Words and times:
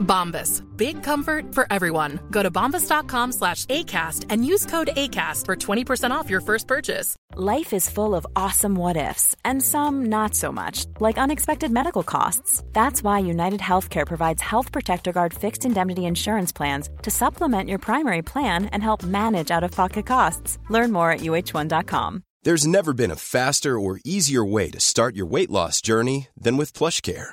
Bombas. 0.00 0.62
Big 0.76 1.02
comfort 1.02 1.54
for 1.54 1.66
everyone. 1.70 2.18
Go 2.30 2.42
to 2.42 2.50
bombas.com 2.50 3.32
slash 3.32 3.66
ACAST 3.66 4.26
and 4.28 4.44
use 4.44 4.66
code 4.66 4.90
ACAST 4.96 5.46
for 5.46 5.56
20% 5.56 6.10
off 6.10 6.28
your 6.28 6.40
first 6.40 6.66
purchase. 6.66 7.16
Life 7.36 7.72
is 7.72 7.88
full 7.88 8.16
of 8.16 8.26
awesome 8.34 8.74
what 8.74 8.96
ifs, 8.96 9.36
and 9.44 9.62
some 9.62 10.06
not 10.06 10.34
so 10.34 10.50
much, 10.50 10.86
like 10.98 11.18
unexpected 11.18 11.70
medical 11.70 12.02
costs. 12.02 12.64
That's 12.72 13.04
why 13.04 13.20
United 13.20 13.60
Healthcare 13.60 14.06
provides 14.06 14.42
Health 14.42 14.72
Protector 14.72 15.12
Guard 15.12 15.32
fixed 15.32 15.64
indemnity 15.64 16.06
insurance 16.06 16.50
plans 16.50 16.90
to 17.02 17.10
supplement 17.10 17.68
your 17.68 17.78
primary 17.78 18.22
plan 18.22 18.66
and 18.66 18.82
help 18.82 19.04
manage 19.04 19.52
out 19.52 19.64
of 19.64 19.70
pocket 19.70 20.06
costs. 20.06 20.58
Learn 20.68 20.90
more 20.90 21.12
at 21.12 21.20
uh1.com. 21.20 22.24
There's 22.42 22.66
never 22.66 22.94
been 22.94 23.10
a 23.10 23.16
faster 23.16 23.78
or 23.78 24.00
easier 24.02 24.42
way 24.42 24.70
to 24.70 24.80
start 24.80 25.14
your 25.14 25.26
weight 25.26 25.50
loss 25.50 25.82
journey 25.82 26.28
than 26.40 26.56
with 26.56 26.72
PlushCare. 26.72 27.32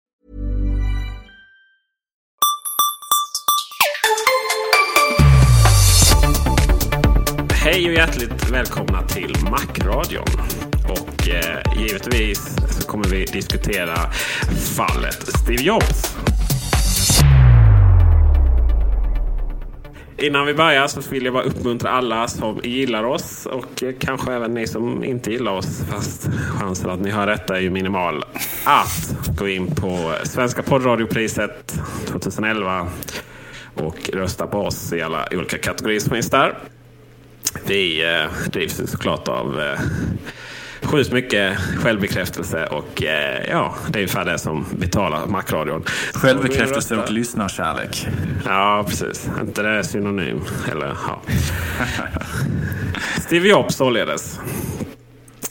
Hej 7.63 7.87
och 7.87 7.93
hjärtligt 7.93 8.49
välkomna 8.51 9.01
till 9.01 9.35
Macradion. 9.51 10.25
Och 10.89 11.29
eh, 11.29 11.81
givetvis 11.81 12.55
så 12.69 12.87
kommer 12.87 13.05
vi 13.05 13.25
diskutera 13.25 13.95
fallet 14.77 15.27
Steve 15.37 15.63
Jobs. 15.63 16.15
Innan 20.17 20.45
vi 20.45 20.53
börjar 20.53 20.87
så 20.87 21.01
vill 21.11 21.25
jag 21.25 21.33
bara 21.33 21.43
uppmuntra 21.43 21.89
alla 21.89 22.27
som 22.27 22.59
gillar 22.63 23.03
oss 23.03 23.45
och 23.45 23.83
kanske 23.99 24.33
även 24.33 24.53
ni 24.53 24.67
som 24.67 25.03
inte 25.03 25.31
gillar 25.31 25.51
oss, 25.51 25.83
fast 25.89 26.29
chansen 26.49 26.89
att 26.89 26.99
ni 26.99 27.09
hör 27.09 27.27
detta 27.27 27.57
är 27.57 27.61
ju 27.61 27.69
minimal, 27.69 28.23
att 28.63 29.37
gå 29.37 29.47
in 29.47 29.75
på 29.75 30.13
Svenska 30.23 30.63
poddradiopriset 30.63 31.79
2011 32.07 32.87
och 33.73 34.09
rösta 34.13 34.47
på 34.47 34.57
oss 34.57 34.93
i 34.93 35.01
alla 35.01 35.27
olika 35.31 35.57
kategorier 35.57 35.99
som 35.99 36.13
finns 36.13 36.29
där. 36.29 36.55
Vi 37.65 38.13
eh, 38.13 38.49
drivs 38.51 38.81
såklart 38.91 39.27
av 39.27 39.59
eh, 39.61 39.79
sjukt 40.81 41.11
mycket 41.11 41.57
självbekräftelse 41.57 42.65
och 42.65 43.03
eh, 43.03 43.49
ja, 43.49 43.75
det 43.89 43.99
är 43.99 44.01
ungefär 44.01 44.25
det 44.25 44.39
som 44.39 44.65
betalar 44.71 45.27
Macradion. 45.27 45.83
Självbekräftelse 46.13 46.95
och 46.95 47.11
lyssnarkärlek. 47.11 48.07
Ja, 48.45 48.85
precis. 48.87 49.29
inte 49.41 49.63
det 49.63 49.83
synonym? 49.83 50.41
Eller, 50.71 50.87
ja. 50.87 51.21
Steve 53.21 53.49
Jobs 53.49 53.75
således. 53.75 54.39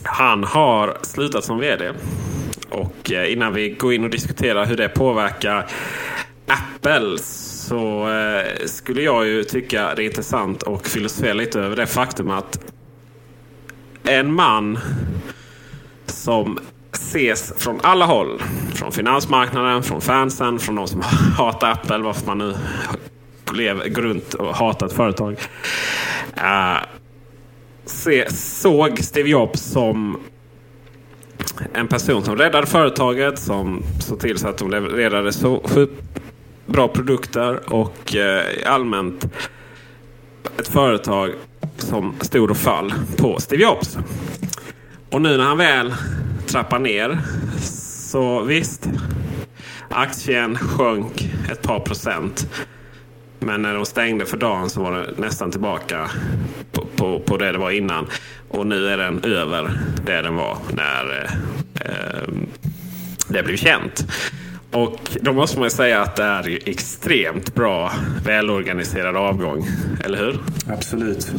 Han 0.03 0.45
har 0.45 0.99
slutat 1.03 1.45
som 1.45 1.59
vd. 1.59 1.93
Och 2.71 3.13
eh, 3.13 3.33
innan 3.33 3.55
vi 3.55 3.69
går 3.69 3.93
in 3.93 4.05
och 4.05 4.11
diskuterar 4.11 4.67
hur 4.67 4.77
det 4.77 4.89
påverkar 4.89 5.67
Apple 6.47 7.19
så 7.71 8.09
eh, 8.09 8.67
skulle 8.67 9.03
jag 9.03 9.27
ju 9.27 9.45
tycka 9.45 9.95
det 9.95 10.03
är 10.03 10.07
intressant 10.07 10.63
och 10.63 10.87
filosofera 10.87 11.33
lite 11.33 11.61
över 11.61 11.77
det 11.77 11.87
faktum 11.87 12.31
att 12.31 12.61
en 14.03 14.35
man 14.35 14.79
som 16.07 16.59
ses 16.93 17.53
från 17.57 17.81
alla 17.83 18.07
håll. 18.07 18.43
Från 18.75 18.93
finansmarknaden, 18.93 19.83
från 19.83 20.01
fansen, 20.01 20.59
från 20.59 20.75
de 20.75 20.87
som 20.87 21.01
hatar 21.37 21.71
Apple. 21.71 21.99
Varför 21.99 22.27
man 22.27 22.39
nu 22.39 22.55
lever, 23.53 23.89
går 23.89 24.03
runt 24.03 24.35
och 24.35 24.55
hatar 24.55 24.87
ett 24.87 24.93
företag. 24.93 25.33
Uh, 26.37 26.79
se, 27.85 28.31
såg 28.33 28.99
Steve 28.99 29.29
Jobs 29.29 29.61
som 29.61 30.21
en 31.73 31.89
person 31.89 32.25
som 32.25 32.37
räddade 32.37 32.67
företaget. 32.67 33.39
Som 33.39 33.83
såg 34.01 34.21
till 34.21 34.39
så 34.39 34.49
att 34.49 34.59
de 34.59 34.71
levererade 34.71 35.33
så 35.33 35.61
bra 36.71 36.89
produkter 36.89 37.73
och 37.73 38.17
eh, 38.17 38.73
allmänt 38.73 39.27
ett 40.59 40.69
företag 40.69 41.31
som 41.77 42.15
stod 42.21 42.51
och 42.51 42.57
fall 42.57 42.95
på 43.17 43.41
Steve 43.41 43.63
Jobs. 43.63 43.99
Och 45.11 45.23
nu 45.23 45.37
när 45.37 45.45
han 45.45 45.59
väl 45.59 45.95
trappar 46.47 46.79
ner 46.79 47.19
så 47.61 48.43
visst, 48.43 48.89
aktien 49.89 50.57
sjönk 50.57 51.31
ett 51.53 51.63
par 51.63 51.81
procent. 51.81 52.49
Men 53.39 53.63
när 53.63 53.75
de 53.75 53.85
stängde 53.87 54.27
för 54.27 54.37
dagen 54.37 54.71
så 54.71 54.83
var 54.83 54.93
det 54.93 55.15
nästan 55.17 55.51
tillbaka 55.51 56.11
på, 56.73 56.87
på, 56.97 57.21
på 57.21 57.37
det 57.37 57.53
det 57.53 57.59
var 57.59 57.71
innan. 57.71 58.07
Och 58.49 58.67
nu 58.67 58.89
är 58.89 58.97
den 58.97 59.25
över 59.25 59.81
det 60.07 60.23
den 60.23 60.35
var 60.35 60.59
när 60.73 61.25
eh, 61.25 61.31
eh 61.91 62.29
det 63.29 63.43
blev 63.43 63.57
känt. 63.57 64.05
Och 64.73 65.19
då 65.21 65.33
måste 65.33 65.59
man 65.59 65.67
ju 65.67 65.71
säga 65.71 66.03
att 66.03 66.17
det 66.17 66.23
är 66.23 66.49
ju 66.49 66.59
extremt 66.67 67.55
bra 67.55 67.93
välorganiserad 68.25 69.17
avgång. 69.17 69.67
Eller 70.05 70.19
hur? 70.19 70.41
Absolut. 70.73 71.33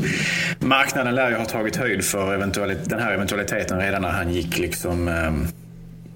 Marknaden 0.59 1.15
lär 1.15 1.29
ju 1.29 1.35
ha 1.35 1.45
tagit 1.45 1.75
höjd 1.75 2.03
för 2.03 2.33
eventualit 2.33 2.89
den 2.89 2.99
här 2.99 3.13
eventualiteten 3.13 3.79
redan 3.79 4.01
när 4.01 4.09
han 4.09 4.33
gick 4.33 4.57
liksom 4.57 5.07
eh, 5.07 5.31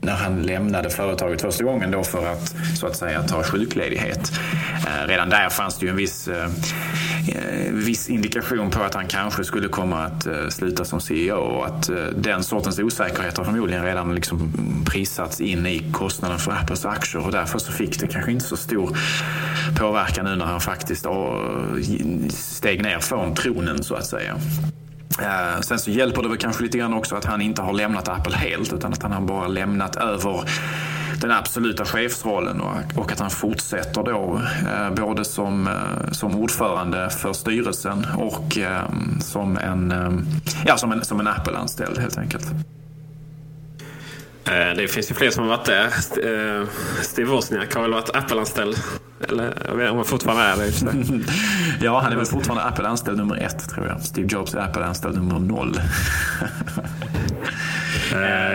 när 0.02 0.14
han 0.14 0.44
lämnade 0.44 0.90
företaget 0.90 1.42
första 1.42 1.64
gången 1.64 1.92
då 1.92 2.03
för 2.03 2.31
att 2.31 2.56
så 2.78 2.88
att 2.88 2.96
säga 2.96 3.24
ta 3.24 3.44
sjukledighet. 3.44 4.32
Eh, 4.88 5.08
redan 5.08 5.30
där 5.30 5.50
fanns 5.50 5.80
det 5.80 5.86
ju 5.86 5.90
en 5.90 5.96
viss, 5.96 6.28
eh, 6.28 6.50
Eh, 7.28 7.72
viss 7.72 8.09
indikation 8.09 8.69
på 8.69 8.84
att 8.84 8.94
han 8.94 9.08
kanske 9.08 9.44
skulle 9.44 9.68
komma 9.68 10.03
att 10.03 10.25
eh, 10.25 10.47
sluta 10.50 10.86
som 10.86 11.00
CEO 11.00 11.36
och 11.36 11.66
att 11.66 11.90
eh, 11.90 11.96
den 12.16 12.44
sortens 12.44 12.80
osäkerhet 12.80 13.38
har 13.38 13.44
förmodligen 13.44 13.84
redan 13.84 14.16
liksom 14.16 14.53
prisats 14.86 15.41
in 15.41 15.66
i 15.66 15.91
kostnaden 15.91 16.40
för 16.40 16.52
Apples 16.52 16.85
aktier 16.85 17.25
och 17.25 17.31
därför 17.31 17.59
så 17.59 17.72
fick 17.72 18.00
det 18.00 18.08
kanske 18.08 18.31
inte 18.31 18.46
så 18.46 18.58
stor 18.58 18.97
påverkan 19.80 20.25
nu 20.25 20.35
när 20.35 20.46
han 20.46 20.62
faktiskt 20.62 21.06
steg 22.30 22.84
ner 22.84 23.00
från 23.00 23.35
tronen 23.35 23.84
så 23.84 23.96
att 23.96 24.06
säga. 24.06 24.35
Sen 25.62 25.80
så 25.80 25.91
hjälper 25.91 26.22
det 26.22 26.30
väl 26.30 26.38
kanske 26.38 26.64
lite 26.64 26.78
grann 26.78 26.94
också 26.94 27.16
att 27.16 27.25
han 27.25 27.41
inte 27.41 27.62
har 27.62 27.74
lämnat 27.74 28.08
Apple 28.08 28.35
helt 28.35 28.74
utan 28.74 28.94
att 28.94 29.03
han 29.03 29.12
har 29.12 29.22
bara 29.22 29.47
lämnat 29.47 29.96
över 29.96 30.50
den 31.28 31.38
absoluta 31.38 31.86
chefsrollen 31.86 32.62
och, 32.62 32.97
och 32.97 33.12
att 33.12 33.19
han 33.19 33.30
fortsätter 33.30 34.03
då 34.03 34.41
uh, 34.66 34.96
både 34.96 35.25
som, 35.25 35.68
uh, 35.68 36.12
som 36.12 36.36
ordförande 36.36 37.09
för 37.09 37.34
styrelsen 37.34 38.06
och 38.18 38.58
som 39.22 39.58
en, 39.58 39.94
ja, 40.66 40.78
som 40.78 40.91
en, 40.91 41.06
som 41.06 41.19
en 41.19 41.28
Apple-anställd 41.28 42.00
helt 42.00 42.18
enkelt. 42.18 42.46
Det 44.75 44.91
finns 44.91 45.12
ju 45.12 45.16
fler 45.16 45.30
som 45.30 45.44
har 45.44 45.58
varit 45.58 45.66
det. 45.66 45.91
Steve 47.02 47.30
Wozniak 47.30 47.76
har 47.76 47.82
väl 47.82 47.91
varit 47.91 48.16
Apple-anställd. 48.16 48.78
Eller 49.29 49.90
om 49.91 49.96
han 49.96 50.05
fortfarande 50.05 50.44
är 50.44 50.58
det. 50.58 50.72
ja, 51.85 52.00
han 52.00 52.11
är 52.11 52.17
väl 52.17 52.26
fortfarande 52.26 52.64
Apple-anställd 52.64 53.17
nummer 53.17 53.35
ett 53.35 53.70
tror 53.70 53.88
jag. 53.88 54.02
Steve 54.02 54.28
Jobs 54.32 54.53
är 54.53 54.59
Apple-anställd 54.59 55.16
nummer 55.16 55.40
noll. 55.40 55.76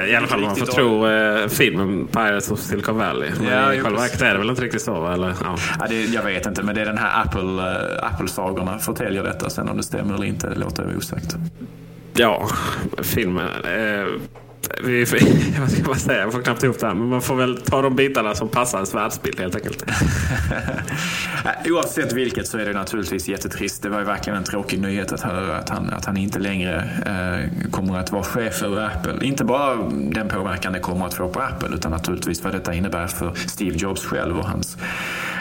I 0.09 0.17
alla 0.17 0.27
fall 0.27 0.41
om 0.41 0.47
man 0.47 0.57
får 0.57 0.67
tro 0.67 1.09
eh, 1.09 1.49
filmen 1.49 2.07
Pirates 2.07 2.51
of 2.51 2.61
Silicon 2.61 2.99
Valley. 2.99 3.31
Men 3.39 3.53
ja, 3.53 3.75
i 3.75 3.81
själva 3.81 4.01
verket 4.01 4.23
är 4.23 4.33
det 4.33 4.39
väl 4.39 4.51
inte 4.51 4.63
riktigt 4.63 4.83
så? 4.83 5.09
Eller? 5.09 5.29
Ja. 5.29 5.57
Ja, 5.81 5.87
det, 5.89 6.05
jag 6.05 6.23
vet 6.23 6.47
inte, 6.47 6.63
men 6.63 6.75
det 6.75 6.81
är 6.81 6.87
den 6.87 6.99
här 6.99 7.23
Apple, 7.23 7.41
äh, 7.41 8.13
Apple-sagorna 8.13 8.79
förtäljer 8.79 9.23
detta. 9.23 9.51
Sen 9.51 9.69
om 9.69 9.77
det 9.77 9.83
stämmer 9.83 10.15
eller 10.15 10.27
inte, 10.27 10.49
det 10.49 10.59
låter 10.59 10.97
osagt. 10.97 11.37
Ja, 12.15 12.49
filmen. 13.03 13.49
Eh, 13.65 14.07
vi, 14.85 15.05
vad 15.61 15.71
ska 15.71 15.83
man 15.87 15.99
säga? 15.99 16.21
Jag 16.21 16.33
får 16.33 16.43
knappt 16.43 16.63
ihop 16.63 16.79
det 16.81 16.87
här. 16.87 16.95
Men 16.95 17.09
man 17.09 17.23
får 17.23 17.37
väl 17.37 17.63
ta 17.63 17.83
de 17.83 17.97
bitarna 17.97 18.35
som 18.35 18.49
passar 18.49 18.79
ens 18.79 18.95
världsbild 18.95 19.41
helt 19.41 19.55
enkelt. 19.55 19.85
Oavsett 21.67 22.13
vilket 22.13 22.47
så 22.47 22.59
är 22.59 22.65
det 22.65 22.73
naturligtvis 22.73 23.29
jättetrist. 23.29 23.83
Det 23.83 23.89
var 23.89 23.99
ju 23.99 24.05
verkligen 24.05 24.39
en 24.39 24.45
tråkig 24.45 24.81
nyhet 24.81 25.13
att 25.13 25.21
höra 25.21 25.57
att 25.57 25.69
han, 25.69 25.91
att 25.91 26.05
han 26.05 26.17
inte 26.17 26.39
längre 26.39 26.77
eh, 27.07 27.71
kommer 27.71 27.99
att 27.99 28.13
vara 28.13 28.23
chef 28.23 28.63
över 28.63 28.87
Apple. 28.87 29.27
Inte 29.27 29.45
bara 29.45 29.77
den 29.93 30.29
påverkan 30.29 30.73
det 30.73 30.81
kommer 30.81 31.07
att 31.07 31.15
få 31.15 31.29
på 31.29 31.41
Apple 31.41 31.69
utan 31.75 31.91
naturligtvis 31.91 32.45
vad 32.45 32.53
detta 32.53 32.75
innebär 32.75 33.07
för 33.07 33.35
Steve 33.35 33.77
Jobs 33.77 34.05
själv 34.05 34.39
och 34.39 34.45
hans 34.45 34.77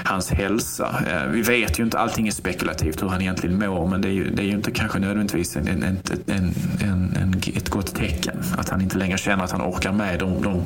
hans 0.10 0.32
hälsa. 0.32 1.04
Eh, 1.08 1.32
vi 1.32 1.42
vet 1.42 1.80
ju 1.80 1.84
inte, 1.84 2.00
allting 2.00 2.28
är 2.28 2.32
spekulativt 2.32 3.04
hur 3.04 3.08
han 3.08 3.22
egentligen 3.22 3.60
mår 3.60 3.88
men 3.88 4.02
det 4.02 4.08
är 4.08 4.12
ju, 4.12 4.30
det 4.30 4.42
är 4.42 4.46
ju 4.46 4.52
inte 4.52 4.72
kanske 4.72 5.00
nödvändigtvis 5.00 5.56
en, 5.56 5.68
en, 5.68 5.84
en, 6.28 6.54
en, 7.16 7.42
ett 7.56 7.70
gott 7.70 7.96
tecken. 7.96 8.38
Att 8.58 8.70
han 8.70 8.82
inte 8.82 8.98
längre 8.98 9.18
känner 9.18 9.44
att 9.44 9.52
han 9.52 9.62
orkar 9.62 9.92
med 9.92 10.20
de, 10.20 10.42
de, 10.42 10.64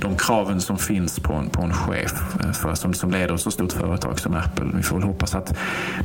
de 0.00 0.16
kraven 0.16 0.60
som 0.60 0.78
finns 0.78 1.20
på 1.20 1.32
en, 1.32 1.50
på 1.50 1.62
en 1.62 1.72
chef 1.72 2.12
eh, 2.44 2.52
för, 2.52 2.74
som, 2.74 2.94
som 2.94 3.10
leder 3.10 3.34
ett 3.34 3.40
så 3.40 3.50
stort 3.50 3.72
företag 3.72 4.20
som 4.20 4.34
Apple. 4.34 4.66
Vi 4.74 4.82
får 4.82 4.96
väl 4.96 5.04
hoppas 5.04 5.34
att 5.34 5.56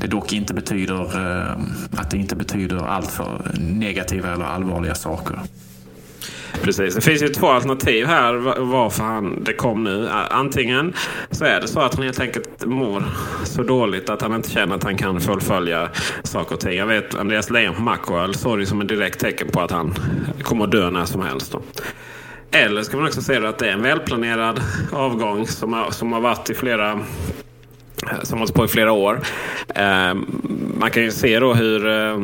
det 0.01 0.07
dock 0.07 0.33
inte 0.33 0.53
betyder 0.53 1.01
eh, 1.01 1.57
att 1.97 2.11
det 2.11 2.17
inte 2.17 2.35
betyder 2.35 2.87
allt 2.87 3.11
för 3.11 3.51
negativa 3.59 4.33
eller 4.33 4.45
allvarliga 4.45 4.95
saker. 4.95 5.39
Precis. 6.61 6.95
Det 6.95 7.01
finns 7.01 7.21
ju 7.21 7.27
två 7.27 7.47
alternativ 7.47 8.05
här 8.05 8.33
varför 8.59 9.03
han, 9.03 9.44
det 9.44 9.53
kom 9.53 9.83
nu. 9.83 10.09
Antingen 10.29 10.94
så 11.31 11.45
är 11.45 11.61
det 11.61 11.67
så 11.67 11.79
att 11.79 11.95
han 11.95 12.03
helt 12.03 12.19
enkelt 12.19 12.65
mår 12.65 13.03
så 13.44 13.63
dåligt 13.63 14.09
att 14.09 14.21
han 14.21 14.33
inte 14.33 14.50
känner 14.50 14.75
att 14.75 14.83
han 14.83 14.97
kan 14.97 15.21
fullfölja 15.21 15.89
saker 16.23 16.55
och 16.55 16.61
ting. 16.61 16.77
Jag 16.77 16.85
vet 16.85 17.15
Andreas 17.15 17.50
Leijon 17.50 17.75
på 17.75 17.81
Macworld 17.81 18.35
såg 18.35 18.59
det 18.59 18.65
som 18.65 18.81
ett 18.81 18.88
direkt 18.88 19.19
tecken 19.19 19.47
på 19.47 19.61
att 19.61 19.71
han 19.71 19.94
kommer 20.41 20.63
att 20.63 20.71
dö 20.71 20.89
när 20.89 21.05
som 21.05 21.21
helst. 21.21 21.51
Då. 21.51 21.61
Eller 22.51 22.81
ska 22.81 22.97
man 22.97 23.06
också 23.06 23.21
säga 23.21 23.49
att 23.49 23.57
det 23.57 23.67
är 23.67 23.73
en 23.73 23.81
välplanerad 23.81 24.61
avgång 24.91 25.47
som 25.47 25.73
har, 25.73 25.91
som 25.91 26.13
har 26.13 26.21
varit 26.21 26.49
i 26.49 26.53
flera 26.53 26.99
som 28.23 28.33
har 28.33 28.38
hållit 28.38 28.53
på 28.53 28.65
i 28.65 28.67
flera 28.67 28.91
år. 28.91 29.19
Eh, 29.75 30.13
man 30.77 30.91
kan 30.91 31.03
ju 31.03 31.11
se 31.11 31.39
då 31.39 31.53
hur 31.53 31.88
Eh, 31.88 32.19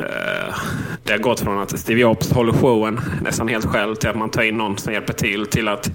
Eh, 0.00 0.54
det 1.02 1.12
har 1.12 1.18
gått 1.18 1.40
från 1.40 1.58
att 1.58 1.78
Steve 1.78 2.00
Jobs 2.00 2.32
håller 2.32 2.52
showen 2.52 3.00
nästan 3.22 3.48
helt 3.48 3.66
själv 3.66 3.94
till 3.94 4.08
att 4.08 4.16
man 4.16 4.30
tar 4.30 4.42
in 4.42 4.56
någon 4.56 4.78
som 4.78 4.92
hjälper 4.92 5.12
till 5.12 5.46
till 5.46 5.68
att 5.68 5.90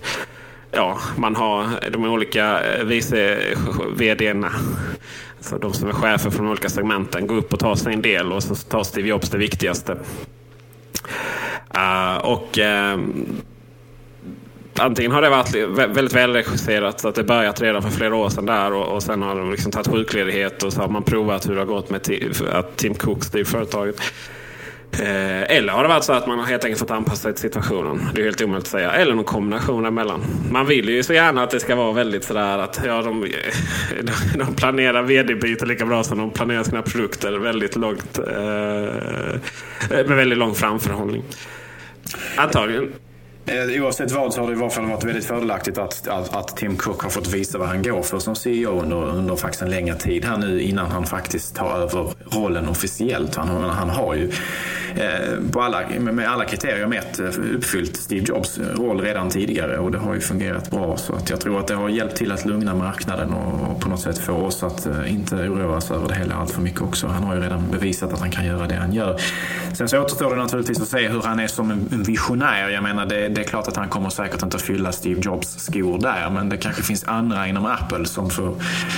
ja, 0.72 1.00
man 1.18 1.36
har 1.36 1.68
de 1.92 2.06
olika 2.06 2.63
eh, 2.63 2.84
vice 2.84 3.38
vdarna. 3.96 4.52
Alltså 5.38 5.57
de 5.57 5.74
som 5.74 5.90
är 5.90 5.94
chefer 5.94 6.30
för 6.30 6.38
de 6.38 6.50
olika 6.50 6.69
segmenten 6.69 7.28
går 7.28 7.36
upp 7.36 7.54
och 7.54 7.60
tar 7.60 7.75
sin 7.75 8.02
del 8.02 8.31
och 8.31 8.44
så 8.44 8.56
tar 8.56 8.84
Steve 8.84 9.07
Jobs 9.07 9.30
det 9.30 9.38
viktigaste. 9.38 9.98
Uh, 11.78 12.18
och 12.18 12.57
uh, 12.57 12.98
antingen 14.80 15.12
har 15.12 15.22
det 15.22 15.30
varit 15.30 15.56
väldigt 15.95 16.13
välregisserat 16.13 17.00
så 17.00 17.07
att 17.07 17.16
det 17.16 17.24
börjat 17.24 17.62
redan 17.62 17.81
för 17.81 17.89
flera 17.89 18.16
år 18.16 18.30
sedan 18.30 18.45
där 18.45 18.74
och, 18.74 18.95
och 18.95 19.04
sen 19.04 19.22
har 19.22 19.36
de 19.36 19.51
liksom 19.51 19.72
tagit 19.72 19.88
sjukledighet 19.88 20.63
och 20.63 20.74
så 20.74 20.81
har 20.81 20.89
man 20.89 21.04
provat 21.04 21.50
hur 21.50 21.54
det 21.54 21.62
har 21.62 21.66
gått 21.66 21.89
med 21.89 22.01
att 22.51 22.77
Tim 22.77 22.95
Cook 22.95 23.24
styr 23.24 23.44
företaget. 23.44 24.01
Eh, 25.00 25.57
eller 25.57 25.74
har 25.74 25.83
det 25.83 25.89
varit 25.89 26.04
så 26.04 26.13
att 26.13 26.27
man 26.27 26.39
har 26.39 26.45
helt 26.45 26.63
enkelt 26.63 26.80
fått 26.80 26.92
anpassa 26.92 27.22
sig 27.22 27.33
till 27.33 27.42
situationen. 27.42 28.10
Det 28.13 28.22
är 28.22 28.25
helt 28.25 28.42
omöjligt 28.42 28.66
att 28.66 28.72
säga. 28.72 28.92
Eller 28.92 29.13
någon 29.13 29.24
kombination 29.24 29.83
däremellan. 29.83 30.22
Man 30.51 30.66
vill 30.66 30.89
ju 30.89 31.04
så 31.04 31.13
gärna 31.13 31.44
att 31.44 31.50
det 31.50 31.60
ska 31.60 31.75
vara 31.75 31.92
väldigt 31.92 32.24
sådär 32.24 32.57
att 32.57 32.81
ja, 32.86 33.01
de, 33.01 33.28
de 34.36 34.56
planerar 34.56 35.04
vd-byte 35.04 35.66
lika 35.66 35.86
bra 35.86 36.04
som 36.04 36.18
de 36.18 36.31
planerar 36.31 36.63
sina 36.63 36.81
produkter 36.81 37.31
väldigt 37.31 37.75
långt. 37.75 38.19
Eh, 38.19 38.25
med 39.89 40.18
väldigt 40.18 40.38
lång 40.38 40.56
framförhållning. 40.56 41.24
Antagligen. 42.36 42.92
Eh, 43.47 43.81
oavsett 43.81 44.12
vad 44.12 44.33
så 44.33 44.42
har 44.42 44.47
det 44.47 44.53
i 44.53 44.56
varje 44.56 44.71
fall 44.71 44.86
varit 44.86 45.03
väldigt 45.03 45.25
fördelaktigt 45.25 45.77
att, 45.77 46.07
att, 46.07 46.36
att, 46.36 46.57
Tim 46.57 46.77
Cook 46.77 47.03
har 47.03 47.09
fått 47.09 47.27
visa 47.27 47.57
vad 47.57 47.68
han 47.68 47.83
går 47.83 48.01
för 48.01 48.19
som 48.19 48.36
CEO 48.36 48.81
under, 48.81 48.95
under 48.95 49.36
faktiskt 49.36 49.62
en 49.62 49.69
längre 49.69 49.95
tid 49.95 50.25
här 50.25 50.38
nu 50.38 50.62
innan 50.62 50.92
han 50.92 51.06
faktiskt 51.06 51.56
tar 51.56 51.77
över 51.77 52.07
rollen 52.31 52.69
officiellt. 52.69 53.36
Han, 53.36 53.47
han 53.69 53.89
har 53.89 54.15
ju 54.15 54.31
eh, 54.95 55.51
på 55.51 55.62
alla, 55.62 55.81
med 56.00 56.30
alla 56.30 56.45
kriterier 56.45 56.88
mätt 56.88 57.19
eh, 57.19 57.30
uppfyllt 57.56 57.97
Steve 57.97 58.25
Jobs 58.27 58.59
roll 58.59 59.01
redan 59.01 59.30
tidigare 59.30 59.77
och 59.77 59.92
det 59.92 59.97
har 59.97 60.13
ju 60.13 60.21
fungerat 60.21 60.71
bra. 60.71 60.97
Så 60.97 61.13
att 61.13 61.30
jag 61.30 61.39
tror 61.39 61.59
att 61.59 61.68
det 61.68 61.75
har 61.75 61.89
hjälpt 61.89 62.15
till 62.15 62.31
att 62.31 62.45
lugna 62.45 62.75
marknaden 62.75 63.33
och, 63.33 63.71
och 63.71 63.81
på 63.81 63.89
något 63.89 64.01
sätt 64.01 64.18
få 64.18 64.33
oss 64.33 64.63
att 64.63 64.86
eh, 64.86 65.13
inte 65.13 65.36
oroa 65.36 65.77
oss 65.77 65.92
över 65.92 66.07
det 66.07 66.15
hela 66.15 66.36
allt 66.36 66.51
för 66.51 66.62
mycket 66.62 66.81
också. 66.81 67.07
Han 67.07 67.24
har 67.24 67.36
ju 67.36 67.42
redan 67.42 67.71
bevisat 67.71 68.13
att 68.13 68.19
han 68.19 68.31
kan 68.31 68.45
göra 68.45 68.68
det 68.68 68.75
han 68.75 68.94
gör. 68.94 69.21
Sen 69.75 69.89
så 69.89 70.00
återstår 70.00 70.36
det 70.36 70.42
naturligtvis 70.42 70.81
att 70.81 70.88
se 70.88 71.07
hur 71.07 71.22
han 71.22 71.39
är 71.39 71.48
som 71.48 71.72
en 71.72 72.04
visionär. 72.04 72.69
Jag 72.69 72.83
menar 72.83 73.06
det 73.06 73.30
det 73.30 73.42
är 73.42 73.45
klart 73.45 73.68
att 73.68 73.75
han 73.75 73.89
kommer 73.89 74.10
säkert 74.10 74.44
inte 74.44 74.57
att 74.57 74.63
fylla 74.63 74.92
Steve 74.92 75.22
Jobs 75.22 75.48
skor 75.48 76.00
där. 76.00 76.30
Men 76.30 76.50
det 76.50 76.57
kanske 76.57 76.83
finns 76.83 77.04
andra 77.04 77.48
inom 77.48 77.66
Apple 77.66 78.06
som, 78.06 78.30
får, 78.30 78.56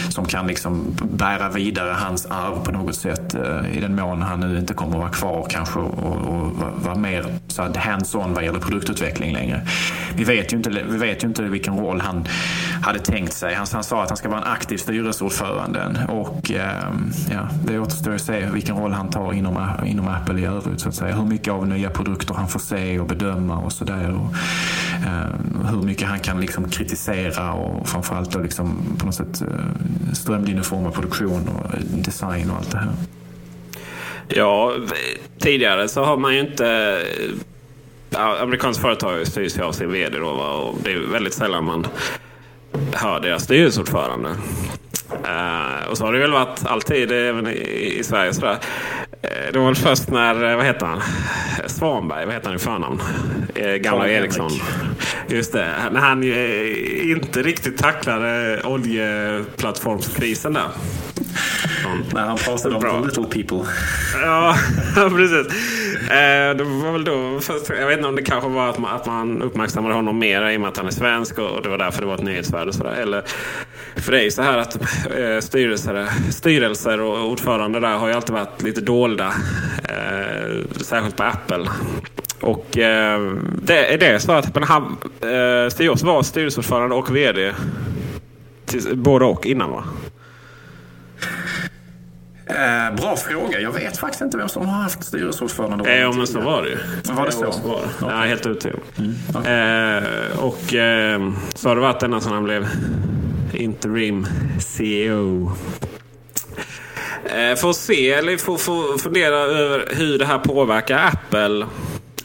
som 0.09 0.25
kan 0.25 0.47
liksom 0.47 0.95
bära 1.03 1.49
vidare 1.49 1.95
hans 1.99 2.25
arv 2.25 2.63
på 2.63 2.71
något 2.71 2.95
sätt. 2.95 3.35
Eh, 3.35 3.77
I 3.77 3.79
den 3.81 3.95
mån 3.95 4.21
han 4.21 4.39
nu 4.39 4.59
inte 4.59 4.73
kommer 4.73 4.93
att 4.95 4.99
vara 4.99 5.09
kvar 5.09 5.47
kanske 5.49 5.79
och, 5.79 6.15
och 6.15 6.51
vara 6.83 6.95
mer 6.95 7.25
hands-on 7.75 8.33
vad 8.33 8.43
gäller 8.43 8.59
produktutveckling 8.59 9.33
längre. 9.33 9.61
Vi 10.15 10.23
vet, 10.23 10.53
ju 10.53 10.57
inte, 10.57 10.69
vi 10.69 10.97
vet 10.97 11.23
ju 11.23 11.27
inte 11.27 11.43
vilken 11.43 11.77
roll 11.77 12.01
han 12.01 12.25
hade 12.81 12.99
tänkt 12.99 13.33
sig. 13.33 13.53
Han, 13.53 13.67
han 13.73 13.83
sa 13.83 14.03
att 14.03 14.09
han 14.09 14.17
ska 14.17 14.29
vara 14.29 14.41
en 14.41 14.47
aktiv 14.47 14.77
styrelseordförande. 14.77 16.05
Och 16.09 16.51
ehm, 16.51 17.11
ja, 17.31 17.49
det 17.65 17.79
återstår 17.79 18.15
att 18.15 18.21
se 18.21 18.49
vilken 18.53 18.77
roll 18.77 18.91
han 18.91 19.09
tar 19.09 19.33
inom, 19.33 19.69
inom 19.85 20.07
Apple 20.07 20.39
i 20.39 20.45
övrigt. 20.45 20.79
Så 20.81 20.89
att 20.89 20.95
säga. 20.95 21.15
Hur 21.15 21.25
mycket 21.25 21.53
av 21.53 21.67
nya 21.67 21.89
produkter 21.89 22.33
han 22.33 22.47
får 22.47 22.59
se 22.59 22.99
och 22.99 23.07
bedöma 23.07 23.57
och 23.57 23.71
sådär. 23.71 24.19
Eh, 25.05 25.69
hur 25.69 25.81
mycket 25.81 26.07
han 26.07 26.19
kan 26.19 26.41
liksom 26.41 26.69
kritisera 26.69 27.53
och 27.53 27.89
framförallt 27.89 28.31
då 28.31 28.39
liksom 28.39 28.95
på 28.99 29.05
något 29.05 29.15
sätt 29.15 29.41
eh, 29.41 30.13
strömlinjeforma 30.13 30.91
produktion 30.91 31.49
och 31.49 31.73
eh, 31.73 31.79
design 31.81 32.49
och 32.49 32.57
allt 32.57 32.71
det 32.71 32.77
här. 32.77 32.91
Ja, 34.27 34.73
tidigare 35.39 35.87
så 35.87 36.03
har 36.03 36.17
man 36.17 36.33
ju 36.33 36.39
inte... 36.39 36.67
Eh, 38.11 38.41
Amerikanska 38.41 38.81
företag 38.81 39.27
styrs 39.27 39.57
ju 39.57 39.61
av 39.61 39.71
sin 39.71 39.91
vd 39.91 40.17
då, 40.17 40.27
och 40.27 40.75
det 40.83 40.91
är 40.91 40.99
väldigt 41.11 41.33
sällan 41.33 41.63
man 41.63 41.87
hör 42.93 43.19
deras 43.19 43.43
styrelseordförande. 43.43 44.29
Uh, 45.09 45.89
och 45.89 45.97
så 45.97 46.05
har 46.05 46.13
det 46.13 46.19
väl 46.19 46.31
varit 46.31 46.65
alltid 46.65 47.11
även 47.11 47.47
i, 47.47 47.95
i 47.99 48.03
Sverige. 48.03 48.33
Sådär. 48.33 48.51
Uh, 48.51 49.53
det 49.53 49.59
var 49.59 49.65
väl 49.65 49.75
först 49.75 50.09
när, 50.09 50.55
vad 50.55 50.65
heter 50.65 50.85
han? 50.85 51.01
Svanberg, 51.65 52.25
vad 52.25 52.33
heter 52.33 52.47
han 52.47 52.55
i 52.55 52.59
förnamn? 52.59 53.01
Uh, 53.59 53.75
gamla 53.75 54.09
Ericsson. 54.09 54.51
Just 55.27 55.53
det, 55.53 55.67
när 55.91 55.99
han 55.99 56.23
inte 57.11 57.43
riktigt 57.43 57.77
tacklade 57.77 58.61
oljeplattformskrisen 58.63 60.53
där. 60.53 60.67
När 62.13 62.21
han 62.21 62.37
pratade 62.37 62.75
om 62.75 62.81
the 62.81 63.07
little 63.07 63.43
people. 63.43 63.69
ja, 64.21 64.55
precis. 65.09 65.47
Eh, 66.01 66.57
det 66.57 66.63
var 66.63 66.91
väl 66.91 67.03
då, 67.03 67.39
jag 67.79 67.87
vet 67.87 67.97
inte 67.97 68.09
om 68.09 68.15
det 68.15 68.21
kanske 68.21 68.49
var 68.49 68.69
att 68.69 68.77
man, 68.77 68.95
att 68.95 69.05
man 69.05 69.41
uppmärksammade 69.41 69.95
honom 69.95 70.19
mer 70.19 70.49
i 70.49 70.57
och 70.57 70.61
med 70.61 70.69
att 70.69 70.77
han 70.77 70.87
är 70.87 70.91
svensk 70.91 71.39
och, 71.39 71.61
det 71.63 71.69
var 71.69 71.77
därför 71.77 72.01
det 72.01 72.07
var 72.07 72.15
ett 72.15 72.23
nyhetsvärde. 72.23 72.73
Sådär. 72.73 72.91
Eller, 73.01 73.23
för 73.95 74.11
det 74.11 74.19
är 74.19 74.23
ju 74.23 74.31
så 74.31 74.41
här 74.41 74.57
att 74.57 74.75
eh, 75.17 75.39
styrelser, 75.39 76.07
styrelser 76.31 77.01
och 77.01 77.31
ordförande 77.31 77.79
där 77.79 77.97
har 77.97 78.07
ju 78.07 78.13
alltid 78.13 78.33
varit 78.35 78.61
lite 78.61 78.81
dolda. 78.81 79.33
Eh, 79.89 80.65
särskilt 80.81 81.17
på 81.17 81.23
Apple. 81.23 81.69
Och 82.41 82.77
eh, 82.77 83.33
det 83.61 83.93
är 83.93 83.97
det 83.97 84.19
så 84.19 84.31
att 84.31 84.57
han, 84.67 84.97
eh, 85.21 85.69
Steve 85.69 85.85
Jobs 85.85 86.03
var 86.03 86.23
styrelseordförande 86.23 86.95
och 86.95 87.15
VD. 87.15 87.53
Till, 88.65 88.97
både 88.97 89.25
och 89.25 89.45
innan 89.45 89.71
va? 89.71 89.83
Eh, 92.49 92.95
bra 92.95 93.15
fråga. 93.15 93.59
Jag 93.59 93.71
vet 93.71 93.97
faktiskt 93.97 94.21
inte 94.21 94.37
vem 94.37 94.49
som 94.49 94.65
har 94.65 94.81
haft 94.81 95.03
styrelseordförande. 95.03 95.97
Ja, 95.97 96.11
men 96.11 96.27
så 96.27 96.39
var 96.41 96.63
det 96.63 96.69
ju. 96.69 96.77
Var 97.13 97.25
det 97.25 97.31
så? 97.31 97.41
Var 97.43 97.81
det. 97.81 97.87
Ja, 98.01 98.09
helt 98.09 98.45
övertygad. 98.45 98.79
Mm. 98.97 99.13
Okay. 99.29 99.53
Eh, 99.53 100.39
och 100.39 100.73
eh, 100.73 101.31
så 101.55 101.69
har 101.69 101.75
det 101.75 101.81
varit 101.81 102.03
ända 102.03 102.19
sedan 102.19 102.33
han 102.33 102.43
blev 102.43 102.67
interim 103.53 104.27
CEO. 104.59 105.51
Eh, 107.25 107.55
får 107.55 107.73
se, 107.73 108.11
eller 108.11 108.37
får, 108.37 108.57
får 108.57 108.97
fundera 108.97 109.35
över 109.35 109.85
hur 109.95 110.19
det 110.19 110.25
här 110.25 110.39
påverkar 110.39 111.11
Apple 111.13 111.65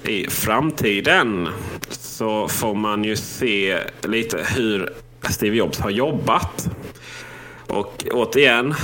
i 0.03 0.27
framtiden. 0.31 1.49
Så 1.91 2.49
får 2.49 2.75
man 2.75 3.05
ju 3.05 3.17
se 3.17 3.79
lite 4.03 4.47
hur 4.57 4.93
Steve 5.31 5.57
Jobs 5.57 5.79
har 5.79 5.91
jobbat. 5.91 6.69
Och 7.67 8.05
återigen, 8.13 8.75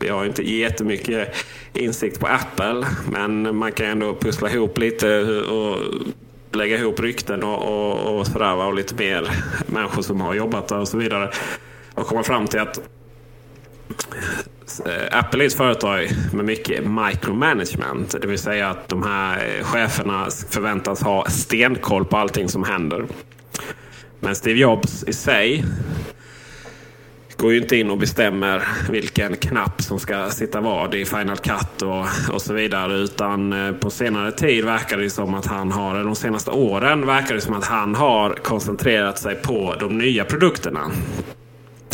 vi 0.00 0.08
har 0.08 0.24
inte 0.24 0.42
jättemycket 0.42 1.34
insikt 1.72 2.20
på 2.20 2.26
Apple. 2.26 2.86
Men 3.10 3.56
man 3.56 3.72
kan 3.72 3.86
ändå 3.86 4.14
pussla 4.14 4.50
ihop 4.50 4.78
lite 4.78 5.20
och 5.40 5.78
lägga 6.52 6.78
ihop 6.78 7.00
rykten 7.00 7.42
och, 7.42 7.62
och, 7.62 8.18
och 8.18 8.26
sådär. 8.26 8.54
Och 8.54 8.74
lite 8.74 8.94
mer 8.94 9.30
människor 9.66 10.02
som 10.02 10.20
har 10.20 10.34
jobbat 10.34 10.68
där 10.68 10.78
och 10.78 10.88
så 10.88 10.98
vidare. 10.98 11.30
Och 11.94 12.06
komma 12.06 12.22
fram 12.22 12.46
till 12.46 12.60
att 12.60 12.78
eh, 14.86 15.18
Apple 15.18 15.44
är 15.44 15.46
ett 15.46 15.54
företag 15.54 16.08
med 16.32 16.44
mycket 16.44 16.84
micromanagement. 16.86 18.16
Det 18.20 18.26
vill 18.26 18.38
säga 18.38 18.68
att 18.68 18.88
de 18.88 19.02
här 19.02 19.62
cheferna 19.62 20.28
förväntas 20.50 21.02
ha 21.02 21.24
stenkoll 21.28 22.04
på 22.04 22.16
allting 22.16 22.48
som 22.48 22.64
händer. 22.64 23.06
Men 24.20 24.36
Steve 24.36 24.58
Jobs 24.58 25.04
i 25.04 25.12
sig 25.12 25.64
går 27.36 27.52
ju 27.52 27.58
inte 27.58 27.76
in 27.76 27.90
och 27.90 27.98
bestämmer 27.98 28.62
vilken 28.90 29.36
knapp 29.36 29.82
som 29.82 29.98
ska 29.98 30.30
sitta 30.30 30.60
vad 30.60 30.94
i 30.94 31.04
Final 31.04 31.36
Cut 31.36 31.82
och, 31.82 32.06
och 32.34 32.42
så 32.42 32.54
vidare. 32.54 32.94
Utan 32.94 33.52
eh, 33.52 33.72
på 33.72 33.90
senare 33.90 34.32
tid 34.32 34.64
verkar 34.64 34.98
det 34.98 35.10
som 35.10 35.34
att 35.34 35.46
han 35.46 35.72
har, 35.72 36.04
de 36.04 36.16
senaste 36.16 36.50
åren 36.50 37.06
verkar 37.06 37.34
det 37.34 37.40
som 37.40 37.54
att 37.54 37.64
han 37.64 37.94
har 37.94 38.30
koncentrerat 38.30 39.18
sig 39.18 39.34
på 39.34 39.74
de 39.80 39.98
nya 39.98 40.24
produkterna. 40.24 40.90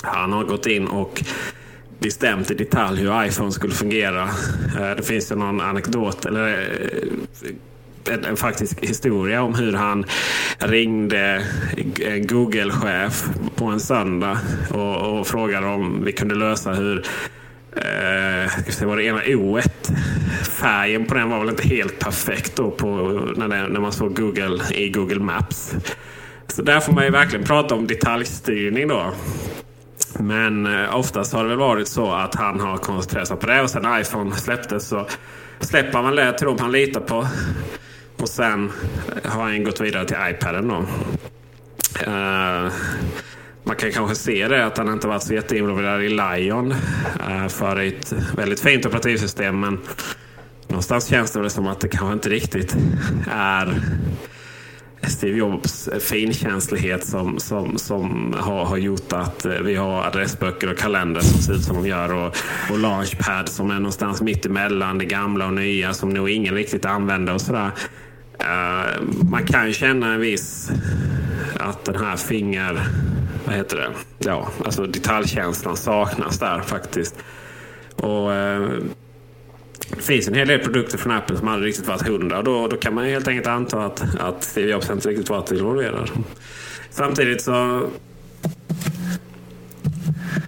Han 0.02 0.32
har 0.32 0.44
gått 0.44 0.66
in 0.66 0.86
och 0.86 1.24
bestämt 1.98 2.50
i 2.50 2.54
detalj 2.54 3.00
hur 3.00 3.24
iPhone 3.24 3.52
skulle 3.52 3.74
fungera. 3.74 4.22
Eh, 4.78 4.96
det 4.96 5.02
finns 5.06 5.32
ju 5.32 5.36
någon 5.36 5.60
anekdot 5.60 6.26
eller 6.26 6.48
eh, 6.48 7.48
en, 8.10 8.24
en 8.24 8.36
faktisk 8.36 8.80
historia 8.80 9.42
om 9.42 9.54
hur 9.54 9.72
han 9.72 10.04
ringde 10.58 11.42
en 11.76 11.92
eh, 12.00 12.16
Google-chef 12.16 13.24
på 13.56 13.64
en 13.64 13.80
söndag 13.80 14.38
och, 14.70 14.96
och 14.96 15.26
frågade 15.26 15.66
om 15.66 16.04
vi 16.04 16.12
kunde 16.12 16.34
lösa 16.34 16.72
hur 16.72 17.06
Uh, 17.76 18.48
ska 18.68 18.86
var 18.86 18.96
det 18.96 19.04
ena 19.04 19.20
o 19.26 19.60
Färgen 20.50 21.06
på 21.06 21.14
den 21.14 21.30
var 21.30 21.38
väl 21.38 21.48
inte 21.48 21.68
helt 21.68 21.98
perfekt 21.98 22.56
då 22.56 22.70
på, 22.70 22.86
när, 23.36 23.48
det, 23.48 23.68
när 23.68 23.80
man 23.80 23.92
såg 23.92 24.16
Google 24.16 24.62
i 24.74 24.88
Google 24.88 25.20
Maps. 25.20 25.74
Så 26.48 26.62
där 26.62 26.80
får 26.80 26.92
man 26.92 27.04
ju 27.04 27.10
verkligen 27.10 27.44
prata 27.44 27.74
om 27.74 27.86
detaljstyrning 27.86 28.88
då. 28.88 29.12
Men 30.18 30.66
uh, 30.66 30.96
oftast 30.96 31.32
har 31.32 31.42
det 31.42 31.48
väl 31.48 31.58
varit 31.58 31.88
så 31.88 32.12
att 32.12 32.34
han 32.34 32.60
har 32.60 32.76
koncentrerat 32.76 33.28
sig 33.28 33.36
på 33.36 33.46
det 33.46 33.62
och 33.62 33.70
sen 33.70 33.82
när 33.82 34.00
iPhone 34.00 34.36
släpptes 34.36 34.88
så 34.88 35.06
släpper 35.60 36.02
man 36.02 36.16
det 36.16 36.38
till 36.38 36.46
dem 36.46 36.56
han 36.60 36.72
litar 36.72 37.00
på. 37.00 37.26
Och 38.22 38.28
sen 38.28 38.72
har 39.24 39.42
han 39.42 39.64
gått 39.64 39.80
vidare 39.80 40.04
till 40.04 40.16
iPaden 40.30 40.68
då. 40.68 40.74
Uh, 42.06 42.72
man 43.64 43.76
kan 43.76 43.92
kanske 43.92 44.14
se 44.14 44.48
det 44.48 44.66
att 44.66 44.78
han 44.78 44.92
inte 44.92 45.08
varit 45.08 45.22
så 45.22 45.34
jätteinvolverad 45.34 46.02
i 46.02 46.08
Lion. 46.08 46.72
Uh, 47.28 47.48
för 47.48 47.76
ett 47.76 48.12
väldigt 48.36 48.60
fint 48.60 48.86
operativsystem. 48.86 49.60
Men 49.60 49.78
någonstans 50.68 51.06
känns 51.06 51.30
det 51.30 51.40
väl 51.40 51.50
som 51.50 51.66
att 51.66 51.80
det 51.80 51.88
kanske 51.88 52.12
inte 52.12 52.28
riktigt 52.28 52.76
är 53.30 53.80
Steve 55.08 55.38
Jobs 55.38 55.88
finkänslighet 56.00 57.06
som, 57.06 57.38
som, 57.38 57.78
som 57.78 58.34
har, 58.38 58.64
har 58.64 58.76
gjort 58.76 59.12
att 59.12 59.46
vi 59.64 59.74
har 59.74 60.02
adressböcker 60.02 60.72
och 60.72 60.78
kalender 60.78 61.20
som 61.20 61.42
ser 61.42 61.54
ut 61.54 61.64
som 61.64 61.76
de 61.76 61.88
gör. 61.88 62.12
Och, 62.14 62.36
och 62.70 62.78
Launchpad 62.78 63.48
som 63.48 63.70
är 63.70 63.74
någonstans 63.74 64.22
mitt 64.22 64.46
emellan 64.46 64.98
det 64.98 65.04
gamla 65.04 65.46
och 65.46 65.54
nya 65.54 65.94
som 65.94 66.10
nog 66.10 66.30
ingen 66.30 66.54
riktigt 66.54 66.84
använder. 66.84 67.34
och 67.34 67.40
sådär. 67.40 67.70
Uh, 68.42 69.02
man 69.30 69.44
kan 69.46 69.66
ju 69.66 69.72
känna 69.72 70.14
en 70.14 70.20
viss 70.20 70.70
att 71.60 71.84
den 71.84 71.96
här 71.96 72.16
finger... 72.16 72.86
Vad 73.46 73.54
heter 73.54 73.76
det? 73.76 73.90
Ja, 74.18 74.48
alltså 74.64 74.86
detaljkänslan 74.86 75.76
saknas 75.76 76.38
där 76.38 76.60
faktiskt. 76.60 77.14
Och 77.96 78.30
uh, 78.30 78.82
det 79.96 80.02
finns 80.02 80.28
en 80.28 80.34
hel 80.34 80.48
del 80.48 80.58
produkter 80.58 80.98
från 80.98 81.12
Apple 81.12 81.36
som 81.36 81.48
aldrig 81.48 81.68
riktigt 81.68 81.88
varit 81.88 82.08
hundra. 82.08 82.42
Då, 82.42 82.68
då 82.68 82.76
kan 82.76 82.94
man 82.94 83.04
helt 83.04 83.28
enkelt 83.28 83.46
anta 83.46 83.84
att, 83.84 84.04
att 84.20 84.44
Steve 84.44 84.70
Jobs 84.70 84.90
inte 84.90 85.08
riktigt 85.08 85.30
varit 85.30 85.52
involverad. 85.52 86.10
Samtidigt 86.90 87.42
så... 87.42 87.88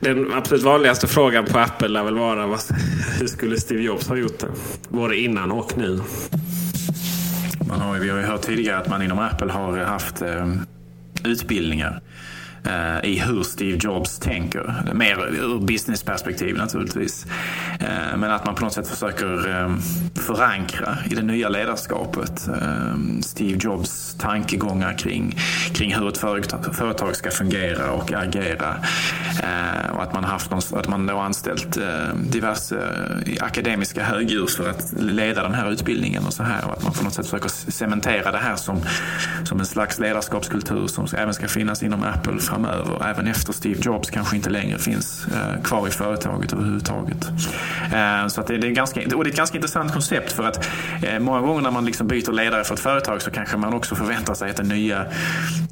Den 0.00 0.32
absolut 0.32 0.62
vanligaste 0.62 1.06
frågan 1.06 1.44
på 1.44 1.58
Apple 1.58 1.88
lär 1.88 2.04
väl 2.04 2.18
vara 2.18 2.46
vad, 2.46 2.60
hur 3.20 3.26
skulle 3.26 3.60
Steve 3.60 3.82
Jobs 3.82 4.08
ha 4.08 4.16
gjort 4.16 4.38
det? 4.38 4.48
Både 4.88 5.16
innan 5.16 5.52
och 5.52 5.78
nu. 5.78 6.00
Man 7.68 7.80
har, 7.80 7.98
vi 7.98 8.10
har 8.10 8.18
ju 8.18 8.24
hört 8.24 8.42
tidigare 8.42 8.78
att 8.78 8.88
man 8.88 9.02
inom 9.02 9.18
Apple 9.18 9.52
har 9.52 9.78
haft 9.78 10.22
eh, 10.22 10.54
utbildningar. 11.24 12.00
Eh, 12.66 13.10
i 13.10 13.18
hur 13.18 13.42
Steve 13.42 13.78
Jobs 13.80 14.18
tänker. 14.18 14.92
Mer 14.94 15.26
ur 15.34 15.60
businessperspektiv 15.60 16.56
naturligtvis. 16.56 17.26
Eh, 17.80 18.16
men 18.16 18.30
att 18.30 18.46
man 18.46 18.54
på 18.54 18.64
något 18.64 18.72
sätt 18.72 18.88
försöker 18.88 19.50
eh, 19.50 19.76
förankra 20.14 20.98
i 21.10 21.14
det 21.14 21.22
nya 21.22 21.48
ledarskapet 21.48 22.48
eh, 22.48 22.94
Steve 23.22 23.58
Jobs 23.60 24.16
tankegångar 24.18 24.98
kring, 24.98 25.38
kring 25.74 25.94
hur 25.94 26.08
ett 26.08 26.18
företag 26.76 27.16
ska 27.16 27.30
fungera 27.30 27.90
och 27.90 28.12
agera. 28.12 28.76
Eh, 29.42 29.96
och 29.96 30.02
att 30.02 30.14
man, 30.14 30.24
haft 30.24 30.50
någon, 30.50 30.60
att 30.72 30.88
man 30.88 31.06
då 31.06 31.18
anställt 31.18 31.76
eh, 31.76 32.14
diverse 32.30 32.78
akademiska 33.40 34.04
högdjur 34.04 34.46
för 34.46 34.70
att 34.70 34.92
leda 34.98 35.42
den 35.42 35.54
här 35.54 35.70
utbildningen 35.70 36.26
och 36.26 36.32
så 36.32 36.42
här. 36.42 36.66
Och 36.66 36.72
att 36.72 36.82
man 36.82 36.92
på 36.92 37.04
något 37.04 37.14
sätt 37.14 37.26
försöker 37.26 37.48
cementera 37.48 38.32
det 38.32 38.38
här 38.38 38.56
som, 38.56 38.80
som 39.44 39.60
en 39.60 39.66
slags 39.66 39.98
ledarskapskultur 39.98 40.86
som 40.86 41.06
även 41.16 41.34
ska 41.34 41.48
finnas 41.48 41.82
inom 41.82 42.02
Apple 42.02 42.40
framöver. 42.54 43.06
Även 43.10 43.26
efter 43.26 43.52
Steve 43.52 43.80
Jobs 43.82 44.10
kanske 44.10 44.36
inte 44.36 44.50
längre 44.50 44.78
finns 44.78 45.26
eh, 45.26 45.62
kvar 45.62 45.88
i 45.88 45.90
företaget 45.90 46.52
överhuvudtaget. 46.52 47.28
Eh, 47.92 48.26
så 48.28 48.40
att 48.40 48.46
det, 48.46 48.54
är 48.54 48.70
ganska, 48.70 49.00
och 49.00 49.24
det 49.24 49.28
är 49.28 49.30
ett 49.30 49.36
ganska 49.36 49.58
intressant 49.58 49.92
koncept 49.92 50.32
för 50.32 50.42
att 50.42 50.68
eh, 51.02 51.18
många 51.18 51.40
gånger 51.40 51.62
när 51.62 51.70
man 51.70 51.84
liksom 51.84 52.06
byter 52.06 52.32
ledare 52.32 52.64
för 52.64 52.74
ett 52.74 52.80
företag 52.80 53.22
så 53.22 53.30
kanske 53.30 53.56
man 53.56 53.74
också 53.74 53.94
förväntar 53.94 54.34
sig 54.34 54.50
att 54.50 54.56
det 54.56 54.62
nya 54.62 55.06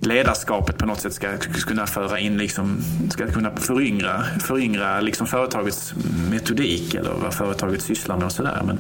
ledarskapet 0.01 0.79
på 0.79 0.87
något 0.87 1.01
sätt 1.01 1.15
ska 1.15 1.29
kunna 1.67 1.87
föra 1.87 2.19
in, 2.19 2.39
liksom, 2.39 2.79
ska 3.11 3.27
kunna 3.27 3.51
föryngra, 3.57 4.23
föryngra 4.41 5.01
liksom 5.01 5.27
företagets 5.27 5.95
metodik 6.31 6.95
eller 6.95 7.11
vad 7.23 7.35
företaget 7.35 7.83
sysslar 7.83 8.17
med 8.17 8.27
och 8.27 8.33
sådär. 8.33 8.62
Men 8.67 8.79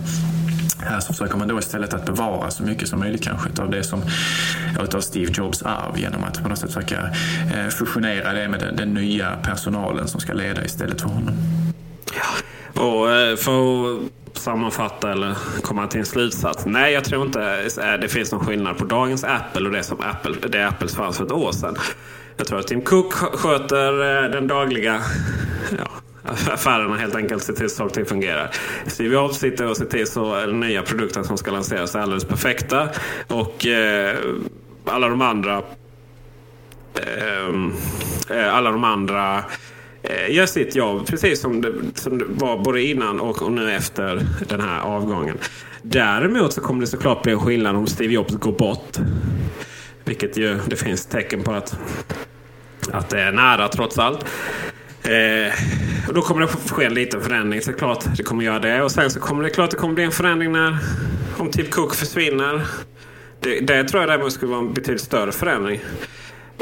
här 0.84 1.00
så 1.00 1.12
försöker 1.12 1.36
man 1.36 1.48
då 1.48 1.58
istället 1.58 1.94
att 1.94 2.06
bevara 2.06 2.50
så 2.50 2.62
mycket 2.62 2.88
som 2.88 3.00
möjligt 3.00 3.22
kanske 3.22 3.62
av 3.62 3.70
det 3.70 3.82
som 3.82 4.02
av 4.94 5.00
Steve 5.00 5.32
Jobs 5.34 5.62
arv 5.62 5.98
genom 5.98 6.24
att 6.24 6.42
på 6.42 6.48
något 6.48 6.58
sätt 6.58 6.72
försöka 6.72 7.00
eh, 7.54 7.68
fusionera 7.68 8.32
det 8.32 8.48
med 8.48 8.60
den, 8.60 8.76
den 8.76 8.94
nya 8.94 9.36
personalen 9.42 10.08
som 10.08 10.20
ska 10.20 10.32
leda 10.32 10.64
istället 10.64 11.00
för 11.00 11.08
honom. 11.08 11.34
Ja. 12.14 12.82
Och 12.82 13.10
eh, 13.10 13.36
för 13.36 13.96
att 13.96 14.38
sammanfatta 14.38 15.12
eller 15.12 15.34
komma 15.62 15.86
till 15.86 16.00
en 16.00 16.06
slutsats. 16.06 16.66
Nej, 16.66 16.92
jag 16.92 17.04
tror 17.04 17.26
inte 17.26 17.70
eh, 17.82 18.00
det 18.00 18.08
finns 18.08 18.32
någon 18.32 18.46
skillnad 18.46 18.78
på 18.78 18.84
dagens 18.84 19.24
Apple 19.24 19.66
och 19.66 19.72
det 19.72 19.82
som 19.82 20.00
Apple, 20.00 20.48
det 20.48 20.68
Apples 20.68 20.94
fanns 20.94 21.16
för 21.16 21.24
ett 21.24 21.32
år 21.32 21.52
sedan. 21.52 21.76
Jag 22.36 22.46
tror 22.46 22.58
att 22.58 22.66
Tim 22.66 22.82
Cook 22.82 23.12
sköter 23.12 23.92
den 24.28 24.48
dagliga 24.48 25.00
ja, 25.78 25.88
affärerna 26.24 26.96
helt 26.96 27.14
enkelt 27.14 27.42
ser 27.42 27.52
till 27.52 27.70
så 27.70 27.76
saker 27.76 28.04
fungerar. 28.04 28.50
Steve 28.86 29.14
Jobs 29.14 29.38
sitter 29.38 29.66
och 29.66 29.76
ser 29.76 29.84
till 29.84 30.06
så 30.06 30.34
den 30.34 30.60
nya 30.60 30.82
produkten 30.82 31.24
som 31.24 31.38
ska 31.38 31.50
lanseras 31.50 31.94
är 31.94 32.00
alldeles 32.00 32.24
perfekta. 32.24 32.88
Och 33.28 33.66
eh, 33.66 34.16
alla 34.84 35.08
de 35.08 35.22
andra 35.22 35.62
eh, 36.94 38.36
eh, 38.38 38.54
alla 38.54 38.70
de 38.70 38.84
andra 38.84 39.44
eh, 40.02 40.34
gör 40.34 40.46
sitt 40.46 40.76
jobb 40.76 41.06
precis 41.06 41.40
som 41.40 41.60
det, 41.60 41.72
som 41.94 42.18
det 42.18 42.24
var 42.28 42.58
både 42.58 42.82
innan 42.82 43.20
och, 43.20 43.42
och 43.42 43.52
nu 43.52 43.72
efter 43.72 44.26
den 44.48 44.60
här 44.60 44.80
avgången. 44.80 45.38
Däremot 45.82 46.52
så 46.52 46.60
kommer 46.60 46.80
det 46.80 46.86
såklart 46.86 47.22
bli 47.22 47.32
en 47.32 47.40
skillnad 47.40 47.76
om 47.76 47.86
Steve 47.86 48.12
Jobs 48.12 48.34
går 48.34 48.52
bort. 48.52 48.96
Vilket 50.04 50.36
ju 50.36 50.58
det 50.66 50.76
finns 50.76 51.06
tecken 51.06 51.42
på 51.42 51.52
att, 51.52 51.78
att 52.92 53.10
det 53.10 53.20
är 53.20 53.32
nära 53.32 53.68
trots 53.68 53.98
allt. 53.98 54.24
Eh, 55.02 55.52
då 56.14 56.22
kommer 56.22 56.40
det 56.40 56.48
ske 56.48 56.84
en 56.84 56.94
liten 56.94 57.20
förändring 57.20 57.62
såklart. 57.62 58.04
Det 58.16 58.22
kommer 58.22 58.44
göra 58.44 58.58
det. 58.58 58.82
Och 58.82 58.90
sen 58.90 59.10
så 59.10 59.20
kommer 59.20 59.42
det 59.42 59.50
klart 59.50 59.70
det 59.70 59.76
kommer 59.76 59.94
bli 59.94 60.04
en 60.04 60.12
förändring 60.12 60.52
när 60.52 60.78
om 61.38 61.50
Tim 61.50 61.66
Cook 61.66 61.94
försvinner. 61.94 62.62
Det, 63.40 63.60
det 63.60 63.84
tror 63.84 64.02
jag 64.02 64.10
däremot 64.10 64.32
skulle 64.32 64.50
vara 64.50 64.60
en 64.60 64.72
betydligt 64.72 65.02
större 65.02 65.32
förändring. 65.32 65.80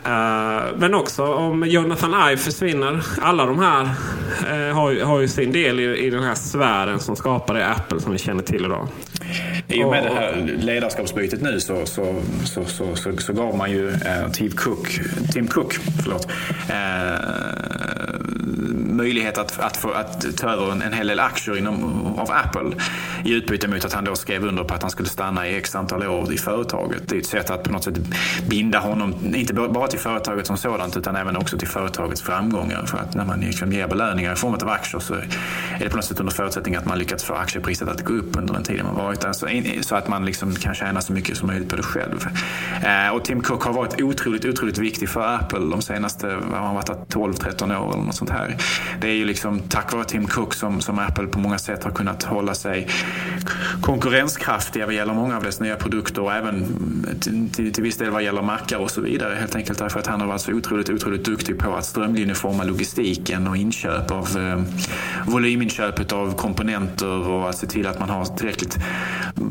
Uh, 0.06 0.76
men 0.76 0.94
också 0.94 1.34
om 1.34 1.64
Jonathan 1.66 2.30
Ive 2.30 2.36
försvinner. 2.36 3.04
Alla 3.20 3.46
de 3.46 3.58
här 3.58 3.82
uh, 3.82 4.74
har, 4.74 5.04
har 5.04 5.20
ju 5.20 5.28
sin 5.28 5.52
del 5.52 5.80
i, 5.80 6.06
i 6.06 6.10
den 6.10 6.22
här 6.22 6.34
sfären 6.34 7.00
som 7.00 7.16
skapade 7.16 7.66
Apple 7.66 8.00
som 8.00 8.12
vi 8.12 8.18
känner 8.18 8.42
till 8.42 8.64
idag. 8.64 8.88
I 9.68 9.84
och 9.84 9.90
med 9.90 10.04
det 10.04 10.10
här 10.10 10.56
ledarskapsbytet 10.58 11.42
nu 11.42 11.60
så, 11.60 11.86
så, 11.86 12.14
så, 12.44 12.64
så, 12.64 12.96
så, 12.96 13.16
så 13.16 13.32
gav 13.32 13.56
man 13.56 13.70
ju 13.70 13.88
eh, 13.88 14.30
Tim 14.32 14.50
Cook, 14.50 15.00
Tim 15.32 15.46
Cook 15.46 15.78
förlåt, 16.02 16.28
möjlighet 18.86 19.38
att, 19.38 19.60
att, 19.60 19.76
få, 19.76 19.90
att 19.90 20.36
ta 20.36 20.50
över 20.50 20.72
en, 20.72 20.82
en 20.82 20.92
hel 20.92 21.06
del 21.06 21.20
aktier 21.20 21.58
inom, 21.58 22.06
av 22.18 22.30
Apple 22.30 22.70
i 23.24 23.32
utbyte 23.32 23.68
mot 23.68 23.84
att 23.84 23.92
han 23.92 24.04
då 24.04 24.14
skrev 24.14 24.44
under 24.44 24.64
på 24.64 24.74
att 24.74 24.82
han 24.82 24.90
skulle 24.90 25.08
stanna 25.08 25.48
i 25.48 25.56
x 25.56 25.74
antal 25.74 26.06
år 26.06 26.32
i 26.32 26.38
företaget. 26.38 27.08
Det 27.08 27.16
är 27.16 27.20
ett 27.20 27.26
sätt 27.26 27.50
att 27.50 27.62
på 27.62 27.72
något 27.72 27.84
sätt 27.84 27.98
binda 28.48 28.78
honom, 28.78 29.14
inte 29.34 29.54
bara 29.54 29.88
till 29.88 29.98
företaget 29.98 30.46
som 30.46 30.56
sådant 30.56 30.96
utan 30.96 31.16
även 31.16 31.36
också 31.36 31.58
till 31.58 31.68
företagets 31.68 32.22
framgångar. 32.22 32.86
För 32.86 32.98
att 32.98 33.14
när 33.14 33.24
man 33.24 33.40
liksom 33.40 33.72
ger 33.72 33.88
belöningar 33.88 34.32
i 34.32 34.36
form 34.36 34.54
av 34.54 34.68
aktier 34.68 35.00
så 35.00 35.14
är 35.14 35.28
det 35.78 35.88
på 35.88 35.96
något 35.96 36.04
sätt 36.04 36.20
under 36.20 36.32
förutsättning 36.32 36.74
att 36.74 36.86
man 36.86 36.98
lyckats 36.98 37.24
få 37.24 37.34
aktiepriset 37.34 37.88
att 37.88 38.04
gå 38.04 38.12
upp 38.12 38.36
under 38.36 38.54
den 38.54 38.62
tiden 38.62 38.86
man 38.86 38.94
varit 38.94 39.20
där. 39.20 39.32
Så, 39.32 39.48
så 39.80 39.96
att 39.96 40.08
man 40.08 40.24
liksom 40.24 40.54
kan 40.54 40.74
tjäna 40.74 41.00
så 41.00 41.12
mycket 41.12 41.36
som 41.36 41.46
möjligt 41.46 41.68
på 41.68 41.76
det 41.76 41.82
själv. 41.82 42.26
Eh, 42.84 43.14
och 43.14 43.24
Tim 43.24 43.40
Cook 43.40 43.62
har 43.62 43.72
varit 43.72 44.00
otroligt, 44.00 44.44
otroligt 44.44 44.78
viktig 44.78 45.08
för 45.08 45.34
Apple 45.34 45.58
de 45.58 45.82
senaste, 45.82 46.36
vad 46.36 46.60
har 46.60 46.74
varit 46.74 46.88
12-13 46.88 47.78
år 47.78 47.92
eller 47.92 48.04
något 48.04 48.14
sånt 48.14 48.30
här. 48.30 48.49
Det 49.00 49.08
är 49.08 49.14
ju 49.14 49.24
liksom 49.24 49.60
tack 49.60 49.92
vare 49.92 50.04
Tim 50.04 50.26
Cook 50.26 50.54
som, 50.54 50.80
som 50.80 50.98
Apple 50.98 51.26
på 51.26 51.38
många 51.38 51.58
sätt 51.58 51.84
har 51.84 51.90
kunnat 51.90 52.22
hålla 52.22 52.54
sig 52.54 52.88
konkurrenskraftiga 53.80 54.86
vad 54.86 54.94
gäller 54.94 55.14
många 55.14 55.36
av 55.36 55.42
dess 55.42 55.60
nya 55.60 55.76
produkter 55.76 56.22
och 56.22 56.32
även 56.32 56.66
till, 57.20 57.50
till, 57.50 57.72
till 57.72 57.82
viss 57.82 57.96
del 57.96 58.10
vad 58.10 58.22
gäller 58.22 58.42
mackar 58.42 58.78
och 58.78 58.90
så 58.90 59.00
vidare. 59.00 59.34
Helt 59.34 59.56
enkelt 59.56 59.78
därför 59.78 60.00
att 60.00 60.06
han 60.06 60.20
har 60.20 60.28
varit 60.28 60.40
så 60.40 60.52
otroligt, 60.52 60.90
otroligt 60.90 61.24
duktig 61.24 61.58
på 61.58 61.74
att 61.74 61.84
strömlinjeforma 61.84 62.64
logistiken 62.64 63.48
och 63.48 63.56
inköp 63.56 64.10
av 64.10 64.28
eh, 64.38 64.62
volyminköpet 65.26 66.12
av 66.12 66.36
komponenter 66.36 67.28
och 67.28 67.48
att 67.48 67.58
se 67.58 67.66
till 67.66 67.86
att 67.86 68.00
man 68.00 68.10
har 68.10 68.24
tillräckligt, 68.24 68.78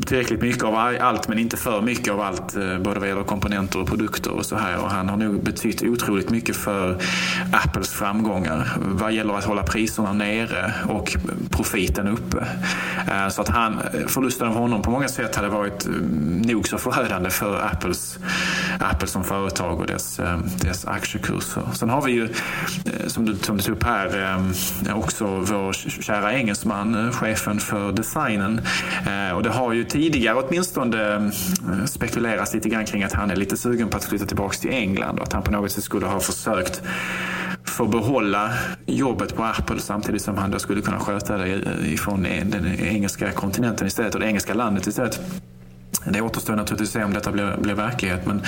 tillräckligt 0.06 0.42
mycket 0.42 0.64
av 0.64 0.74
allt 1.00 1.28
men 1.28 1.38
inte 1.38 1.56
för 1.56 1.82
mycket 1.82 2.12
av 2.12 2.20
allt. 2.20 2.56
Eh, 2.56 2.78
både 2.78 3.00
vad 3.00 3.08
gäller 3.08 3.22
komponenter 3.22 3.80
och 3.80 3.88
produkter 3.88 4.30
och 4.30 4.46
så 4.46 4.56
här. 4.56 4.78
Och 4.78 4.90
han 4.90 5.08
har 5.08 5.16
nog 5.16 5.42
betytt 5.42 5.82
otroligt 5.82 6.30
mycket 6.30 6.56
för 6.56 7.02
Apples 7.52 7.88
framgångar 7.88 8.68
vad 8.90 9.12
gäller 9.12 9.34
att 9.34 9.44
hålla 9.44 9.62
priserna 9.62 10.12
nere 10.12 10.74
och 10.88 11.16
profiten 11.50 12.08
uppe. 12.08 12.46
Eh, 13.08 13.28
så 13.28 13.42
att 13.42 13.48
han, 13.48 13.80
förlusten 14.06 14.48
av 14.48 14.54
honom 14.54 14.82
på 14.82 14.90
många 14.90 15.08
sätt 15.08 15.36
hade 15.36 15.48
varit 15.48 15.86
eh, 15.86 15.92
nog 16.46 16.68
så 16.68 16.78
förödande 16.78 17.30
för 17.30 17.66
Apples, 17.66 18.18
Apple 18.80 19.08
som 19.08 19.24
företag 19.24 19.80
och 19.80 19.86
dess, 19.86 20.20
eh, 20.20 20.38
dess 20.62 20.84
aktiekurser. 20.84 21.62
Sen 21.74 21.90
har 21.90 22.02
vi 22.02 22.12
ju, 22.12 22.28
som 23.06 23.24
du, 23.24 23.36
som 23.36 23.56
du 23.56 23.62
tog 23.62 23.76
upp 23.76 23.84
här, 23.84 24.36
också 24.94 25.26
vår 25.26 25.72
kära 25.72 26.32
engelsman, 26.32 27.12
chefen 27.12 27.60
för 27.60 27.92
designen. 27.92 28.60
Och 29.34 29.42
det 29.42 29.50
har 29.50 29.72
ju 29.72 29.84
tidigare 29.84 30.36
åtminstone 30.36 31.30
spekulerats 31.86 32.54
lite 32.54 32.68
grann 32.68 32.84
kring 32.84 33.02
att 33.02 33.12
han 33.12 33.30
är 33.30 33.36
lite 33.36 33.56
sugen 33.56 33.88
på 33.88 33.96
att 33.96 34.04
flytta 34.04 34.26
tillbaka 34.26 34.56
till 34.56 34.70
England 34.70 35.18
och 35.18 35.26
att 35.26 35.32
han 35.32 35.42
på 35.42 35.50
något 35.50 35.72
sätt 35.72 35.84
skulle 35.84 36.06
ha 36.06 36.20
försökt 36.20 36.82
få 37.70 37.86
behålla 37.86 38.52
jobbet 38.86 39.36
på 39.36 39.44
Apple 39.44 39.80
samtidigt 39.80 40.22
som 40.22 40.38
han 40.38 40.50
då 40.50 40.58
skulle 40.58 40.80
kunna 40.80 41.00
sköta 41.00 41.36
det 41.36 41.62
ifrån 41.84 42.22
den 42.22 42.66
engelska 42.80 43.32
kontinenten 43.32 43.86
istället 43.86 44.14
och 44.14 44.20
det 44.20 44.26
engelska 44.26 44.54
landet 44.54 44.86
istället. 44.86 45.20
Det 46.04 46.20
återstår 46.20 46.56
naturligtvis 46.56 46.88
att 46.88 46.92
se 46.92 47.04
om 47.04 47.12
detta 47.12 47.32
blir, 47.32 47.56
blir 47.56 47.74
verklighet 47.74 48.26
men 48.26 48.42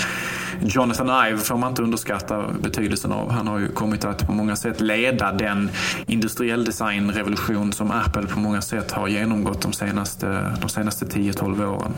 Jonathan 0.60 1.28
Ive 1.28 1.38
får 1.38 1.56
man 1.56 1.70
inte 1.70 1.82
underskatta 1.82 2.44
betydelsen 2.62 3.12
av. 3.12 3.30
Han 3.30 3.48
har 3.48 3.58
ju 3.58 3.68
kommit 3.68 4.04
att 4.04 4.26
på 4.26 4.32
många 4.32 4.56
sätt 4.56 4.80
leda 4.80 5.32
den 5.32 5.70
industriell 6.06 6.64
designrevolution 6.64 7.72
som 7.72 7.90
Apple 7.90 8.26
på 8.26 8.38
många 8.38 8.62
sätt 8.62 8.90
har 8.90 9.08
genomgått 9.08 9.62
de 9.62 9.72
senaste, 9.72 10.56
de 10.60 10.68
senaste 10.68 11.04
10-12 11.04 11.64
åren 11.64 11.92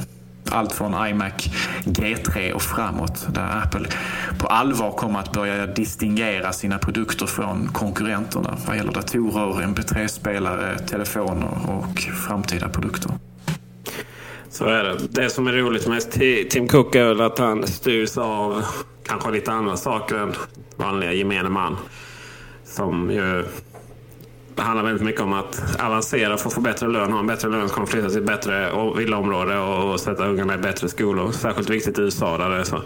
allt 0.50 0.72
från 0.72 1.06
iMac 1.08 1.32
G3 1.84 2.52
och 2.52 2.62
framåt 2.62 3.26
där 3.34 3.62
Apple 3.64 3.88
på 4.38 4.46
allvar 4.46 4.92
kommer 4.92 5.18
att 5.18 5.32
börja 5.32 5.66
distingera 5.66 6.52
sina 6.52 6.78
produkter 6.78 7.26
från 7.26 7.68
konkurrenterna 7.72 8.56
vad 8.66 8.76
gäller 8.76 8.92
datorer, 8.92 9.66
mp3-spelare, 9.66 10.78
telefoner 10.78 11.48
och 11.68 12.00
framtida 12.00 12.68
produkter. 12.68 13.10
Så 14.50 14.64
är 14.64 14.84
det. 14.84 14.98
Det 15.10 15.30
som 15.30 15.46
är 15.46 15.52
roligt 15.52 15.88
med 15.88 16.10
Tim 16.50 16.68
Cook 16.68 16.94
är 16.94 17.04
väl 17.04 17.20
att 17.20 17.38
han 17.38 17.66
styrs 17.66 18.18
av 18.18 18.64
kanske 19.02 19.30
lite 19.30 19.52
andra 19.52 19.76
saker 19.76 20.16
än 20.16 20.32
vanliga 20.76 21.12
gemene 21.12 21.48
man. 21.48 21.76
Som 22.64 23.10
ju 23.10 23.44
handlar 24.62 24.84
väldigt 24.84 25.02
mycket 25.02 25.20
om 25.20 25.32
att 25.32 25.80
avancera 25.80 26.36
för 26.36 26.48
att 26.48 26.54
få 26.54 26.60
bättre 26.60 26.88
lön. 26.88 27.12
Ha 27.12 27.20
en 27.20 27.26
bättre 27.26 27.48
lön 27.48 27.68
så 27.68 27.74
kan 27.74 27.86
flytta 27.86 28.08
till 28.08 28.18
ett 28.18 28.26
bättre 28.26 28.70
villaområde 28.96 29.58
och 29.58 30.00
sätta 30.00 30.26
ungarna 30.26 30.54
i 30.54 30.58
bättre 30.58 30.88
skolor. 30.88 31.32
Särskilt 31.32 31.70
viktigt 31.70 31.98
i 31.98 32.02
USA 32.02 32.38
där 32.38 32.48
det 32.48 32.56
är 32.56 32.64
så 32.64 32.82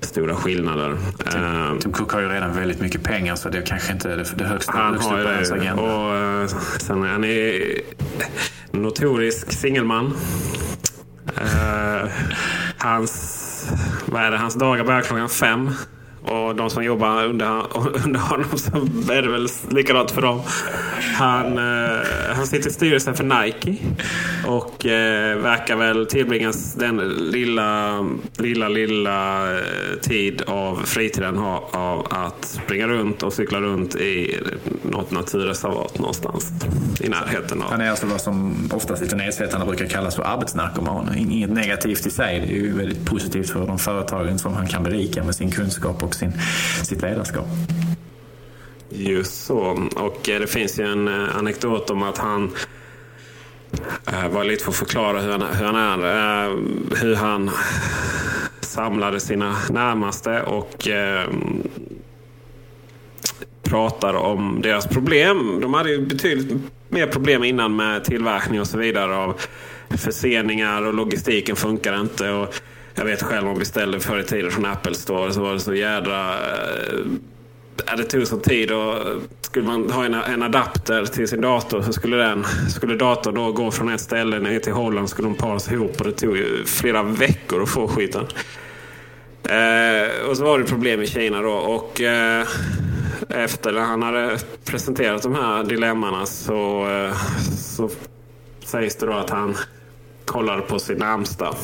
stora 0.00 0.34
skillnader. 0.34 0.96
Tim, 1.30 1.42
ehm, 1.42 1.78
Tim 1.78 1.92
Cook 1.92 2.12
har 2.12 2.20
ju 2.20 2.28
redan 2.28 2.54
väldigt 2.54 2.80
mycket 2.80 3.02
pengar 3.02 3.36
så 3.36 3.48
det 3.48 3.58
är 3.58 3.66
kanske 3.66 3.92
inte 3.92 4.12
är 4.12 4.16
det, 4.16 4.32
det 4.36 4.44
högsta, 4.44 4.72
han 4.72 4.92
högsta 4.92 5.14
har 5.14 5.22
på 5.22 5.30
hans 5.30 5.52
agenda. 5.52 5.82
Och, 5.82 6.14
eh, 6.16 6.46
sen 6.78 7.02
är 7.02 7.08
han 7.08 7.24
är 7.24 7.80
notorisk 8.70 9.52
singelman. 9.52 10.14
Uh, 11.38 12.10
hans, 12.78 13.72
vad 14.06 14.22
är 14.22 14.30
det, 14.30 14.36
hans 14.36 14.54
dagar 14.54 14.84
börjar 14.84 15.00
klockan 15.00 15.28
fem. 15.28 15.70
Och 16.24 16.56
de 16.56 16.70
som 16.70 16.84
jobbar 16.84 17.24
under, 17.24 17.66
under 18.04 18.20
honom 18.20 18.58
så 18.58 18.76
är 19.12 19.22
det 19.22 19.28
väl 19.28 19.48
likadant 19.70 20.10
för 20.10 20.22
dem. 20.22 20.42
Han, 21.14 21.58
eh, 21.58 22.34
han 22.36 22.46
sitter 22.46 22.70
i 22.70 22.72
styrelsen 22.72 23.14
för 23.14 23.24
Nike. 23.24 23.76
Och 24.46 24.86
eh, 24.86 25.38
verkar 25.38 25.76
väl 25.76 26.06
tillbringa 26.06 26.52
den 26.76 26.96
lilla, 27.30 28.00
lilla, 28.38 28.68
lilla 28.68 29.50
eh, 29.52 29.98
tid 30.02 30.42
av 30.46 30.82
fritiden 30.84 31.36
ha, 31.36 31.68
av 31.72 32.06
att 32.10 32.44
springa 32.44 32.88
runt 32.88 33.22
och 33.22 33.32
cykla 33.32 33.60
runt 33.60 33.94
i 33.96 34.40
något 34.82 35.10
naturreservat 35.10 35.98
någonstans 35.98 36.52
i 37.00 37.08
närheten 37.08 37.62
av. 37.62 37.70
Han 37.70 37.80
är 37.80 37.90
alltså 37.90 38.06
vad 38.06 38.20
som 38.20 38.54
oftast 38.72 39.02
lite 39.02 39.16
nedsättande 39.16 39.66
brukar 39.66 39.86
kallas 39.86 40.16
för 40.16 40.22
arbetsnarkoman. 40.22 41.14
Inget 41.16 41.50
negativt 41.50 42.06
i 42.06 42.10
sig. 42.10 42.40
Det 42.40 42.52
är 42.52 42.56
ju 42.56 42.76
väldigt 42.76 43.04
positivt 43.04 43.50
för 43.50 43.66
de 43.66 43.78
företagen 43.78 44.38
som 44.38 44.54
han 44.54 44.66
kan 44.66 44.82
berika 44.82 45.24
med 45.24 45.34
sin 45.34 45.50
kunskap 45.50 46.02
och 46.02 46.14
sin, 46.14 46.32
sitt 46.82 47.02
ledarskap. 47.02 47.46
Just 48.96 49.44
så. 49.44 49.88
Och 49.96 50.28
eh, 50.28 50.40
det 50.40 50.46
finns 50.46 50.78
ju 50.78 50.84
en 50.84 51.08
eh, 51.08 51.36
anekdot 51.36 51.90
om 51.90 52.02
att 52.02 52.18
han 52.18 52.50
eh, 54.06 54.28
var 54.28 54.44
lite 54.44 54.64
för 54.64 54.70
att 54.70 54.76
förklara 54.76 55.20
hur 55.20 55.30
han, 55.30 55.42
hur 55.42 55.64
han 55.64 56.04
är. 56.04 56.48
Hur 57.00 57.14
han 57.14 57.50
samlade 58.60 59.20
sina 59.20 59.56
närmaste 59.70 60.42
och 60.42 60.88
pratar 63.62 64.14
om 64.14 64.60
deras 64.62 64.86
problem. 64.86 65.60
De 65.60 65.74
hade 65.74 65.90
ju 65.90 66.06
betydligt 66.06 66.56
mer 66.88 67.06
problem 67.06 67.44
innan 67.44 67.76
med 67.76 68.04
tillverkning 68.04 68.60
och 68.60 68.66
så 68.66 68.78
vidare. 68.78 69.16
av 69.16 69.40
Förseningar 69.90 70.82
och 70.82 70.94
logistiken 70.94 71.56
funkar 71.56 72.00
inte. 72.00 72.30
Och 72.30 72.54
jag 72.94 73.04
vet 73.04 73.22
själv 73.22 73.48
om 73.48 73.54
vi 73.54 73.58
beställde 73.58 74.00
förr 74.00 74.20
i 74.20 74.24
tiden 74.24 74.50
från 74.50 74.64
Apple 74.64 74.94
Store 74.94 75.32
så 75.32 75.40
var 75.40 75.52
det 75.52 75.60
så 75.60 75.74
jädra... 75.74 76.34
Det 77.96 78.04
tog 78.04 78.26
sån 78.26 78.40
tid 78.40 78.70
och 78.70 78.94
skulle 79.40 79.66
man 79.66 79.90
ha 79.90 80.04
en, 80.04 80.14
en 80.14 80.42
adapter 80.42 81.06
till 81.06 81.28
sin 81.28 81.40
dator 81.40 81.82
så 81.82 81.92
skulle, 81.92 82.16
den, 82.16 82.44
skulle 82.68 82.96
datorn 82.96 83.34
då 83.34 83.52
gå 83.52 83.70
från 83.70 83.88
ett 83.88 84.00
ställe 84.00 84.38
ner 84.38 84.58
till 84.58 84.72
Holland 84.72 85.08
skulle 85.08 85.28
de 85.28 85.34
paras 85.34 85.72
ihop 85.72 86.00
och 86.00 86.06
det 86.06 86.12
tog 86.12 86.36
ju 86.36 86.64
flera 86.64 87.02
veckor 87.02 87.62
att 87.62 87.68
få 87.68 87.88
skiten. 87.88 88.26
Eh, 89.42 90.28
och 90.28 90.36
så 90.36 90.44
var 90.44 90.58
det 90.58 90.64
problem 90.64 91.02
i 91.02 91.06
Kina 91.06 91.42
då 91.42 91.52
och 91.52 92.00
eh, 92.00 92.46
efter 93.28 93.72
när 93.72 93.80
han 93.80 94.02
hade 94.02 94.38
presenterat 94.64 95.22
de 95.22 95.34
här 95.34 95.64
dilemmana 95.64 96.26
så, 96.26 96.88
eh, 96.90 97.16
så 97.58 97.90
sägs 98.64 98.96
det 98.96 99.06
då 99.06 99.12
att 99.12 99.30
han 99.30 99.56
kollade 100.24 100.62
på 100.62 100.78
sin 100.78 100.98
närmsta 100.98 101.54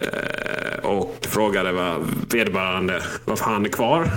eh, 0.00 0.78
och 0.82 1.16
frågade 1.20 1.72
vad 1.72 2.00
vederbörande 2.32 3.02
varför 3.24 3.44
han 3.44 3.64
är 3.64 3.70
kvar. 3.70 4.10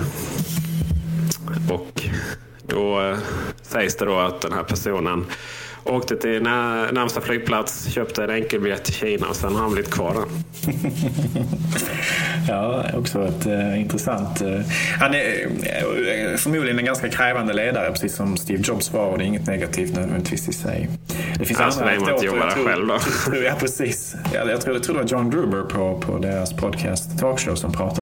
Och 2.62 2.68
då 2.68 3.00
eh, 3.00 3.18
sägs 3.62 3.96
det 3.96 4.04
då 4.04 4.18
att 4.18 4.40
den 4.40 4.52
här 4.52 4.62
personen 4.62 5.26
åkte 5.84 6.16
till 6.16 6.42
närmsta 6.42 7.20
flygplats, 7.20 7.92
köpte 7.92 8.24
en 8.24 8.30
enkelbiljett 8.30 8.84
till 8.84 8.94
Kina 8.94 9.28
och 9.28 9.36
sen 9.36 9.54
har 9.54 9.62
han 9.62 9.72
blivit 9.72 9.90
kvar 9.90 10.14
där. 10.14 10.24
ja, 12.48 12.84
också 12.94 13.28
ett 13.28 13.46
uh, 13.46 13.80
intressant... 13.80 14.42
Uh, 14.42 14.60
han 15.00 15.14
är 15.14 15.46
uh, 15.46 16.36
förmodligen 16.36 16.78
en 16.78 16.84
ganska 16.84 17.08
krävande 17.08 17.52
ledare, 17.52 17.90
precis 17.90 18.16
som 18.16 18.36
Steve 18.36 18.62
Jobs 18.66 18.92
var 18.92 19.06
och 19.06 19.18
det 19.18 19.24
är 19.24 19.26
inget 19.26 19.46
negativt 19.46 19.94
nödvändigtvis 19.94 20.48
i 20.48 20.52
sig. 20.52 20.88
Det 21.38 21.44
finns 21.44 21.60
alltså, 21.60 21.80
andra 21.80 21.94
anekdoter. 21.94 22.26
jobbar 22.26 22.46
där 22.46 22.64
själv 22.64 22.86
då. 22.86 22.98
ja, 23.44 23.54
precis. 23.60 24.14
Ja, 24.34 24.50
jag, 24.50 24.60
tror, 24.60 24.74
jag 24.76 24.82
tror 24.82 24.94
det 24.94 25.02
var 25.02 25.08
John 25.08 25.30
Gruber 25.30 25.62
på, 25.62 26.00
på 26.00 26.18
deras 26.18 26.52
podcast 26.52 27.18
Talkshow 27.18 27.54
som 27.54 27.72
pratade 27.72 28.01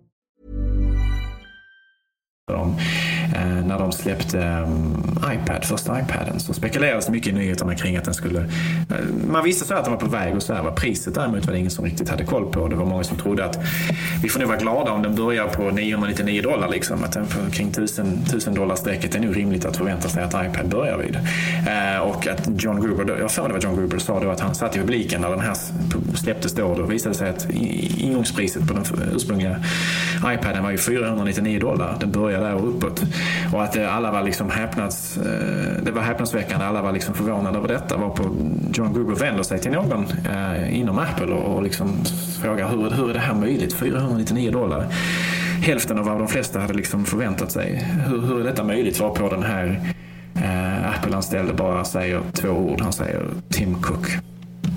Om. 2.53 2.75
eh, 3.35 3.65
när 3.65 3.79
de 3.79 3.91
släppte 3.91 4.39
eh, 4.39 5.33
iPad, 5.33 5.65
första 5.65 5.99
iPaden 5.99 6.39
så 6.39 6.53
spekulerades 6.53 7.05
det 7.05 7.11
mycket 7.11 7.33
i 7.33 7.35
nyheterna 7.35 7.75
kring 7.75 7.97
att 7.97 8.05
den 8.05 8.13
skulle... 8.13 8.39
Eh, 8.39 8.95
man 9.31 9.43
visste 9.43 9.65
så 9.65 9.73
att 9.73 9.83
den 9.83 9.93
var 9.93 9.99
på 9.99 10.09
väg 10.09 10.35
och 10.35 10.43
så 10.43 10.53
här 10.53 10.63
var 10.63 10.71
priset 10.71 11.15
däremot 11.15 11.45
var 11.45 11.53
det 11.53 11.59
ingen 11.59 11.71
som 11.71 11.85
riktigt 11.85 12.09
hade 12.09 12.25
koll 12.25 12.51
på. 12.51 12.67
Det 12.67 12.75
var 12.75 12.85
många 12.85 13.03
som 13.03 13.17
trodde 13.17 13.45
att 13.45 13.59
vi 14.23 14.29
får 14.29 14.39
nog 14.39 14.49
vara 14.49 14.59
glada 14.59 14.91
om 14.91 15.01
den 15.01 15.15
börjar 15.15 15.47
på 15.47 15.69
999 15.69 16.41
dollar 16.41 16.69
liksom. 16.69 17.03
Att 17.03 17.11
den 17.11 17.25
på 17.25 17.51
kring 17.51 17.67
1000, 17.67 18.19
1000 18.25 18.53
dollar 18.53 18.75
strecket 18.75 19.15
är 19.15 19.19
nog 19.19 19.37
rimligt 19.37 19.65
att 19.65 19.77
förvänta 19.77 20.09
sig 20.09 20.23
att 20.23 20.33
iPad 20.33 20.69
börjar 20.69 20.97
vid. 20.97 21.15
Eh, 21.15 21.99
och 22.01 22.27
att 22.27 22.49
John 22.63 22.81
Gruber, 22.81 23.17
jag 23.19 23.31
för 23.31 23.47
det 23.47 23.53
var 23.53 23.61
John 23.61 23.75
Gruber 23.75 23.99
sa 23.99 24.19
då 24.19 24.29
att 24.29 24.39
han 24.39 24.55
satt 24.55 24.75
i 24.75 24.79
publiken 24.79 25.21
när 25.21 25.29
den 25.29 25.39
här 25.39 25.55
släpptes 26.15 26.53
då. 26.53 26.75
Då 26.75 26.83
visade 26.83 27.13
det 27.13 27.17
sig 27.17 27.29
att 27.29 27.49
ingångspriset 27.97 28.67
på 28.67 28.73
den 28.73 28.83
ursprungliga 29.15 29.63
iPaden 30.25 30.63
var 30.63 30.71
ju 30.71 30.77
499 30.77 31.59
dollar. 31.59 31.97
Den 31.99 32.11
började 32.11 32.40
där 32.41 32.55
och 32.55 32.69
uppåt. 32.69 33.03
Och 33.53 33.63
att 33.63 33.77
alla 33.77 34.11
var 34.11 34.23
liksom 34.23 34.49
häpnads, 34.49 35.17
eh, 35.17 35.83
det 35.83 35.91
var 35.91 36.01
häpnadsväckande. 36.01 36.65
Alla 36.65 36.81
var 36.81 36.91
liksom 36.91 37.13
förvånade 37.15 37.57
över 37.57 37.67
detta. 37.67 37.97
Var 37.97 38.09
på 38.09 38.23
John 38.73 38.93
Gruber 38.93 39.15
vänder 39.15 39.43
sig 39.43 39.59
till 39.59 39.71
någon 39.71 40.05
eh, 40.31 40.79
inom 40.79 40.99
Apple 40.99 41.33
och, 41.33 41.55
och 41.55 41.63
liksom 41.63 42.05
frågar 42.41 42.69
hur, 42.69 42.89
hur 42.89 43.09
är 43.09 43.13
det 43.13 43.19
här 43.19 43.33
möjligt? 43.33 43.73
499 43.73 44.51
dollar. 44.51 44.85
Hälften 45.61 45.99
av 45.99 46.05
vad 46.05 46.17
de 46.17 46.27
flesta 46.27 46.59
hade 46.59 46.73
liksom 46.73 47.05
förväntat 47.05 47.51
sig. 47.51 47.75
Hur, 48.07 48.21
hur 48.21 48.39
är 48.39 48.43
detta 48.43 48.63
möjligt? 48.63 48.99
Var 48.99 49.09
på 49.09 49.29
den 49.29 49.43
här 49.43 49.79
eh, 50.35 50.89
Apple-anställde 50.89 51.53
bara 51.53 51.83
säger 51.83 52.21
två 52.33 52.49
ord. 52.49 52.81
Han 52.81 52.93
säger 52.93 53.25
Tim 53.49 53.81
Cook 53.81 54.07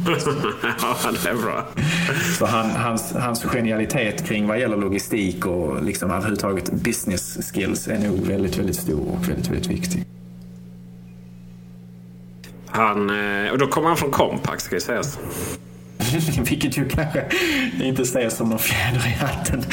ja, 0.07 1.11
det 1.23 1.31
är 1.31 1.35
bra. 1.35 1.67
Så 2.39 2.47
han, 2.47 2.71
hans, 2.71 3.13
hans 3.13 3.45
genialitet 3.45 4.27
kring 4.27 4.47
vad 4.47 4.61
gäller 4.61 4.77
logistik 4.77 5.47
och 5.47 5.85
liksom 5.85 6.11
överhuvudtaget 6.11 6.73
business 6.73 7.53
skills 7.53 7.89
är 7.89 7.99
nog 7.99 8.27
väldigt, 8.27 8.59
väldigt 8.59 8.77
stor 8.77 9.09
och 9.09 9.29
väldigt, 9.29 9.49
väldigt 9.49 9.71
viktig. 9.71 10.05
Han, 12.67 13.11
eh, 13.11 13.53
och 13.53 13.59
då 13.59 13.67
kommer 13.67 13.89
han 13.89 13.97
från 13.97 14.11
Compaq 14.11 14.61
ska 14.61 14.75
ju 14.75 14.81
sägas. 14.81 15.19
Vilket 16.51 16.79
ju 16.79 16.89
kanske 16.89 17.25
inte 17.83 18.03
ses 18.03 18.37
som 18.37 18.49
någon 18.49 18.59
fjäder 18.59 19.07
i 19.07 19.11
hatten 19.11 19.65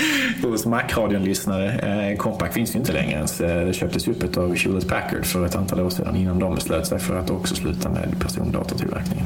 hos 0.44 0.65
Mac-radion-lyssnare. 0.65 1.72
Eh, 2.12 2.17
Compaq 2.17 2.54
finns 2.54 2.76
ju 2.76 2.80
inte 2.80 2.91
längre 2.91 3.12
ens. 3.12 3.41
Eh, 3.41 3.65
det 3.65 3.74
köptes 3.74 4.08
upp 4.08 4.38
av 4.38 4.56
Hewlett 4.56 4.88
Packard 4.88 5.26
för 5.26 5.46
ett 5.46 5.56
antal 5.56 5.80
år 5.80 5.89
sedan 5.89 6.15
innan 6.15 6.39
de 6.39 6.56
beslöt 6.56 6.88
sig 6.88 7.00
för 7.00 7.20
att 7.20 7.30
också 7.30 7.56
sluta 7.56 7.89
med 7.89 8.15
persondatortillverkningen. 8.20 9.26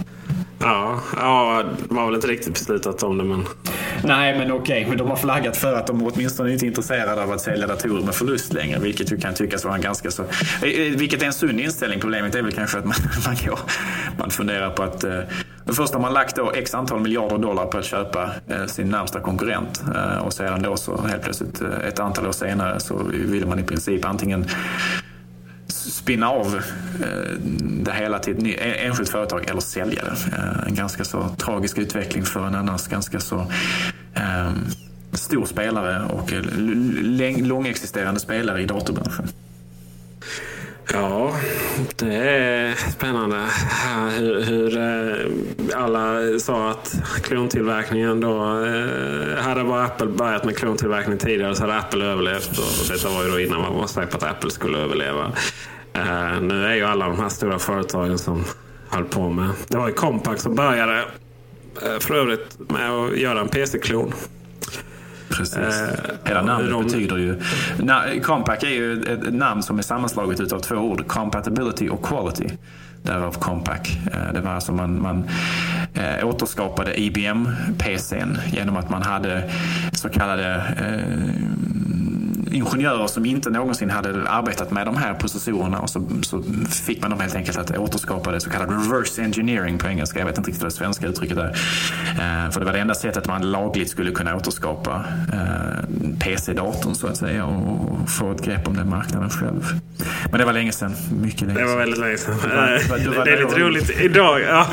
Ja, 0.59 0.99
ja, 1.17 1.63
det 1.89 1.95
har 1.95 2.05
väl 2.05 2.15
inte 2.15 2.27
riktigt 2.27 2.53
beslutat 2.53 3.03
om 3.03 3.17
det 3.17 3.23
men... 3.23 3.45
Nej, 4.03 4.37
men 4.37 4.51
okej. 4.51 4.61
Okay. 4.61 4.89
Men 4.89 4.97
de 4.97 5.09
har 5.09 5.15
flaggat 5.15 5.57
för 5.57 5.73
att 5.73 5.87
de 5.87 6.07
åtminstone 6.07 6.53
inte 6.53 6.65
är 6.65 6.67
intresserade 6.67 7.23
av 7.23 7.31
att 7.31 7.41
sälja 7.41 7.67
datorer 7.67 8.03
med 8.03 8.15
förlust 8.15 8.53
längre. 8.53 8.79
Vilket 8.79 9.11
ju 9.11 9.17
kan 9.17 9.33
tyckas 9.33 9.65
vara 9.65 9.75
en 9.75 9.81
ganska 9.81 10.11
så... 10.11 10.23
Eh, 10.23 10.29
eh, 10.61 10.97
vilket 10.97 11.21
är 11.21 11.25
en 11.25 11.33
sund 11.33 11.59
inställning. 11.59 11.99
Problemet 11.99 12.35
är 12.35 12.41
väl 12.41 12.51
kanske 12.51 12.77
att 12.77 12.85
man, 12.85 12.95
man, 13.25 13.35
går, 13.45 13.59
man 14.17 14.31
funderar 14.31 14.69
på 14.69 14.83
att... 14.83 15.03
Eh, 15.03 15.19
först 15.65 15.93
har 15.93 16.01
man 16.01 16.13
lagt 16.13 16.35
då 16.35 16.51
x 16.51 16.73
antal 16.73 16.99
miljarder 16.99 17.37
dollar 17.37 17.65
på 17.65 17.77
att 17.77 17.85
köpa 17.85 18.29
eh, 18.47 18.65
sin 18.65 18.89
närmsta 18.89 19.19
konkurrent. 19.19 19.83
Eh, 19.95 20.17
och 20.17 20.33
sedan 20.33 20.61
då 20.61 20.77
så 20.77 21.01
helt 21.01 21.23
plötsligt 21.23 21.61
eh, 21.61 21.87
ett 21.87 21.99
antal 21.99 22.27
år 22.27 22.31
senare 22.31 22.79
så 22.79 23.03
vill 23.11 23.47
man 23.47 23.59
i 23.59 23.63
princip 23.63 24.05
antingen 24.05 24.45
spinna 25.91 26.29
av 26.29 26.61
eh, 27.01 27.39
det 27.59 27.91
hela 27.91 28.19
till 28.19 28.55
ett 28.55 28.79
enskilt 28.79 29.09
företag 29.09 29.49
eller 29.49 29.61
sälja 29.61 30.03
det. 30.03 30.35
Eh, 30.37 30.67
en 30.67 30.75
ganska 30.75 31.03
så 31.03 31.29
tragisk 31.37 31.77
utveckling 31.77 32.25
för 32.25 32.47
en 32.47 32.55
annars 32.55 32.87
ganska 32.87 33.19
så 33.19 33.51
ehm, 34.13 34.65
stor 35.13 35.45
spelare 35.45 36.05
och 36.05 36.33
eh, 36.33 36.41
långexisterande 37.45 38.19
spelare 38.19 38.61
i 38.61 38.65
datorbranschen. 38.65 39.27
Ja, 40.93 41.35
det 41.95 42.15
är 42.15 42.91
spännande 42.91 43.37
hur, 44.17 44.43
hur 44.43 44.77
alla 45.75 46.39
sa 46.39 46.69
att 46.69 46.95
klontillverkningen 47.23 48.19
då... 48.19 48.39
Hade 49.37 49.63
bara 49.63 49.83
Apple 49.83 50.07
börjat 50.07 50.45
med 50.45 50.57
klontillverkning 50.57 51.17
tidigare 51.17 51.55
så 51.55 51.61
hade 51.61 51.75
Apple 51.75 52.05
överlevt. 52.05 52.57
Och 52.57 52.87
detta 52.89 53.09
var 53.09 53.23
ju 53.23 53.31
då 53.31 53.39
innan 53.39 53.61
man 53.61 53.73
var 53.75 53.87
säker 53.87 54.11
på 54.11 54.17
att 54.17 54.31
Apple 54.31 54.51
skulle 54.51 54.77
överleva. 54.77 55.31
Uh, 55.97 56.41
nu 56.41 56.65
är 56.65 56.75
ju 56.75 56.83
alla 56.83 57.07
de 57.07 57.19
här 57.19 57.29
stora 57.29 57.59
företagen 57.59 58.17
som 58.17 58.43
höll 58.89 59.05
på 59.05 59.29
med. 59.29 59.49
Det 59.67 59.77
var 59.77 59.87
ju 59.87 59.93
Compaq 59.93 60.39
som 60.39 60.55
började 60.55 60.99
uh, 60.99 61.99
för 61.99 62.15
övrigt 62.15 62.59
med 62.69 62.91
att 62.91 63.17
göra 63.17 63.39
en 63.39 63.47
PC-klon. 63.47 64.13
Precis. 65.29 65.57
Uh, 65.57 65.89
Hela 66.23 66.41
namnet 66.41 66.71
de... 66.71 66.83
betyder 66.83 67.17
ju... 67.17 67.41
Na, 67.79 68.03
Compaq 68.23 68.63
är 68.63 68.69
ju 68.69 69.03
ett 69.03 69.33
namn 69.33 69.63
som 69.63 69.77
är 69.77 69.83
sammanslaget 69.83 70.53
av 70.53 70.59
två 70.59 70.75
ord. 70.75 71.07
Compatibility 71.07 71.89
och 71.89 72.03
quality. 72.03 72.49
Därav 73.03 73.31
Compaq. 73.31 73.99
Det 74.33 74.41
var 74.41 74.51
alltså 74.51 74.71
man, 74.71 75.01
man 75.01 75.29
äh, 75.93 76.27
återskapade 76.27 76.99
IBM-PCn 76.99 78.37
genom 78.51 78.77
att 78.77 78.89
man 78.89 79.01
hade 79.01 79.49
så 79.91 80.09
kallade 80.09 80.55
äh, 80.55 81.35
ingenjörer 82.55 83.07
som 83.07 83.25
inte 83.25 83.49
någonsin 83.49 83.89
hade 83.89 84.29
arbetat 84.29 84.71
med 84.71 84.87
de 84.87 84.97
här 84.97 85.13
processorerna 85.13 85.79
och 85.79 85.89
så, 85.89 86.07
så 86.21 86.43
fick 86.69 87.01
man 87.01 87.09
dem 87.09 87.19
helt 87.19 87.35
enkelt 87.35 87.57
att 87.57 87.77
återskapa 87.77 88.31
det 88.31 88.39
så 88.39 88.49
kallad 88.49 88.69
reverse 88.69 89.21
engineering 89.21 89.77
på 89.77 89.87
engelska. 89.87 90.19
Jag 90.19 90.25
vet 90.25 90.37
inte 90.37 90.49
riktigt 90.49 90.63
vad 90.63 90.71
det 90.71 90.75
svenska 90.75 91.07
uttrycket 91.07 91.37
är. 91.37 91.47
Eh, 91.47 92.51
för 92.51 92.59
det 92.59 92.65
var 92.65 92.73
det 92.73 92.79
enda 92.79 92.95
sättet 92.95 93.27
man 93.27 93.51
lagligt 93.51 93.89
skulle 93.89 94.11
kunna 94.11 94.35
återskapa 94.35 95.05
eh, 95.33 96.19
PC-datorn 96.19 96.95
så 96.95 97.07
att 97.07 97.17
säga 97.17 97.45
och, 97.45 97.91
och, 97.91 98.09
få 98.09 98.31
ett 98.31 98.41
grepp 98.41 98.67
om 98.67 98.75
den 98.75 98.89
marknaden 98.89 99.29
själv. 99.29 99.65
Men 100.31 100.39
det 100.39 100.45
var 100.45 100.53
länge 100.53 100.71
sedan. 100.71 100.95
Mycket 101.21 101.41
länge 101.41 101.53
sedan. 101.53 101.67
Det 101.67 101.73
var 101.73 101.79
väldigt 101.79 101.99
länge 101.99 102.17
sedan. 102.17 102.35
Du 102.43 102.49
var, 102.49 102.79
du 102.79 102.87
var, 102.87 102.97
du 102.97 103.17
var 103.17 103.25
det 103.25 103.31
är 103.31 103.43
lite 103.43 103.59
roligt 103.59 104.01
idag. 104.01 104.41
Ja, 104.41 104.67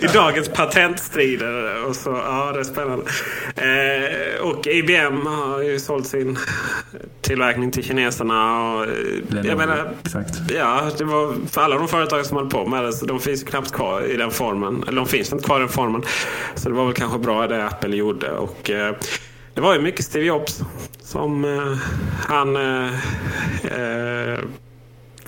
I 0.00 0.06
dagens 0.06 0.48
patentstrider. 0.48 1.84
Och 1.86 1.96
så, 1.96 2.10
ja, 2.10 2.52
det 2.54 2.60
är 2.60 2.64
spännande. 2.64 3.04
Eh, 3.56 4.46
och 4.46 4.66
IBM 4.66 5.26
har 5.26 5.62
ju 5.62 5.80
sålt 5.80 6.06
sin 6.06 6.38
tillverkning 7.24 7.70
till 7.70 7.84
kineserna. 7.84 8.68
Och, 8.74 8.86
Lenovo, 9.28 9.48
jag 9.48 9.58
menar, 9.58 9.90
exakt. 10.04 10.50
Ja, 10.50 10.90
det 10.98 11.04
var 11.04 11.34
för 11.50 11.60
alla 11.60 11.78
de 11.78 11.88
företag 11.88 12.26
som 12.26 12.36
höll 12.36 12.50
på 12.50 12.66
med 12.66 12.84
det. 12.84 12.92
Så 12.92 13.06
de 13.06 13.20
finns 13.20 13.42
knappt 13.42 13.72
kvar 13.72 14.02
i 14.02 14.16
den 14.16 14.30
formen. 14.30 14.84
Eller 14.88 14.96
de 14.96 15.06
finns 15.06 15.32
inte 15.32 15.44
kvar 15.44 15.56
i 15.56 15.60
den 15.60 15.68
formen. 15.68 16.02
Så 16.54 16.68
det 16.68 16.74
var 16.74 16.84
väl 16.84 16.94
kanske 16.94 17.18
bra 17.18 17.46
det 17.46 17.66
Apple 17.66 17.96
gjorde. 17.96 18.30
Och, 18.30 18.70
eh, 18.70 18.94
det 19.54 19.60
var 19.60 19.74
ju 19.74 19.80
mycket 19.80 20.04
Steve 20.04 20.24
Jobs 20.24 20.60
som 21.02 21.44
eh, 21.44 21.78
han... 22.28 22.56
Eh, 22.56 22.94
eh 23.64 24.38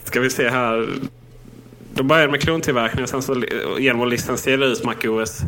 ska 0.04 0.20
vi 0.20 0.30
se 0.30 0.48
här. 0.48 0.88
De 1.94 2.09
började 2.09 2.30
med 2.30 2.40
klontillverkning 2.40 3.02
och 3.02 3.09
sen 3.09 3.22
så 3.22 3.42
genom 3.78 4.02
att 4.02 4.09
licensiera 4.09 4.64
ut 4.64 4.85
MacOS 4.85 5.42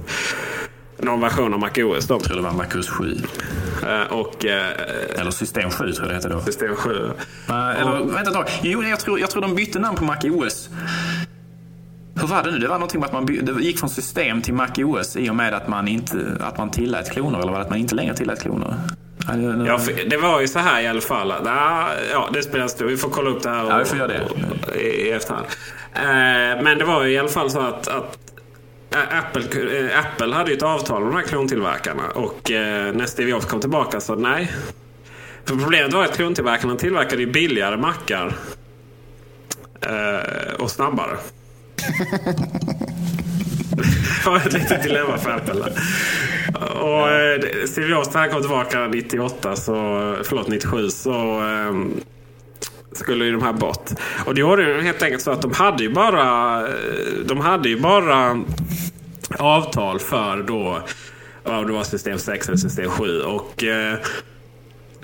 någon 0.99 1.21
version 1.21 1.55
av 1.55 1.61
MacOS. 1.61 2.09
Jag 2.09 2.25
tror 2.25 2.37
det 2.37 2.43
var 2.43 2.53
MacOS 2.53 2.89
7. 2.89 3.05
Uh, 3.05 4.13
och, 4.13 4.45
uh, 4.45 5.21
eller 5.21 5.31
System 5.31 5.71
7 5.71 5.93
tror 5.93 6.07
jag 6.07 6.09
det 6.09 6.15
hette 6.15 6.29
då. 6.29 6.41
System 6.41 6.77
7. 6.77 6.91
Uh, 6.91 7.81
eller 7.81 8.01
och, 8.01 8.15
vänta 8.15 8.31
ett 8.31 8.37
tag. 8.37 8.49
Jo, 8.63 8.83
jag 8.85 9.01
tror, 9.01 9.21
jag 9.21 9.31
tror 9.31 9.43
de 9.43 9.55
bytte 9.55 9.79
namn 9.79 9.97
på 9.97 10.05
MacOS. 10.05 10.71
Hur 12.21 12.29
var 12.29 12.43
det 12.43 12.51
nu? 12.51 12.59
Det 12.59 12.69
var 12.69 12.75
någonting 12.75 13.01
med 13.01 13.07
att 13.07 13.13
man 13.13 13.27
det 13.27 13.63
gick 13.63 13.79
från 13.79 13.91
system 13.91 14.43
till 14.43 14.55
MacOS 14.55 15.17
i 15.17 15.31
och 15.31 15.37
med 15.37 15.55
att 15.55 15.69
man, 15.69 15.89
inte, 15.89 16.37
att 16.41 16.59
man 16.59 16.71
tillät 16.71 17.11
kloner. 17.11 17.39
Eller 17.39 17.53
var 17.53 17.59
det 17.59 17.65
att 17.65 17.71
man 17.71 17.79
inte 17.79 17.95
längre 17.95 18.15
tillät 18.15 18.43
kloner? 18.43 18.75
Ja, 19.67 19.79
det 20.11 20.17
var 20.17 20.41
ju 20.41 20.49
så 20.49 20.59
här 20.59 20.83
i 20.83 20.87
alla 20.87 21.01
fall. 21.01 21.35
Ja, 22.13 22.29
det 22.33 22.43
spelar 22.43 22.69
stor 22.69 22.87
Vi 22.87 22.97
får 22.97 23.11
kolla 23.11 23.31
upp 23.31 23.43
det 23.43 23.49
här 23.49 23.65
och, 23.65 23.71
ja, 23.71 23.79
vi 23.79 23.85
får 23.85 23.99
göra 23.99 24.09
det. 24.09 24.81
i, 24.81 25.09
i 25.09 25.11
efterhand. 25.11 25.47
Men 26.65 26.79
det 26.79 26.85
var 26.85 27.05
ju 27.05 27.13
i 27.13 27.19
alla 27.19 27.29
fall 27.29 27.51
så 27.51 27.61
att, 27.61 27.89
att 27.89 28.19
Apple, 28.91 29.43
eh, 29.79 29.99
Apple 29.99 30.35
hade 30.35 30.51
ju 30.51 30.57
ett 30.57 30.63
avtal 30.63 31.03
med 31.03 31.13
de 31.13 31.17
här 31.17 31.25
klontillverkarna 31.25 32.11
och 32.11 32.51
eh, 32.51 32.95
när 32.95 33.07
Steve 33.07 33.31
Jobs 33.31 33.47
kom 33.47 33.61
tillbaka 33.61 34.01
så 34.01 34.15
nej. 34.15 34.53
För 35.45 35.57
problemet 35.57 35.93
var 35.93 36.05
att 36.05 36.17
klontillverkarna 36.17 36.77
tillverkade 36.77 37.23
ju 37.23 37.33
billigare 37.33 37.77
mackar 37.77 38.37
eh, 39.81 40.55
och 40.59 40.71
snabbare. 40.71 41.17
det 44.25 44.31
var 44.31 44.37
ett 44.37 44.53
litet 44.53 44.83
dilemma 44.83 45.19
för 45.19 45.31
Apple. 45.31 45.65
Och 46.81 47.09
Steve 47.69 47.89
Jobs 47.89 48.15
när 48.15 48.21
han 48.21 48.31
kom 48.31 48.41
tillbaka 48.41 48.87
98, 48.87 49.57
så, 49.57 49.73
förlåt 50.25 50.49
97, 50.49 50.91
så 50.91 51.41
ehm, 51.41 52.01
skulle 52.93 53.25
ju 53.25 53.33
de 53.33 53.43
här 53.43 53.53
bort. 53.53 53.91
Och 54.27 54.35
det 54.35 54.41
gjorde 54.41 54.63
ju 54.63 54.81
helt 54.81 55.03
enkelt 55.03 55.23
så 55.23 55.31
att 55.31 55.43
de 55.43 55.53
hade 55.53 55.83
ju 55.83 55.93
bara, 55.93 56.63
de 57.25 57.41
hade 57.41 57.69
ju 57.69 57.81
bara 57.81 58.41
avtal 59.39 59.99
för 59.99 60.43
då, 60.43 60.83
om 61.45 61.67
det 61.67 61.73
var 61.73 61.85
system 61.85 62.19
6 62.19 62.49
eller 62.49 62.59
system 62.59 62.91
7. 62.91 63.21
Och 63.21 63.65
eh, 63.65 63.99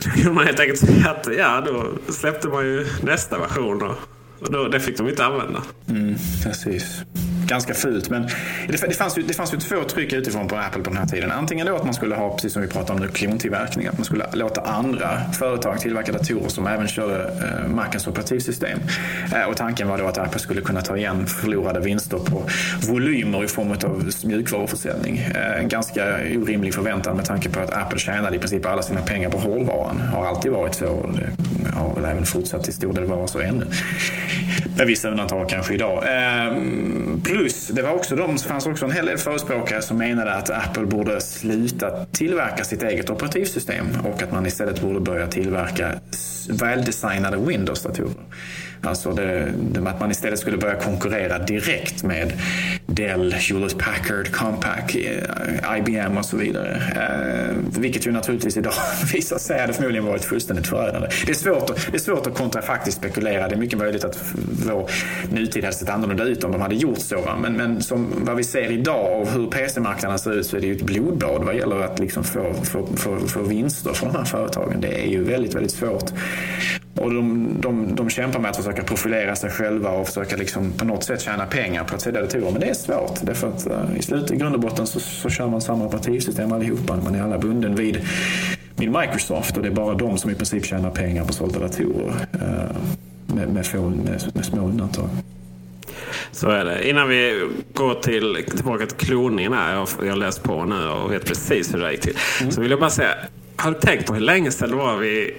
då 0.05 0.11
kunde 0.11 0.31
man 0.31 0.47
helt 0.47 0.61
enkelt 0.61 0.79
säga 0.79 1.11
att 1.11 1.29
ja, 1.38 1.62
då 1.66 2.12
släppte 2.12 2.49
man 2.49 2.64
ju 2.64 2.87
nästa 3.03 3.38
version. 3.38 3.79
Då. 3.79 3.94
Och 4.40 4.53
då, 4.53 4.68
det 4.68 4.81
fick 4.81 4.97
de 4.97 5.09
inte 5.09 5.25
använda. 5.25 5.62
Mm, 5.88 6.14
precis 6.44 7.05
ganska 7.46 7.74
fult. 7.74 8.11
Men 8.11 8.22
det, 8.68 8.88
det, 8.88 8.94
fanns 8.94 9.18
ju, 9.18 9.22
det 9.22 9.35
fanns 9.35 9.54
ju 9.54 9.59
två 9.59 9.85
tryck 9.85 10.12
utifrån 10.12 10.48
på 10.48 10.57
Apple 10.57 10.83
på 10.83 10.90
den 10.90 10.98
här 10.98 11.07
tiden. 11.07 11.30
Antingen 11.30 11.66
då 11.66 11.76
att 11.76 11.85
man 11.85 11.94
skulle 11.94 12.14
ha, 12.14 12.35
precis 12.35 12.52
som 12.52 12.62
vi 12.62 12.68
pratade 12.68 12.92
om 12.92 13.07
nu, 13.07 13.12
klontillverkning. 13.12 13.87
Att 13.87 13.98
man 13.98 14.04
skulle 14.04 14.26
låta 14.33 14.61
andra 14.61 15.33
företag 15.33 15.80
tillverka 15.80 16.12
datorer 16.12 16.48
som 16.48 16.66
även 16.66 16.88
körde 16.88 17.24
eh, 17.24 17.68
Macens 17.68 18.07
operativsystem. 18.07 18.78
Eh, 19.35 19.42
och 19.42 19.57
tanken 19.57 19.88
var 19.88 19.98
då 19.98 20.07
att 20.07 20.18
Apple 20.18 20.40
skulle 20.40 20.61
kunna 20.61 20.83
ta 20.83 20.96
igen 20.96 21.26
förlorade 21.26 21.80
vinster 21.80 22.18
på 22.18 22.42
volymer 22.88 23.44
i 23.44 23.48
form 23.48 23.70
av 23.70 24.11
mjukvaruförsäljning. 24.24 25.18
Eh, 25.18 25.61
en 25.61 25.68
ganska 25.68 26.04
orimlig 26.37 26.74
förväntan 26.74 27.16
med 27.16 27.24
tanke 27.24 27.50
på 27.50 27.61
att 27.61 27.72
Apple 27.72 27.98
tjänade 27.98 28.37
i 28.37 28.38
princip 28.38 28.66
alla 28.66 28.83
sina 28.83 29.00
pengar 29.00 29.30
på 29.30 29.38
hårdvaran. 29.38 30.00
Har 30.00 30.26
alltid 30.26 30.52
varit 30.52 30.74
så 30.74 30.87
och 30.87 31.12
det 31.12 31.30
har 31.74 31.94
väl 31.94 32.04
även 32.04 32.24
fortsatt 32.24 32.64
till 32.64 32.74
stor 32.74 32.92
del 32.92 33.04
vara 33.04 33.26
så 33.26 33.40
ännu. 33.40 33.66
Med 34.76 34.87
vissa 34.87 35.11
undantag 35.11 35.48
kanske 35.48 35.74
idag. 35.74 36.04
Eh, 36.04 36.52
Plus, 37.35 37.68
det 37.68 37.83
var 37.83 37.90
också 37.90 38.16
de, 38.16 38.38
fanns 38.38 38.66
också 38.66 38.85
en 38.85 38.90
hel 38.90 39.07
del 39.07 39.18
förespråkare 39.18 39.83
som 39.83 39.99
menade 39.99 40.35
att 40.35 40.51
Apple 40.51 40.87
borde 40.87 41.20
sluta 41.20 42.05
tillverka 42.05 42.64
sitt 42.64 42.83
eget 42.83 43.11
operativsystem 43.11 43.87
och 44.05 44.23
att 44.23 44.33
man 44.33 44.47
istället 44.47 44.81
borde 44.81 45.01
börja 45.01 45.27
tillverka 45.27 45.92
väldesignade 46.49 47.37
Windows-datorer. 47.37 48.14
Alltså 48.87 49.12
det, 49.12 49.53
det, 49.73 49.90
att 49.90 50.01
man 50.01 50.11
istället 50.11 50.38
skulle 50.38 50.57
börja 50.57 50.75
konkurrera 50.75 51.38
direkt 51.38 52.03
med 52.03 52.33
Dell, 52.87 53.33
Hewlett 53.33 53.79
Packard, 53.79 54.33
Compaq, 54.33 54.94
eh, 54.94 55.79
IBM 55.79 56.18
och 56.18 56.25
så 56.25 56.37
vidare. 56.37 56.83
Eh, 56.97 57.81
vilket 57.81 58.07
ju 58.07 58.12
naturligtvis 58.12 58.57
idag 58.57 58.73
visar 59.12 59.38
sig 59.38 59.61
hade 59.61 59.73
förmodligen 59.73 60.07
varit 60.07 60.25
fullständigt 60.25 60.66
förödande. 60.66 61.09
Det 61.27 61.33
är 61.33 61.35
svårt, 61.35 61.70
att, 61.70 61.87
det 61.90 61.97
är 61.97 62.01
svårt 62.01 62.27
att 62.27 62.35
kontrafaktiskt 62.35 62.99
spekulera. 62.99 63.49
Det 63.49 63.55
är 63.55 63.59
mycket 63.59 63.79
möjligt 63.79 64.05
att 64.05 64.18
vår 64.66 64.90
nutid 65.33 65.64
hade 65.64 65.77
sett 65.77 65.88
annorlunda 65.88 66.25
ut 66.25 66.44
om 66.44 66.53
de 66.53 66.61
hade 66.61 66.75
gjort 66.75 66.99
så. 66.99 67.31
Men, 67.42 67.53
men 67.53 67.83
som 67.83 68.12
vad 68.16 68.37
vi 68.37 68.44
ser 68.44 68.73
idag 68.73 69.20
och 69.20 69.29
hur 69.29 69.47
PC-marknaden 69.47 70.18
ser 70.18 70.33
ut 70.33 70.47
så 70.47 70.57
är 70.57 70.61
det 70.61 70.66
ju 70.66 70.77
ett 70.77 70.83
blodbad 70.83 71.44
vad 71.44 71.57
gäller 71.57 71.81
att 71.81 71.99
liksom 71.99 72.25
få, 72.25 72.55
få, 72.55 72.87
få, 72.97 73.18
få 73.18 73.42
vinster 73.42 73.92
från 73.92 74.12
de 74.12 74.18
här 74.18 74.25
företagen. 74.25 74.81
Det 74.81 75.05
är 75.05 75.09
ju 75.09 75.25
väldigt, 75.25 75.55
väldigt 75.55 75.73
svårt. 75.73 76.11
Och 76.96 77.14
de, 77.14 77.48
de, 77.61 77.94
de 77.94 78.11
kämpar 78.11 78.40
med 78.40 78.50
att 78.50 78.57
försöka 78.57 78.83
profilera 78.83 79.37
sig 79.37 79.50
själva 79.50 79.90
och 79.90 80.07
försöka 80.07 80.37
liksom 80.37 80.72
på 80.72 80.85
något 80.85 81.04
sätt 81.04 81.20
tjäna 81.20 81.46
pengar 81.46 81.85
på 81.85 81.94
att 81.94 82.00
sälja 82.00 82.20
datorer. 82.20 82.50
Men 82.50 82.61
det 82.61 82.68
är 82.68 82.74
svårt. 82.74 83.18
Därför 83.22 83.48
att 83.48 83.66
uh, 83.66 83.98
i 83.98 84.02
slut, 84.02 84.30
i 84.30 84.37
grund 84.37 84.54
och 84.54 84.61
botten 84.61 84.87
så, 84.87 85.00
så 85.00 85.30
kör 85.30 85.46
man 85.46 85.61
samma 85.61 85.85
operativsystem 85.85 86.52
allihopa. 86.52 86.96
Man 86.96 87.14
är 87.14 87.22
alla 87.22 87.38
bunden 87.38 87.74
vid, 87.74 88.00
vid 88.76 88.92
Microsoft 88.92 89.57
och 89.57 89.62
det 89.62 89.68
är 89.68 89.74
bara 89.74 89.94
de 89.94 90.18
som 90.18 90.30
i 90.30 90.35
princip 90.35 90.64
tjänar 90.64 90.90
pengar 90.90 91.24
på 91.24 91.33
sålda 91.33 91.59
datorer. 91.59 92.12
Uh, 92.35 92.76
med, 93.26 93.48
med, 93.48 93.66
få, 93.66 93.80
med, 93.80 94.30
med 94.35 94.44
små 94.44 94.68
undantag. 94.68 95.09
Så 96.33 96.48
är 96.48 96.64
det. 96.64 96.88
Innan 96.88 97.09
vi 97.09 97.48
går 97.72 97.94
till, 97.94 98.44
tillbaka 98.57 98.87
till 98.87 99.07
kloningen 99.07 99.52
här. 99.52 99.74
Jag, 99.74 99.88
jag 100.02 100.11
har 100.11 100.16
läst 100.16 100.42
på 100.42 100.64
nu 100.64 100.88
och 100.88 101.12
vet 101.12 101.24
precis 101.24 101.74
hur 101.74 101.78
det 101.78 101.90
gick 101.92 102.00
till. 102.00 102.16
Mm. 102.40 102.52
Så 102.52 102.61
vill 102.61 102.70
jag 102.70 102.80
bara 102.80 102.90
säga. 102.90 103.14
Har 103.57 103.70
du 103.70 103.78
tänkt 103.78 104.07
på 104.07 104.14
hur 104.14 104.20
länge 104.20 104.50
sedan 104.50 104.70
det 104.70 104.76
var 104.76 104.96
vi 104.96 105.35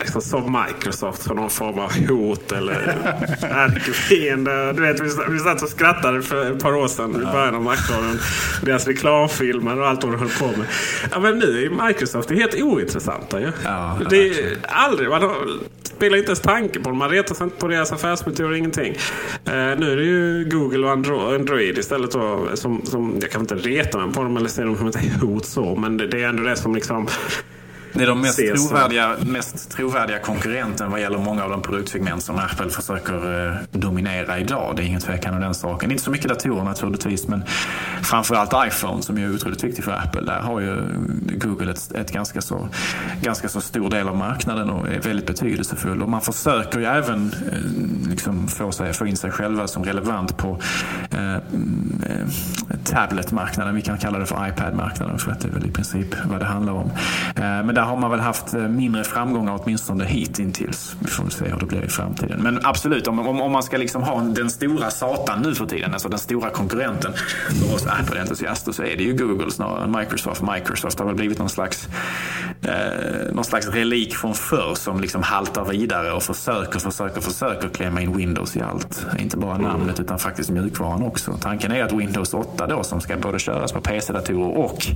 liksom 0.00 0.22
som 0.22 0.64
Microsoft 0.66 1.22
som 1.22 1.36
någon 1.36 1.50
form 1.50 1.78
av 1.78 2.08
hot 2.08 2.52
eller 2.52 2.96
ärkefiende. 3.42 4.72
Du 4.72 4.82
vet, 4.82 5.00
vi 5.30 5.38
satt 5.38 5.62
och 5.62 5.68
skrattade 5.68 6.22
för 6.22 6.52
ett 6.52 6.62
par 6.62 6.74
år 6.74 6.88
sedan 6.88 7.22
i 7.22 7.24
början 7.24 7.54
av 7.54 7.62
Macradion. 7.62 8.18
Deras 8.62 8.86
reklamfilmer 8.86 9.80
och 9.80 9.88
allt 9.88 10.04
vad 10.04 10.12
de 10.12 10.18
höll 10.18 10.28
på 10.28 10.58
med. 10.58 10.66
Ja, 11.12 11.20
men 11.20 11.38
nu 11.38 11.64
är 11.64 11.86
Microsoft 11.86 12.30
helt 12.30 12.54
ointressanta 12.54 13.40
ju. 13.40 13.52
Ja, 13.64 13.98
det 14.10 14.28
är 14.28 14.56
aldrig, 14.62 15.08
man 15.08 15.22
har, 15.22 15.36
spelar 15.82 16.16
inte 16.16 16.28
ens 16.28 16.40
tanke 16.40 16.80
på 16.80 16.88
dem. 16.88 16.98
Man 16.98 17.10
retar 17.10 17.34
sig 17.34 17.44
inte 17.44 17.56
på 17.56 17.68
deras 17.68 17.92
affärsmetoder, 17.92 18.54
ingenting. 18.54 18.92
Uh, 18.92 19.52
nu 19.52 19.92
är 19.92 19.96
det 19.96 20.04
ju 20.04 20.44
Google 20.44 20.86
och 20.86 20.92
Android 20.92 21.78
istället 21.78 22.10
då. 22.10 22.48
Som, 22.54 22.82
som, 22.84 23.18
jag 23.20 23.30
kan 23.30 23.40
inte 23.40 23.54
reta 23.54 23.98
mig 23.98 24.14
på 24.14 24.22
dem 24.22 24.36
eller 24.36 24.48
se 24.48 24.62
dem 24.62 24.76
som 24.76 24.86
ett 24.86 25.20
hot 25.20 25.46
så. 25.46 25.76
Men 25.76 25.96
det, 25.96 26.06
det 26.06 26.22
är 26.22 26.28
ändå 26.28 26.42
det 26.42 26.56
som 26.56 26.74
liksom 26.74 27.08
det 27.92 28.02
är 28.02 28.06
de 28.06 28.20
mest 28.20 28.38
trovärdiga, 28.38 29.16
mest 29.26 29.70
trovärdiga 29.70 30.18
konkurrenten 30.18 30.90
vad 30.90 31.00
gäller 31.00 31.18
många 31.18 31.44
av 31.44 31.50
de 31.50 31.62
produktsegment 31.62 32.22
som 32.22 32.38
Apple 32.38 32.70
försöker 32.70 33.48
eh, 33.48 33.56
dominera 33.70 34.38
idag. 34.38 34.76
Det 34.76 34.82
är 34.82 34.86
ingen 34.86 35.00
tvekan 35.00 35.34
om 35.34 35.40
den 35.40 35.54
saken. 35.54 35.90
Inte 35.90 36.02
så 36.02 36.10
mycket 36.10 36.28
datorer 36.28 36.64
naturligtvis, 36.64 37.28
men 37.28 37.42
framförallt 38.02 38.52
iPhone 38.66 39.02
som 39.02 39.18
är 39.18 39.34
otroligt 39.34 39.64
viktig 39.64 39.84
för 39.84 39.92
Apple. 39.92 40.20
Där 40.20 40.40
har 40.40 40.60
ju 40.60 40.82
Google 41.38 41.70
ett, 41.70 41.92
ett 41.92 42.12
ganska, 42.12 42.40
så, 42.40 42.68
ganska 43.22 43.48
så 43.48 43.60
stor 43.60 43.90
del 43.90 44.08
av 44.08 44.16
marknaden 44.16 44.70
och 44.70 44.88
är 44.88 45.00
väldigt 45.00 45.26
betydelsefull. 45.26 46.02
Och 46.02 46.08
man 46.08 46.20
försöker 46.20 46.78
ju 46.78 46.84
även 46.84 47.32
eh, 47.52 48.10
liksom 48.10 48.48
få, 48.48 48.72
sig, 48.72 48.92
få 48.92 49.06
in 49.06 49.16
sig 49.16 49.30
själva 49.30 49.66
som 49.66 49.84
relevant 49.84 50.36
på 50.36 50.58
eh, 51.10 51.34
eh, 51.34 51.40
tabletmarknaden. 52.84 53.74
Vi 53.74 53.82
kan 53.82 53.98
kalla 53.98 54.18
det 54.18 54.26
för 54.26 54.48
iPad-marknaden 54.48 55.18
för 55.18 55.32
att 55.32 55.40
det 55.40 55.48
är 55.48 55.52
väl 55.52 55.66
i 55.66 55.70
princip 55.70 56.14
vad 56.24 56.40
det 56.40 56.46
handlar 56.46 56.72
om. 56.72 56.90
Eh, 57.36 57.42
men 57.42 57.74
där 57.80 57.86
har 57.86 57.96
man 57.96 58.10
väl 58.10 58.20
haft 58.20 58.54
eh, 58.54 58.60
mindre 58.60 59.04
framgångar 59.04 59.60
åtminstone 59.62 60.04
hittills. 60.04 60.96
Vi 60.98 61.06
får 61.06 61.22
väl 61.22 61.32
se 61.32 61.44
hur 61.44 61.60
det 61.60 61.66
blir 61.66 61.84
i 61.84 61.88
framtiden. 61.88 62.40
Men 62.42 62.60
absolut, 62.62 63.06
om, 63.06 63.18
om, 63.18 63.40
om 63.40 63.52
man 63.52 63.62
ska 63.62 63.76
liksom 63.76 64.02
ha 64.02 64.20
den 64.20 64.50
stora 64.50 64.90
satan 64.90 65.42
nu 65.42 65.54
för 65.54 65.66
tiden, 65.66 65.92
alltså 65.92 66.08
den 66.08 66.18
stora 66.18 66.50
konkurrenten 66.50 67.12
för 67.48 67.74
oss 67.74 67.86
Apple-entusiaster 67.86 68.72
så 68.72 68.82
är 68.82 68.96
det 68.96 69.02
ju 69.02 69.16
Google 69.16 69.50
snarare 69.50 69.84
än 69.84 69.90
Microsoft. 69.98 70.42
Microsoft 70.54 70.98
har 70.98 71.06
väl 71.06 71.14
blivit 71.14 71.38
någon 71.38 71.48
slags, 71.48 71.88
eh, 72.62 73.32
någon 73.32 73.44
slags 73.44 73.68
relik 73.68 74.14
från 74.14 74.34
förr 74.34 74.74
som 74.74 75.00
liksom 75.00 75.22
haltar 75.22 75.64
vidare 75.64 76.12
och 76.12 76.22
försöker, 76.22 76.78
försöker, 76.78 77.20
försöker 77.20 77.68
klämma 77.68 78.00
in 78.00 78.16
Windows 78.16 78.56
i 78.56 78.60
allt. 78.60 79.06
Inte 79.18 79.36
bara 79.36 79.58
namnet 79.58 80.00
utan 80.00 80.18
faktiskt 80.18 80.50
mjukvaran 80.50 81.02
också. 81.02 81.32
Tanken 81.40 81.72
är 81.72 81.84
att 81.84 81.92
Windows 81.92 82.34
8 82.34 82.66
då 82.66 82.82
som 82.82 83.00
ska 83.00 83.16
både 83.16 83.38
köras 83.38 83.72
på 83.72 83.80
PC-datorer 83.80 84.58
och 84.58 84.86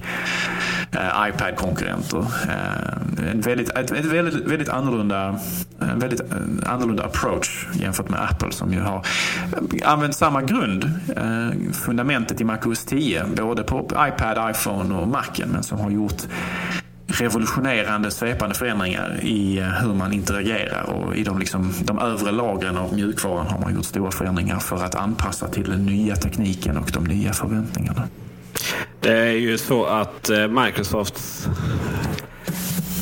eh, 0.93 1.29
iPad-konkurrenter 1.29 2.19
eh, 2.49 2.74
ett 2.75 3.35
en 3.35 3.41
väldigt, 3.41 3.69
ett, 3.69 3.91
ett 3.91 4.05
väldigt, 4.05 4.47
väldigt, 4.47 4.69
annorlunda, 4.69 5.41
eh, 5.81 5.95
väldigt 5.97 6.21
eh, 6.21 6.73
annorlunda 6.73 7.05
approach 7.05 7.67
jämfört 7.75 8.09
med 8.09 8.23
Apple 8.23 8.53
som 8.53 8.73
ju 8.73 8.81
har 8.81 9.07
använt 9.85 10.17
samma 10.17 10.43
grund, 10.43 10.91
fundamentet 11.73 12.41
i 12.41 12.45
MacOS 12.45 12.85
10, 12.85 13.25
både 13.37 13.63
på 13.63 13.85
iPad, 13.85 14.51
iPhone 14.51 14.95
och 14.95 15.09
Macen, 15.09 15.49
men 15.49 15.63
som 15.63 15.81
har 15.81 15.91
gjort 15.91 16.23
revolutionerande 17.07 18.11
svepande 18.11 18.55
förändringar 18.55 19.21
i 19.23 19.61
hur 19.83 19.95
man 19.95 20.13
interagerar 20.13 20.83
och 20.83 21.17
i 21.17 21.23
de, 21.23 21.39
liksom, 21.39 21.73
de 21.85 21.99
övre 21.99 22.33
lagren 22.33 22.77
av 22.77 22.95
mjukvaran 22.95 23.47
har 23.47 23.59
man 23.61 23.75
gjort 23.75 23.85
stora 23.85 24.11
förändringar 24.11 24.59
för 24.59 24.85
att 24.85 24.95
anpassa 24.95 25.49
till 25.49 25.71
den 25.71 25.87
nya 25.87 26.17
tekniken 26.17 26.77
och 26.77 26.91
de 26.93 27.05
nya 27.05 27.33
förväntningarna. 27.33 28.09
Det 29.01 29.19
är 29.19 29.33
ju 29.33 29.59
så 29.59 29.85
att 29.85 30.31
Microsofts 30.51 31.49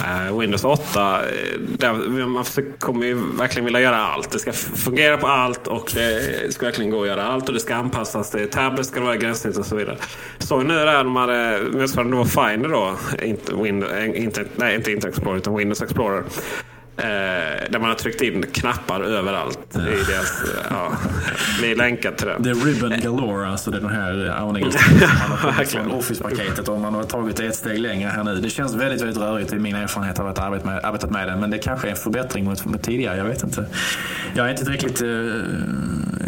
Eh, 0.05 0.38
Windows 0.38 0.65
8, 0.65 1.21
eh, 1.21 1.61
där 1.79 2.27
man 2.27 2.45
kommer 2.79 3.07
ju 3.07 3.15
verkligen 3.15 3.65
vilja 3.65 3.81
göra 3.81 3.97
allt. 3.97 4.31
Det 4.31 4.38
ska 4.38 4.53
fungera 4.53 5.17
på 5.17 5.27
allt 5.27 5.67
och 5.67 5.91
det 5.95 6.55
ska 6.55 6.67
verkligen 6.67 6.91
gå 6.91 7.03
att 7.03 7.09
göra 7.09 7.23
allt 7.23 7.49
och 7.49 7.55
det 7.55 7.61
ska 7.61 7.75
anpassas 7.75 8.31
till 8.31 8.51
tablets, 8.51 8.88
ska 8.88 9.01
vara 9.01 9.17
gränssnitt 9.17 9.57
och 9.57 9.67
så 9.67 9.77
vidare. 9.77 9.97
Så 10.38 10.61
nu 10.61 10.75
där 10.75 11.05
de 11.05 11.17
hade, 11.17 11.57
eh, 11.57 11.81
motsvarande 11.81 12.17
var 12.17 12.25
Finder 12.25 12.69
då, 12.69 12.97
inte, 13.23 13.55
Windows, 13.55 13.93
inte, 14.15 14.45
nej, 14.57 14.75
inte 14.75 14.93
Internet 14.93 15.15
Explorer 15.15 15.38
utan 15.38 15.57
Windows 15.57 15.83
Explorer. 15.83 16.23
Eh, 16.96 17.05
där 17.70 17.78
man 17.78 17.88
har 17.88 17.94
tryckt 17.94 18.20
in 18.20 18.42
knappar 18.52 19.00
överallt. 19.00 19.76
I 19.76 19.78
deras, 19.78 20.42
ja, 20.70 20.92
vi 21.62 21.74
länkar 21.74 22.12
till 22.12 22.26
det. 22.26 22.44
The 22.44 22.50
ribbon 22.50 23.00
galore, 23.00 23.48
alltså 23.48 23.70
det 23.70 23.76
är 23.76 23.81
den 23.81 23.90
här 23.90 24.28
aningen. 24.28 24.72
från 25.66 25.90
Office-paketet 25.90 26.68
och 26.68 26.81
man 26.81 26.94
har 26.94 27.02
tagit 27.02 27.37
det 27.37 27.46
ett 27.46 27.55
steg 27.55 27.78
längre 27.78 28.09
här 28.09 28.24
nu. 28.24 28.35
Det 28.35 28.50
känns 28.50 28.74
väldigt, 28.74 29.00
väldigt 29.00 29.16
rörigt 29.16 29.52
i 29.52 29.59
min 29.59 29.76
erfarenhet 29.76 30.18
av 30.18 30.26
att 30.26 30.38
ha 30.38 30.44
arbetat 30.46 30.66
med, 30.66 30.85
arbetat 30.85 31.11
med 31.11 31.28
den. 31.28 31.40
Men 31.40 31.50
det 31.50 31.59
kanske 31.59 31.88
är 31.88 31.90
en 31.90 31.96
förbättring 31.96 32.44
mot, 32.44 32.64
mot 32.64 32.83
tidigare, 32.83 33.16
jag 33.16 33.24
vet 33.24 33.42
inte. 33.42 33.66
Jag 34.35 34.46
är 34.46 34.50
inte 34.50 34.64
tillräckligt 34.64 35.02
eh, 35.02 35.09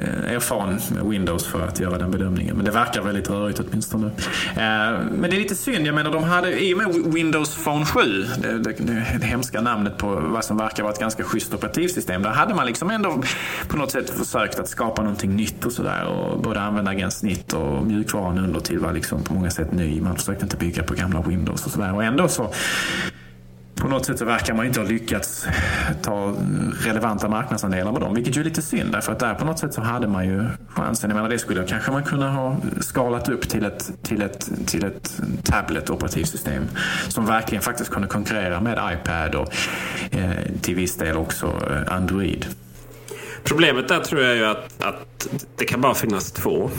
Eh, 0.04 0.34
erfaren 0.34 0.80
med 0.94 1.04
Windows 1.04 1.46
för 1.46 1.68
att 1.68 1.80
göra 1.80 1.98
den 1.98 2.10
bedömningen. 2.10 2.56
Men 2.56 2.64
det 2.64 2.70
verkar 2.70 3.02
väldigt 3.02 3.30
rörigt 3.30 3.60
åtminstone. 3.60 4.06
Eh, 4.06 4.62
men 5.10 5.22
det 5.22 5.36
är 5.36 5.40
lite 5.40 5.54
synd, 5.54 5.86
jag 5.86 5.94
menar 5.94 6.12
de 6.12 6.22
hade 6.22 6.64
i 6.64 6.74
och 6.74 6.78
med 6.78 7.14
Windows 7.14 7.64
Phone 7.64 7.86
7, 7.86 8.00
det, 8.42 8.58
det, 8.58 8.72
det 9.20 9.26
hemska 9.26 9.60
namnet 9.60 9.98
på 9.98 10.06
vad 10.06 10.44
som 10.44 10.56
verkar 10.56 10.82
vara 10.82 10.92
ett 10.92 11.00
ganska 11.00 11.24
schysst 11.24 11.54
operativsystem. 11.54 12.22
Där 12.22 12.30
hade 12.30 12.54
man 12.54 12.66
liksom 12.66 12.90
ändå 12.90 13.22
på 13.68 13.76
något 13.76 13.90
sätt 13.90 14.10
försökt 14.10 14.58
att 14.58 14.68
skapa 14.68 15.02
någonting 15.02 15.36
nytt 15.36 15.64
och 15.64 15.72
sådär. 15.72 16.06
Och 16.06 16.42
både 16.42 16.60
användargränssnitt 16.60 17.52
och 17.52 17.86
mjukvaran 17.86 18.38
under 18.38 18.60
till 18.60 18.78
var 18.78 18.92
liksom 18.92 19.22
på 19.22 19.34
många 19.34 19.50
sätt 19.50 19.72
ny. 19.72 20.00
Man 20.00 20.16
försökte 20.16 20.44
inte 20.44 20.56
bygga 20.56 20.82
på 20.82 20.94
gamla 20.94 21.22
Windows 21.22 21.66
och 21.66 21.72
sådär. 21.72 21.94
Och 21.94 22.04
ändå 22.04 22.28
så 22.28 22.52
på 23.74 23.88
något 23.88 24.06
sätt 24.06 24.18
så 24.18 24.24
verkar 24.24 24.54
man 24.54 24.66
inte 24.66 24.80
ha 24.80 24.86
lyckats 24.86 25.46
ta 26.02 26.34
relevanta 26.80 27.28
marknadsandelar 27.28 27.92
med 27.92 28.00
dem, 28.00 28.14
vilket 28.14 28.36
ju 28.36 28.40
är 28.40 28.44
lite 28.44 28.62
synd 28.62 28.92
därför 28.92 29.12
att 29.12 29.18
där 29.18 29.34
på 29.34 29.44
något 29.44 29.58
sätt 29.58 29.74
så 29.74 29.80
hade 29.80 30.08
man 30.08 30.26
ju 30.26 30.44
chansen. 30.68 31.10
Jag 31.10 31.16
menar 31.16 31.28
det 31.28 31.38
skulle 31.38 31.64
kanske 31.64 31.92
man 31.92 32.02
kunna 32.02 32.30
ha 32.30 32.56
skalat 32.80 33.28
upp 33.28 33.48
till 33.48 33.64
ett, 33.64 33.90
till 34.02 34.22
ett, 34.22 34.50
till 34.66 34.84
ett 34.84 35.20
tablet-operativsystem 35.42 36.62
som 37.08 37.26
verkligen 37.26 37.62
faktiskt 37.62 37.90
kunde 37.90 38.08
konkurrera 38.08 38.60
med 38.60 38.78
iPad 38.92 39.34
och 39.34 39.54
eh, 40.10 40.30
till 40.60 40.74
viss 40.74 40.96
del 40.96 41.16
också 41.16 41.46
eh, 41.46 41.96
Android. 41.96 42.46
Problemet 43.44 43.88
där 43.88 44.00
tror 44.00 44.22
jag 44.22 44.36
ju 44.36 44.44
att, 44.44 44.84
att 44.84 45.28
det 45.56 45.64
kan 45.64 45.80
bara 45.80 45.94
finnas 45.94 46.32
två. 46.32 46.70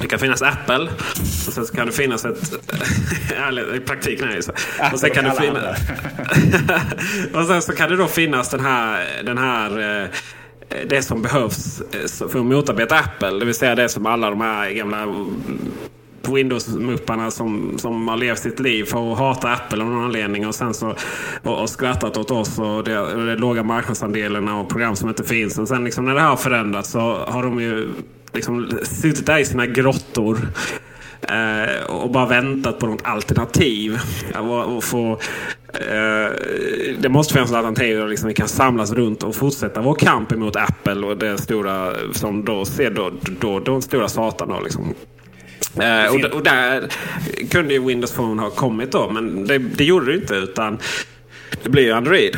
Det 0.00 0.08
kan 0.08 0.18
finnas 0.18 0.42
Apple 0.42 0.88
och 1.46 1.52
sen 1.52 1.64
kan 1.74 1.86
det 1.86 1.92
finnas 1.92 2.24
ett... 2.24 2.52
I 3.76 3.80
praktiken 3.80 4.28
är 4.28 4.36
det 4.36 4.42
så. 4.42 4.52
Och 4.92 5.00
sen 5.00 5.10
kan 5.10 5.24
det 5.24 5.34
finnas... 5.40 5.78
och 7.34 7.46
sen 7.46 7.62
så 7.62 7.72
kan 7.72 7.90
det 7.90 7.96
då 7.96 8.06
finnas 8.06 8.50
den 8.50 8.60
här... 8.60 9.06
Den 9.24 9.38
här 9.38 10.02
eh, 10.02 10.08
det 10.88 11.02
som 11.02 11.22
behövs 11.22 11.80
eh, 11.80 12.28
för 12.28 12.38
att 12.38 12.46
motarbeta 12.46 12.98
Apple. 12.98 13.30
Det 13.30 13.44
vill 13.44 13.54
säga 13.54 13.74
det 13.74 13.88
som 13.88 14.06
alla 14.06 14.30
de 14.30 14.40
här 14.40 14.70
gamla 14.70 15.06
Windows-mupparna 16.28 17.30
som, 17.30 17.78
som 17.78 18.08
har 18.08 18.16
levt 18.16 18.38
sitt 18.38 18.60
liv 18.60 18.84
för 18.84 19.12
att 19.12 19.18
hata 19.18 19.52
Apple 19.52 19.82
av 19.82 19.90
någon 19.90 20.04
anledning 20.04 20.46
och 20.46 20.54
sen 20.54 20.74
så 20.74 20.94
och, 21.42 21.60
och 21.60 21.70
skrattat 21.70 22.16
åt 22.16 22.30
oss 22.30 22.58
och 22.58 22.84
det 22.84 23.36
låga 23.36 23.62
marknadsandelarna 23.62 24.60
och 24.60 24.68
program 24.68 24.96
som 24.96 25.08
inte 25.08 25.24
finns. 25.24 25.58
Och 25.58 25.68
sen 25.68 25.84
liksom 25.84 26.04
när 26.04 26.14
det 26.14 26.20
här 26.20 26.28
har 26.28 26.36
förändrats 26.36 26.90
så 26.90 27.00
har 27.28 27.42
de 27.42 27.60
ju 27.60 27.88
liksom 28.34 28.78
suttit 28.82 29.26
där 29.26 29.38
i 29.38 29.44
sina 29.44 29.66
grottor 29.66 30.48
eh, 31.28 31.84
och 31.84 32.10
bara 32.10 32.26
väntat 32.26 32.78
på 32.78 32.86
något 32.86 33.02
alternativ. 33.04 33.98
Och, 34.34 34.76
och 34.76 34.84
få, 34.84 35.12
eh, 35.72 36.32
det 36.98 37.08
måste 37.08 37.34
finnas 37.34 37.50
ett 37.50 37.56
alternativ 37.56 37.98
där 37.98 38.08
liksom 38.08 38.28
vi 38.28 38.34
kan 38.34 38.48
samlas 38.48 38.92
runt 38.92 39.22
och 39.22 39.34
fortsätta 39.34 39.80
vår 39.80 39.94
kamp 39.94 40.32
emot 40.32 40.56
Apple 40.56 41.06
och 41.06 41.16
den 41.16 41.38
stora 41.38 41.92
som 42.12 42.44
då 42.44 42.64
ser 42.64 42.90
då, 42.90 43.12
då, 43.40 43.60
då, 43.60 43.72
den 43.72 43.82
stora 43.82 44.08
satan. 44.08 44.48
Då, 44.48 44.60
liksom. 44.60 44.94
Eh, 45.80 46.14
och, 46.14 46.36
och, 46.36 46.42
där 46.42 46.88
kunde 47.50 47.74
ju 47.74 47.86
Windows 47.86 48.12
Phone 48.12 48.42
ha 48.42 48.50
kommit 48.50 48.92
då, 48.92 49.10
men 49.10 49.46
det, 49.46 49.58
det 49.58 49.84
gjorde 49.84 50.06
det 50.06 50.14
inte. 50.14 50.34
utan 50.34 50.78
det 51.62 51.70
blir 51.70 51.82
ju 51.82 51.92
Android. 51.92 52.36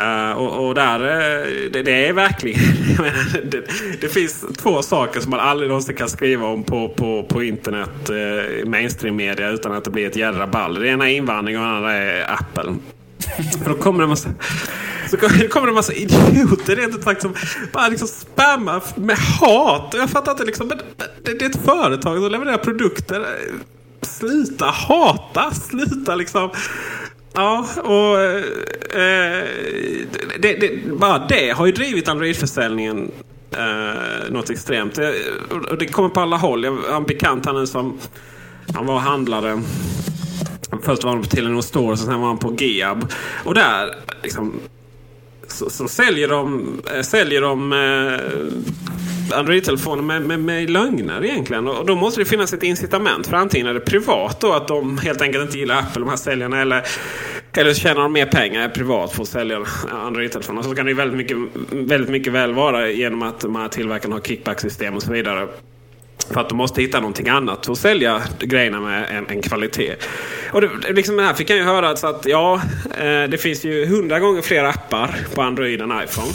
Uh, 0.00 0.32
och, 0.32 0.66
och, 0.66 0.74
där, 0.74 1.00
eh, 1.00 1.70
det, 1.72 1.82
det, 1.82 2.06
är 2.06 2.12
verkligen... 2.12 2.60
det, 3.50 3.62
det, 4.00 4.08
finns 4.08 4.44
två 4.58 4.82
saker 4.82 5.20
som 5.20 5.30
man 5.30 5.40
aldrig 5.40 5.68
någonsin 5.68 5.96
kan 5.96 6.08
skriva 6.08 6.46
om 6.46 6.64
på, 6.64 6.88
på, 6.88 7.22
på 7.22 7.42
internet, 7.42 8.10
eh, 8.10 8.16
uh, 8.16 8.66
mainstream 8.66 9.16
media, 9.16 9.50
utan 9.50 9.72
att 9.72 9.84
det 9.84 9.90
blir 9.90 10.06
ett 10.06 10.16
jädra 10.16 10.46
ball. 10.46 10.74
Det 10.74 10.88
ena 10.88 11.10
är 11.10 11.14
invandring 11.14 11.58
och 11.58 11.62
det 11.62 11.70
andra 11.70 11.92
är 11.92 12.32
Apple. 12.32 12.74
För 13.64 13.70
då 13.70 13.76
kommer 13.76 13.98
det 13.98 14.04
en 14.04 14.08
massa, 14.08 14.28
så 15.10 15.16
kommer 15.16 15.66
det 15.66 15.70
en 15.70 15.74
massa 15.74 15.92
idioter 15.92 16.76
rent 16.76 16.96
ut 16.96 17.04
sagt 17.04 17.22
som 17.22 17.34
bara 17.72 17.88
liksom 17.88 18.08
spammar 18.08 18.82
med 18.96 19.16
hat. 19.18 19.94
Jag 19.96 20.10
fattar 20.10 20.32
inte 20.32 20.44
liksom. 20.44 20.68
Det, 20.68 20.78
det 21.22 21.44
är 21.44 21.50
ett 21.50 21.64
företag 21.64 22.18
som 22.18 22.32
levererar 22.32 22.58
produkter. 22.58 23.26
Sluta 24.02 24.64
hata. 24.64 25.50
Sluta 25.50 26.14
liksom. 26.14 26.50
Ja, 27.32 27.66
och 27.82 28.20
eh, 29.00 29.44
det, 30.38 30.54
det, 30.60 30.92
bara 30.92 31.26
det 31.28 31.50
har 31.50 31.66
ju 31.66 31.72
drivit 31.72 32.08
Android-försäljningen 32.08 33.10
eh, 33.50 34.30
något 34.30 34.50
extremt. 34.50 34.94
Det, 34.94 35.14
och 35.70 35.78
det 35.78 35.86
kommer 35.86 36.08
på 36.08 36.20
alla 36.20 36.36
håll. 36.36 36.64
Jag 36.64 36.72
har 36.72 36.96
en 36.96 37.04
bekant 37.04 37.46
han 37.46 37.66
som 37.66 37.98
han 38.74 38.86
var 38.86 38.98
handlare. 38.98 39.62
Först 40.82 41.04
var 41.04 41.10
han 41.10 41.22
på 41.22 41.28
Telenor 41.28 41.60
Store 41.60 41.92
och 41.92 41.98
sen 41.98 42.20
var 42.20 42.26
han 42.26 42.38
på 42.38 42.54
Geab. 42.58 43.06
Och 43.44 43.54
där 43.54 43.94
liksom, 44.22 44.52
så, 45.48 45.70
så 45.70 45.88
säljer 45.88 46.28
de, 46.28 46.66
eh, 46.94 47.02
säljer 47.02 47.40
de 47.40 47.72
eh, 47.72 48.20
Android-telefoner 49.32 50.02
med, 50.02 50.22
med, 50.22 50.40
med 50.40 50.70
lögner 50.70 51.24
egentligen. 51.24 51.68
Och 51.68 51.86
då 51.86 51.94
måste 51.94 52.20
det 52.20 52.24
finnas 52.24 52.52
ett 52.52 52.62
incitament. 52.62 53.26
För 53.26 53.36
antingen 53.36 53.66
är 53.66 53.74
det 53.74 53.80
privat 53.80 54.40
då 54.40 54.52
att 54.52 54.68
de 54.68 54.98
helt 54.98 55.22
enkelt 55.22 55.44
inte 55.44 55.58
gillar 55.58 55.78
Apple, 55.78 56.00
de 56.00 56.08
här 56.08 56.16
säljarna. 56.16 56.60
Eller, 56.60 56.82
eller 57.52 57.74
så 57.74 57.80
tjänar 57.80 58.02
de 58.02 58.12
mer 58.12 58.26
pengar 58.26 58.68
privat 58.68 59.12
för 59.12 59.22
att 59.22 59.28
sälja 59.28 59.64
Android-telefoner. 59.90 60.62
Så 60.62 60.74
kan 60.74 60.86
det 60.86 60.94
väldigt 60.94 61.16
mycket, 61.16 61.36
väldigt 61.70 62.10
mycket 62.10 62.32
väl 62.32 62.54
vara 62.54 62.90
genom 62.90 63.22
att 63.22 63.40
de 63.40 63.56
här 63.56 63.68
tillverkarna 63.68 64.14
har 64.14 64.20
kickback-system 64.20 64.94
och 64.94 65.02
så 65.02 65.12
vidare. 65.12 65.48
För 66.32 66.40
att 66.40 66.48
de 66.48 66.58
måste 66.58 66.82
hitta 66.82 67.00
någonting 67.00 67.28
annat 67.28 67.68
och 67.68 67.78
sälja 67.78 68.22
grejerna 68.38 68.80
med 68.80 69.04
en, 69.10 69.26
en 69.28 69.42
kvalitet. 69.42 69.94
Och 70.52 70.60
det, 70.60 70.70
liksom 70.88 71.18
här 71.18 71.34
fick 71.34 71.50
jag 71.50 71.58
ju 71.58 71.64
höra 71.64 71.96
så 71.96 72.06
att 72.06 72.26
ja, 72.26 72.60
eh, 72.98 73.30
det 73.30 73.40
finns 73.40 73.64
ju 73.64 73.86
hundra 73.86 74.20
gånger 74.20 74.42
fler 74.42 74.64
appar 74.64 75.16
på 75.34 75.42
Android 75.42 75.80
än 75.80 75.92
iPhone. 76.04 76.32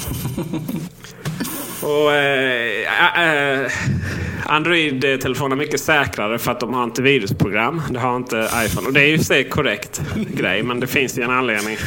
Och 1.86 2.13
eh, 2.13 3.15
eh, 3.15 3.63
eh 3.63 3.71
Android-telefoner 4.48 5.56
är 5.56 5.60
mycket 5.60 5.80
säkrare 5.80 6.39
för 6.39 6.52
att 6.52 6.60
de 6.60 6.74
har 6.74 6.84
antivirusprogram. 6.84 7.82
Det 7.89 8.00
har 8.00 8.15
inte 8.15 8.50
iPhone. 8.65 8.88
Och 8.88 8.93
det 8.93 9.02
är 9.02 9.08
ju 9.08 9.17
sig 9.17 9.50
korrekt 9.50 10.02
grej. 10.15 10.63
Men 10.63 10.80
det 10.80 10.88
finns 10.88 11.17
ju 11.17 11.21
en 11.21 11.32
anledning 11.32 11.78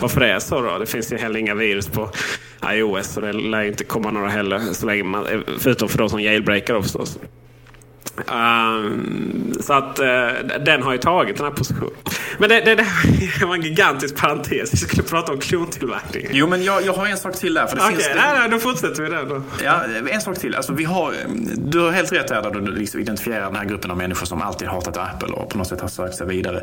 varför 0.00 0.20
det 0.20 0.28
är 0.28 0.38
så. 0.38 0.60
Då. 0.60 0.78
Det 0.78 0.86
finns 0.86 1.12
ju 1.12 1.16
heller 1.16 1.40
inga 1.40 1.54
virus 1.54 1.88
på 1.88 2.10
iOS. 2.70 3.06
Så 3.06 3.20
det 3.20 3.32
lär 3.32 3.62
inte 3.62 3.84
komma 3.84 4.10
några 4.10 4.28
heller. 4.28 4.58
Så 4.58 4.86
länge 4.86 5.02
man, 5.02 5.26
eh, 5.26 5.40
förutom 5.58 5.88
för 5.88 5.98
de 5.98 6.08
som 6.08 6.20
jailbreakar 6.20 6.82
förstås. 6.82 7.18
Um, 8.18 9.54
så 9.60 9.72
att 9.72 10.00
uh, 10.00 10.06
den 10.64 10.82
har 10.82 10.92
ju 10.92 10.98
tagit 10.98 11.36
den 11.36 11.46
här 11.46 11.52
positionen. 11.52 11.92
Men 12.38 12.48
det, 12.48 12.60
det, 12.60 12.74
det 13.40 13.46
var 13.46 13.54
en 13.54 13.62
gigantisk 13.62 14.16
parentes. 14.16 14.72
Vi 14.72 14.76
skulle 14.76 15.02
prata 15.02 15.32
om 15.32 15.38
klontillverkning. 15.38 16.26
Jo, 16.30 16.46
men 16.46 16.64
jag, 16.64 16.86
jag 16.86 16.92
har 16.92 17.06
en 17.06 17.16
sak 17.16 17.36
till 17.36 17.54
där. 17.54 17.64
Okej, 17.64 17.94
okay, 17.94 18.14
nej, 18.14 18.38
nej, 18.38 18.48
då 18.50 18.58
fortsätter 18.58 19.02
vi 19.02 19.08
där 19.08 19.24
då. 19.24 19.42
Ja, 19.64 19.80
en 20.10 20.20
sak 20.20 20.38
till. 20.38 20.54
Alltså, 20.54 20.72
vi 20.72 20.84
har, 20.84 21.14
du 21.56 21.80
har 21.80 21.90
helt 21.90 22.12
rätt 22.12 22.28
där 22.28 22.42
där 22.42 22.50
du 22.50 22.72
liksom 22.72 23.00
identifierar 23.00 23.46
den 23.46 23.56
här 23.56 23.64
gruppen 23.64 23.90
av 23.90 23.96
människor 23.96 24.26
som 24.26 24.42
alltid 24.42 24.68
hatat 24.68 24.96
Apple 24.96 25.28
och 25.28 25.50
på 25.50 25.58
något 25.58 25.66
sätt 25.66 25.80
har 25.80 25.88
sökt 25.88 26.14
sig 26.14 26.26
vidare. 26.26 26.62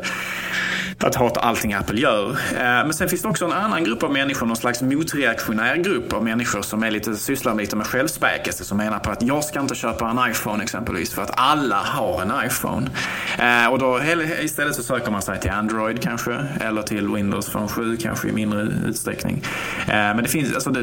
Att 0.98 1.14
hata 1.14 1.40
allting 1.40 1.74
Apple 1.74 2.00
gör. 2.00 2.30
Uh, 2.30 2.36
men 2.58 2.94
sen 2.94 3.08
finns 3.08 3.22
det 3.22 3.28
också 3.28 3.44
en 3.44 3.52
annan 3.52 3.84
grupp 3.84 4.02
av 4.02 4.12
människor, 4.12 4.46
någon 4.46 4.56
slags 4.56 4.82
motreaktionär 4.82 5.76
grupp 5.76 6.12
av 6.12 6.24
människor 6.24 6.62
som 6.62 6.82
är 6.82 6.90
lite, 6.90 7.16
sysslar 7.16 7.54
lite 7.54 7.76
med 7.76 7.86
självspäkelse. 7.86 8.64
Som 8.64 8.78
menar 8.78 8.98
på 8.98 9.10
att 9.10 9.22
jag 9.22 9.44
ska 9.44 9.60
inte 9.60 9.74
köpa 9.74 10.10
en 10.10 10.30
iPhone 10.30 10.62
exempelvis 10.62 11.14
för 11.14 11.22
att 11.22 11.40
alla 11.44 11.76
har 11.76 12.22
en 12.22 12.46
iPhone. 12.46 12.90
Eh, 13.38 13.72
och 13.72 13.78
då 13.78 14.00
istället 14.42 14.74
så 14.74 14.82
söker 14.82 15.10
man 15.10 15.22
sig 15.22 15.40
till 15.40 15.50
Android 15.50 16.02
kanske, 16.02 16.46
eller 16.60 16.82
till 16.82 17.08
Windows 17.08 17.50
Phone 17.50 17.68
7 17.68 17.96
kanske 17.96 18.28
i 18.28 18.32
mindre 18.32 18.68
utsträckning. 18.86 19.42
Eh, 19.86 19.94
men 19.94 20.22
det 20.22 20.28
finns, 20.28 20.54
alltså 20.54 20.70
det, 20.70 20.82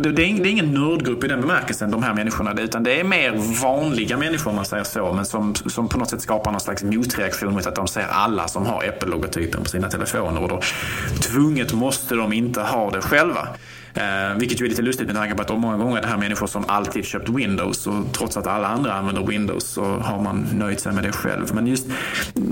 det, 0.00 0.12
det, 0.12 0.22
är 0.22 0.46
ingen 0.46 0.74
nördgrupp 0.74 1.24
i 1.24 1.28
den 1.28 1.40
bemärkelsen, 1.40 1.90
de 1.90 2.02
här 2.02 2.14
människorna, 2.14 2.54
utan 2.60 2.82
det 2.82 3.00
är 3.00 3.04
mer 3.04 3.60
vanliga 3.62 4.16
människor 4.16 4.50
om 4.50 4.56
man 4.56 4.64
säger 4.64 4.84
så, 4.84 5.12
men 5.12 5.24
som, 5.24 5.54
som 5.54 5.88
på 5.88 5.98
något 5.98 6.10
sätt 6.10 6.22
skapar 6.22 6.50
någon 6.50 6.60
slags 6.60 6.82
motreaktion 6.82 7.52
mot 7.52 7.66
att 7.66 7.76
de 7.76 7.88
ser 7.88 8.06
alla 8.10 8.48
som 8.48 8.66
har 8.66 8.84
Apple-logotypen 8.88 9.62
på 9.62 9.68
sina 9.68 9.90
telefoner 9.90 10.42
och 10.42 10.48
då 10.48 10.60
tvunget 11.20 11.72
måste 11.72 12.14
de 12.14 12.32
inte 12.32 12.60
ha 12.60 12.90
det 12.90 13.00
själva. 13.00 13.48
Eh, 13.94 14.38
vilket 14.38 14.60
ju 14.60 14.64
är 14.64 14.68
lite 14.68 14.82
lustigt 14.82 15.06
med 15.06 15.16
tanke 15.16 15.34
på 15.34 15.42
att 15.42 15.48
de 15.48 15.60
många 15.60 15.76
gånger 15.76 15.98
är 15.98 16.02
det 16.02 16.08
här 16.08 16.18
människor 16.18 16.46
som 16.46 16.64
alltid 16.68 17.04
köpt 17.04 17.28
Windows 17.28 17.86
och 17.86 17.94
trots 18.12 18.36
att 18.36 18.46
alla 18.46 18.68
andra 18.68 18.92
använder 18.92 19.26
Windows 19.26 19.64
så 19.64 19.84
har 19.84 20.22
man 20.22 20.46
nöjt 20.52 20.80
sig 20.80 20.92
med 20.92 21.04
det 21.04 21.12
själv. 21.12 21.54
Men 21.54 21.66
just 21.66 21.86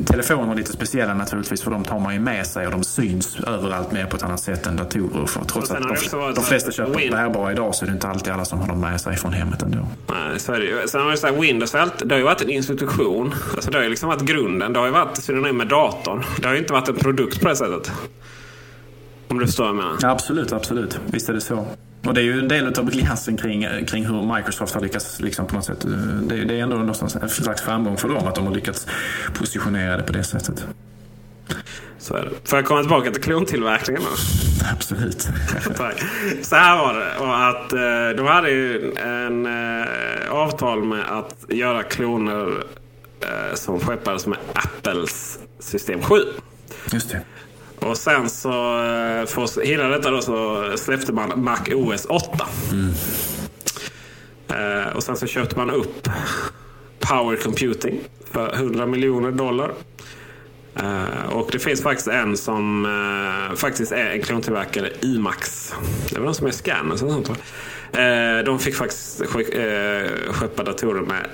telefoner 0.06 0.52
är 0.52 0.56
lite 0.56 0.72
speciella 0.72 1.14
naturligtvis 1.14 1.62
för 1.62 1.70
de 1.70 1.84
tar 1.84 1.98
man 1.98 2.14
ju 2.14 2.20
med 2.20 2.46
sig 2.46 2.66
och 2.66 2.72
de 2.72 2.84
syns 2.84 3.40
överallt 3.40 3.92
mer 3.92 4.06
på 4.06 4.16
ett 4.16 4.22
annat 4.22 4.40
sätt 4.40 4.66
än 4.66 4.76
datorer. 4.76 5.26
För 5.26 5.44
trots 5.44 5.70
att 5.70 5.82
de, 6.10 6.34
de 6.34 6.44
flesta 6.44 6.70
köper 6.72 6.98
Win 6.98 7.10
bärbara 7.10 7.52
idag 7.52 7.74
så 7.74 7.84
är 7.84 7.86
det 7.86 7.92
inte 7.92 8.08
alltid 8.08 8.32
alla 8.32 8.44
som 8.44 8.60
har 8.60 8.68
dem 8.68 8.80
med 8.80 9.00
sig 9.00 9.16
från 9.16 9.32
hemmet 9.32 9.62
ändå. 9.62 9.88
Nej, 10.08 10.40
så 10.40 10.52
är 10.52 10.58
det 10.58 10.66
ju. 10.66 10.88
Sen 10.88 11.02
har 11.02 11.10
det 11.10 11.16
så 11.16 11.26
här, 11.26 11.34
Windows 11.34 11.72
det 11.72 12.14
har 12.14 12.18
ju 12.18 12.24
varit 12.24 12.42
en 12.42 12.50
institution. 12.50 13.34
Alltså 13.54 13.70
det 13.70 13.78
har 13.78 13.82
ju 13.82 13.90
liksom 13.90 14.08
varit 14.08 14.22
grunden. 14.22 14.72
Det 14.72 14.78
har 14.78 14.86
ju 14.86 14.92
varit 14.92 15.16
synonym 15.16 15.56
med 15.56 15.68
datorn. 15.68 16.24
Det 16.40 16.46
har 16.46 16.54
ju 16.54 16.60
inte 16.60 16.72
varit 16.72 16.88
en 16.88 16.96
produkt 16.96 17.40
på 17.40 17.48
det 17.48 17.56
sättet. 17.56 17.92
Om 19.32 19.38
du 19.38 19.46
förstår 19.46 19.64
vad 19.64 19.68
jag 19.70 19.76
menar. 19.76 19.98
Ja, 20.02 20.08
absolut, 20.10 20.52
absolut. 20.52 21.00
Visst 21.06 21.28
är 21.28 21.32
det 21.32 21.40
så. 21.40 21.66
Och 22.06 22.14
det 22.14 22.20
är 22.20 22.24
ju 22.24 22.38
en 22.38 22.48
del 22.48 22.66
av 22.78 22.90
glansen 22.90 23.36
kring, 23.36 23.86
kring 23.86 24.06
hur 24.06 24.34
Microsoft 24.36 24.74
har 24.74 24.80
lyckats 24.80 25.20
liksom 25.20 25.46
på 25.46 25.54
något 25.54 25.64
sätt. 25.64 25.80
Det, 26.28 26.34
är- 26.38 26.44
det 26.44 26.54
är 26.54 26.62
ändå 26.62 26.76
någonstans 26.76 27.16
en 27.16 27.28
slags 27.28 27.62
framgång 27.62 27.96
för 27.96 28.08
dem 28.08 28.26
att 28.28 28.34
de 28.34 28.46
har 28.46 28.54
lyckats 28.54 28.86
positionera 29.34 29.96
det 29.96 30.02
på 30.02 30.12
det 30.12 30.24
sättet. 30.24 30.66
Så 31.98 32.14
är 32.14 32.22
det. 32.24 32.30
Får 32.50 32.58
jag 32.58 32.66
komma 32.66 32.80
tillbaka 32.80 33.10
till 33.10 33.22
klontillverkningen 33.22 34.02
då? 34.02 34.08
Absolut. 34.72 35.28
Tack. 35.76 36.02
Så 36.42 36.56
här 36.56 36.78
var 36.78 36.94
det. 36.94 37.18
Och 37.18 37.46
att, 37.48 37.72
eh, 37.72 38.16
de 38.16 38.26
hade 38.26 38.50
ju 38.50 38.94
en 38.96 39.46
eh, 39.46 40.30
avtal 40.30 40.84
med 40.84 41.04
att 41.18 41.44
göra 41.48 41.82
kloner 41.82 42.48
eh, 43.20 43.54
som 43.54 43.80
skeppades 43.80 44.26
med 44.26 44.38
Apples 44.52 45.38
system 45.58 46.02
7. 46.02 46.14
Just 46.92 47.10
det. 47.10 47.20
Och 47.82 47.96
sen 47.96 48.30
så, 48.30 48.48
eh, 48.82 49.26
för 49.26 49.44
att 49.44 49.58
hela 49.64 49.88
detta 49.88 50.10
då, 50.10 50.22
så 50.22 50.64
släppte 50.76 51.12
man 51.12 51.44
Mac 51.44 51.58
OS 51.74 52.04
8. 52.04 52.46
Eh, 54.48 54.96
och 54.96 55.02
sen 55.02 55.16
så 55.16 55.26
köpte 55.26 55.56
man 55.56 55.70
upp 55.70 56.08
Power 57.00 57.36
Computing 57.36 58.00
för 58.30 58.52
100 58.54 58.86
miljoner 58.86 59.30
dollar. 59.30 59.72
Eh, 60.76 61.32
och 61.32 61.48
det 61.52 61.58
finns 61.58 61.82
faktiskt 61.82 62.08
en 62.08 62.36
som 62.36 62.84
eh, 62.86 63.56
faktiskt 63.56 63.92
är 63.92 64.10
en 64.10 64.22
klontillverkare, 64.22 64.90
IMAX. 65.00 65.72
Det 66.08 66.14
är 66.16 66.20
väl 66.20 66.26
de 66.26 66.34
som 66.34 66.46
är 66.46 66.50
scanners 66.50 67.02
och 67.02 67.10
sånt 67.10 67.28
va? 67.28 67.36
Eh, 68.02 68.44
de 68.44 68.58
fick 68.58 68.74
faktiskt 68.74 69.22
skick- 69.26 69.54
eh, 69.54 70.10
skeppa 70.32 70.62
datorer 70.64 71.00
med 71.02 71.26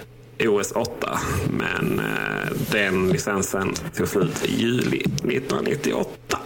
OS 0.46 0.72
8. 0.72 1.18
Men 1.50 1.98
eh, 1.98 2.50
den 2.70 3.08
licensen 3.08 3.74
tog 3.96 4.08
slut 4.08 4.44
i 4.44 4.54
juli 4.60 4.98
1998. 4.98 6.38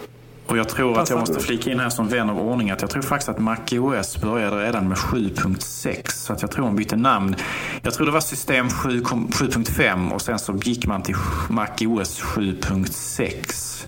Och 0.47 0.59
jag 0.59 0.69
tror 0.69 0.99
att 0.99 1.11
jag 1.11 1.19
måste 1.19 1.41
flika 1.41 1.71
in 1.73 1.81
här 1.81 1.89
som 1.89 2.09
vän 2.09 2.31
av 2.31 2.39
ordning 2.41 2.71
att 2.71 2.81
jag 2.81 2.91
tror 2.91 3.03
faktiskt 3.03 3.29
att 3.29 3.39
MacOS 3.39 4.21
började 4.21 4.67
redan 4.67 4.89
med 4.89 4.99
7.6. 4.99 6.11
Så 6.11 6.33
att 6.33 6.43
jag 6.43 6.51
tror 6.51 6.65
de 6.65 6.77
bytte 6.77 6.97
namn. 6.97 7.37
Jag 7.83 7.95
tror 7.95 8.07
det 8.07 8.13
var 8.13 8.21
system 8.21 8.71
7 8.71 9.01
kom- 9.01 9.29
7.5 9.29 10.11
och 10.11 10.23
sen 10.23 10.39
så 10.39 10.57
gick 10.57 10.87
man 10.87 11.03
till 11.03 11.17
MacOS 11.49 12.21
7.6. 12.23 13.87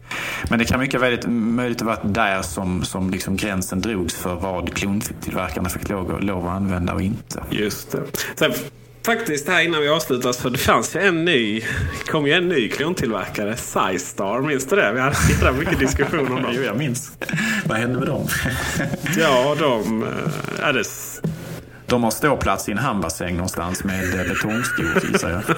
Men 0.51 0.59
det 0.59 0.65
kan 0.65 0.81
mycket 0.81 1.01
väl 1.01 1.29
möjligt 1.29 1.81
ha 1.81 1.87
varit 1.87 2.15
där 2.15 2.43
som, 2.43 2.85
som 2.85 3.11
liksom 3.11 3.37
gränsen 3.37 3.81
drogs 3.81 4.15
för 4.15 4.35
vad 4.35 4.75
klontillverkarna 4.75 5.69
fick 5.69 5.89
lov, 5.89 6.23
lov 6.23 6.47
att 6.47 6.53
använda 6.53 6.95
och 6.95 7.03
inte. 7.03 7.43
Just 7.51 7.93
det. 7.93 8.03
Sen, 8.37 8.53
faktiskt 9.05 9.49
här 9.49 9.63
innan 9.63 9.81
vi 9.81 9.89
avslutar, 9.89 10.33
så 10.33 10.49
det 10.49 10.59
fanns 10.59 10.97
ju 10.97 11.01
en 11.01 11.25
ny, 11.25 11.63
kom 12.07 12.27
ju 12.27 12.33
en 12.33 12.49
ny 12.49 12.69
klontillverkare, 12.69 13.57
Sizestar. 13.57 14.41
Minns 14.41 14.67
du 14.67 14.77
det? 14.77 14.93
Vi 14.93 15.01
hade 15.01 15.17
jävla 15.31 15.53
mycket 15.53 15.79
diskussion 15.79 16.33
om 16.33 16.43
dem. 16.43 16.53
Jo, 16.57 16.63
jag 16.63 16.77
minns. 16.77 17.13
Vad 17.65 17.79
hände 17.79 17.99
med 17.99 18.09
dem? 18.09 18.29
Ja, 19.17 19.57
de... 19.59 20.05
Ja, 20.61 20.73
det, 20.73 20.85
De 21.87 22.05
har 22.05 22.11
ståplats 22.11 22.69
i 22.69 22.73
en 22.73 22.79
hamnbassäng 22.79 23.35
någonstans 23.37 23.85
med 23.85 24.21
eh, 24.21 24.29
betongskor 24.29 24.87
gissar 25.13 25.31
jag. 25.31 25.43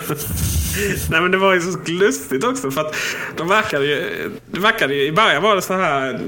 Nej 1.11 1.21
men 1.21 1.31
det 1.31 1.39
var 1.39 1.55
ju 1.55 1.61
så 1.61 1.79
lustigt 1.87 2.45
också 2.45 2.71
för 2.71 2.81
att 2.81 2.95
de 3.37 3.49
verkade 3.49 3.87
ju... 3.87 4.31
Det 4.51 4.61
verkade 4.61 4.95
ju 4.95 5.03
i 5.03 5.13
början 5.13 5.43
var 5.43 5.57
det 5.57 5.63
så 5.63 5.75
här... 5.75 6.21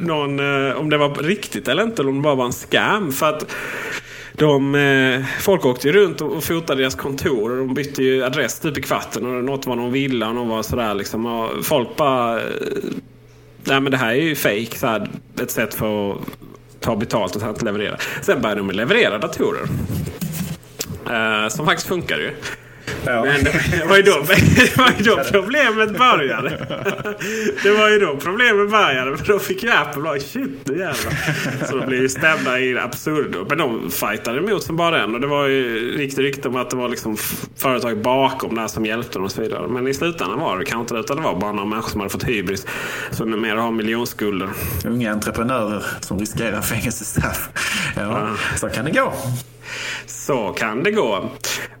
Någon, 0.00 0.40
eh, 0.40 0.76
om 0.76 0.90
det 0.90 0.96
var 0.96 1.14
riktigt 1.14 1.68
eller 1.68 1.82
inte, 1.82 2.02
eller 2.02 2.10
om 2.10 2.16
det 2.16 2.22
bara 2.22 2.34
var 2.34 2.44
en 2.44 2.52
scam. 2.52 3.12
För 3.12 3.28
att 3.28 3.54
de, 4.34 4.74
eh, 4.74 5.24
folk 5.40 5.64
åkte 5.66 5.86
ju 5.88 5.92
runt 5.92 6.20
och 6.20 6.32
och 6.32 6.44
fotade 6.44 6.82
deras 6.82 6.94
kontor 6.94 7.50
och 7.50 7.56
de 7.56 7.74
bytte 7.74 8.02
ju 8.02 8.24
adress 8.24 8.60
typ 8.60 8.78
i 8.78 8.82
kvarten. 8.82 9.26
Och 9.26 9.44
något 9.44 9.66
var 9.66 9.76
någon 9.76 9.92
villa 9.92 10.28
och 10.28 10.34
någon 10.34 10.48
var 10.48 10.62
sådär 10.62 10.94
liksom. 10.94 11.26
Och 11.26 11.64
folk 11.64 11.96
bara... 11.96 12.40
eh, 12.40 12.46
Nej 13.64 13.80
men 13.80 13.92
det 13.92 13.96
här 13.98 14.10
är 14.10 14.14
ju 14.22 14.34
fejk. 14.34 14.76
Ett 15.42 15.50
sätt 15.50 15.74
för 15.74 16.12
att 16.12 16.18
ta 16.80 16.96
betalt 16.96 17.34
och 17.34 17.40
sen 17.40 17.50
inte 17.50 17.64
leverera. 17.64 17.96
Sen 18.22 18.40
började 18.40 18.60
de 18.60 18.70
leverera 18.70 19.18
datorer. 19.18 19.62
Eh, 21.10 21.48
som 21.48 21.66
faktiskt 21.66 21.88
funkar 21.88 22.18
ju. 22.18 22.30
Ja. 23.06 23.24
Men 23.24 23.44
det 23.44 23.84
var, 23.88 23.96
ju 23.96 24.02
då, 24.02 24.12
det 24.56 24.76
var 24.76 24.92
ju 24.98 25.04
då 25.04 25.20
problemet 25.32 25.98
började. 25.98 26.48
Det 27.62 27.70
var 27.70 27.88
ju 27.88 27.98
då 27.98 28.16
problemet 28.16 28.70
började. 28.70 29.16
För 29.16 29.32
då 29.32 29.38
fick 29.38 29.62
ju 29.62 29.70
Apple 29.70 30.02
bara 30.02 30.18
shit 30.18 30.50
nu 30.64 30.78
jävlar. 30.78 31.66
Så 31.66 31.76
de 31.76 31.86
blev 31.86 32.00
ju 32.00 32.08
stämda 32.08 32.60
i 32.60 32.78
absurdo. 32.78 33.46
Men 33.48 33.58
de 33.58 33.90
fightade 33.90 34.38
emot 34.38 34.62
som 34.62 34.76
bara 34.76 34.98
den. 34.98 35.14
Och 35.14 35.20
det 35.20 35.26
var 35.26 35.46
ju 35.46 35.96
riktigt 35.96 36.18
rykte 36.18 36.48
om 36.48 36.56
att 36.56 36.70
det 36.70 36.76
var 36.76 36.88
liksom 36.88 37.16
företag 37.56 38.02
bakom 38.02 38.54
där 38.54 38.66
som 38.68 38.86
hjälpte 38.86 39.18
dem 39.18 39.24
och 39.24 39.32
så 39.32 39.42
vidare. 39.42 39.68
Men 39.68 39.88
i 39.88 39.94
slutändan 39.94 40.38
var 40.38 40.58
det 40.58 40.64
kanske 40.64 40.80
inte 40.80 41.12
det. 41.12 41.14
Det 41.14 41.22
var 41.22 41.40
bara 41.40 41.52
några 41.52 41.68
människor 41.68 41.90
som 41.90 42.00
hade 42.00 42.10
fått 42.10 42.28
hybris. 42.28 42.66
Som 43.10 43.30
numera 43.30 43.60
har 43.60 43.70
miljonskulder. 43.70 44.48
Unga 44.84 45.12
entreprenörer 45.12 45.84
som 46.00 46.18
riskerar 46.18 46.60
fängelsestraff. 46.62 47.48
Ja, 47.96 48.36
så 48.56 48.68
kan 48.68 48.84
det 48.84 48.90
gå. 48.90 49.12
Så 50.06 50.52
kan 50.52 50.82
det 50.82 50.90
gå. 50.90 51.30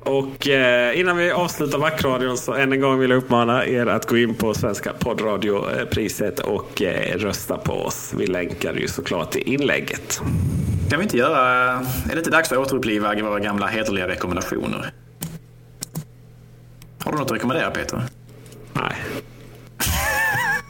Och 0.00 0.48
eh, 0.48 1.00
innan 1.00 1.16
vi 1.16 1.30
avslutar 1.30 1.78
Macradion 1.78 2.38
så 2.38 2.54
än 2.54 2.72
en 2.72 2.80
gång 2.80 2.98
vill 2.98 3.10
jag 3.10 3.16
uppmana 3.16 3.66
er 3.66 3.86
att 3.86 4.06
gå 4.06 4.16
in 4.16 4.34
på 4.34 4.54
Svenska 4.54 4.92
poddradiopriset 4.92 6.40
och 6.40 6.82
eh, 6.82 7.18
rösta 7.18 7.58
på 7.58 7.72
oss. 7.72 8.14
Vi 8.16 8.26
länkar 8.26 8.74
ju 8.74 8.88
såklart 8.88 9.30
till 9.30 9.42
inlägget. 9.42 10.22
Kan 10.90 10.98
vi 10.98 11.02
inte 11.04 11.16
göra... 11.16 11.70
Är 11.70 12.12
det 12.12 12.18
inte 12.18 12.30
dags 12.30 12.52
att 12.52 12.58
återuppliva 12.58 13.14
våra 13.14 13.40
gamla 13.40 13.66
hederliga 13.66 14.08
rekommendationer? 14.08 14.92
Har 17.04 17.12
du 17.12 17.18
något 17.18 17.30
att 17.30 17.36
rekommendera 17.36 17.70
Peter? 17.70 18.02
Nej. 18.72 18.96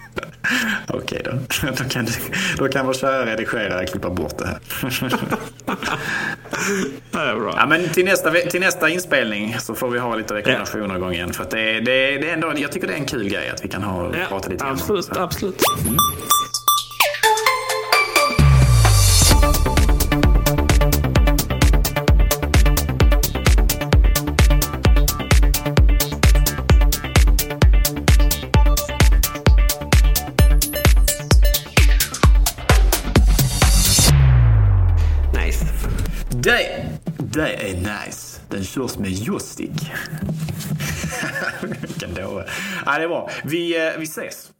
Okej 0.88 1.22
då. 1.24 1.30
Då 1.78 1.84
kan, 1.84 2.04
du, 2.04 2.12
då 2.58 2.68
kan 2.68 2.86
vår 2.86 2.92
kära 2.92 3.26
redigerare 3.26 3.86
klippa 3.86 4.10
bort 4.10 4.38
det 4.38 4.46
här. 4.46 4.58
Det 7.10 7.18
är 7.18 7.34
bra. 7.36 7.54
Ja, 7.56 7.66
men 7.66 7.88
till, 7.88 8.04
nästa, 8.04 8.30
till 8.30 8.60
nästa 8.60 8.88
inspelning 8.88 9.56
så 9.58 9.74
får 9.74 9.90
vi 9.90 9.98
ha 9.98 10.16
lite 10.16 10.34
rekommendationer 10.34 10.96
igång 10.96 11.12
igen. 11.12 11.32
För 11.32 11.46
det, 11.50 11.80
det, 11.80 12.18
det 12.18 12.28
är 12.30 12.32
ändå, 12.34 12.52
jag 12.56 12.72
tycker 12.72 12.86
det 12.86 12.92
är 12.92 12.98
en 12.98 13.06
kul 13.06 13.28
grej 13.28 13.50
att 13.50 13.64
vi 13.64 13.68
kan 13.68 13.82
ha, 13.82 14.04
Ja, 14.04 14.26
prata 14.28 14.48
lite 14.48 14.64
grann 14.64 14.72
absolut, 14.74 15.04
så. 15.04 15.20
absolut. 15.20 15.60
Nice. 15.84 16.41
Det, 37.32 37.70
är 37.70 37.74
nice. 37.74 38.40
Den 38.48 38.64
körs 38.64 38.98
med 38.98 39.10
joystick. 39.10 39.70
Vilken 41.80 42.14
dåre. 42.14 42.46
Ja, 42.86 42.98
det 42.98 43.04
är 43.04 43.08
bra. 43.08 43.30
Vi, 43.44 43.86
eh, 43.86 43.92
vi 43.98 44.04
ses. 44.04 44.50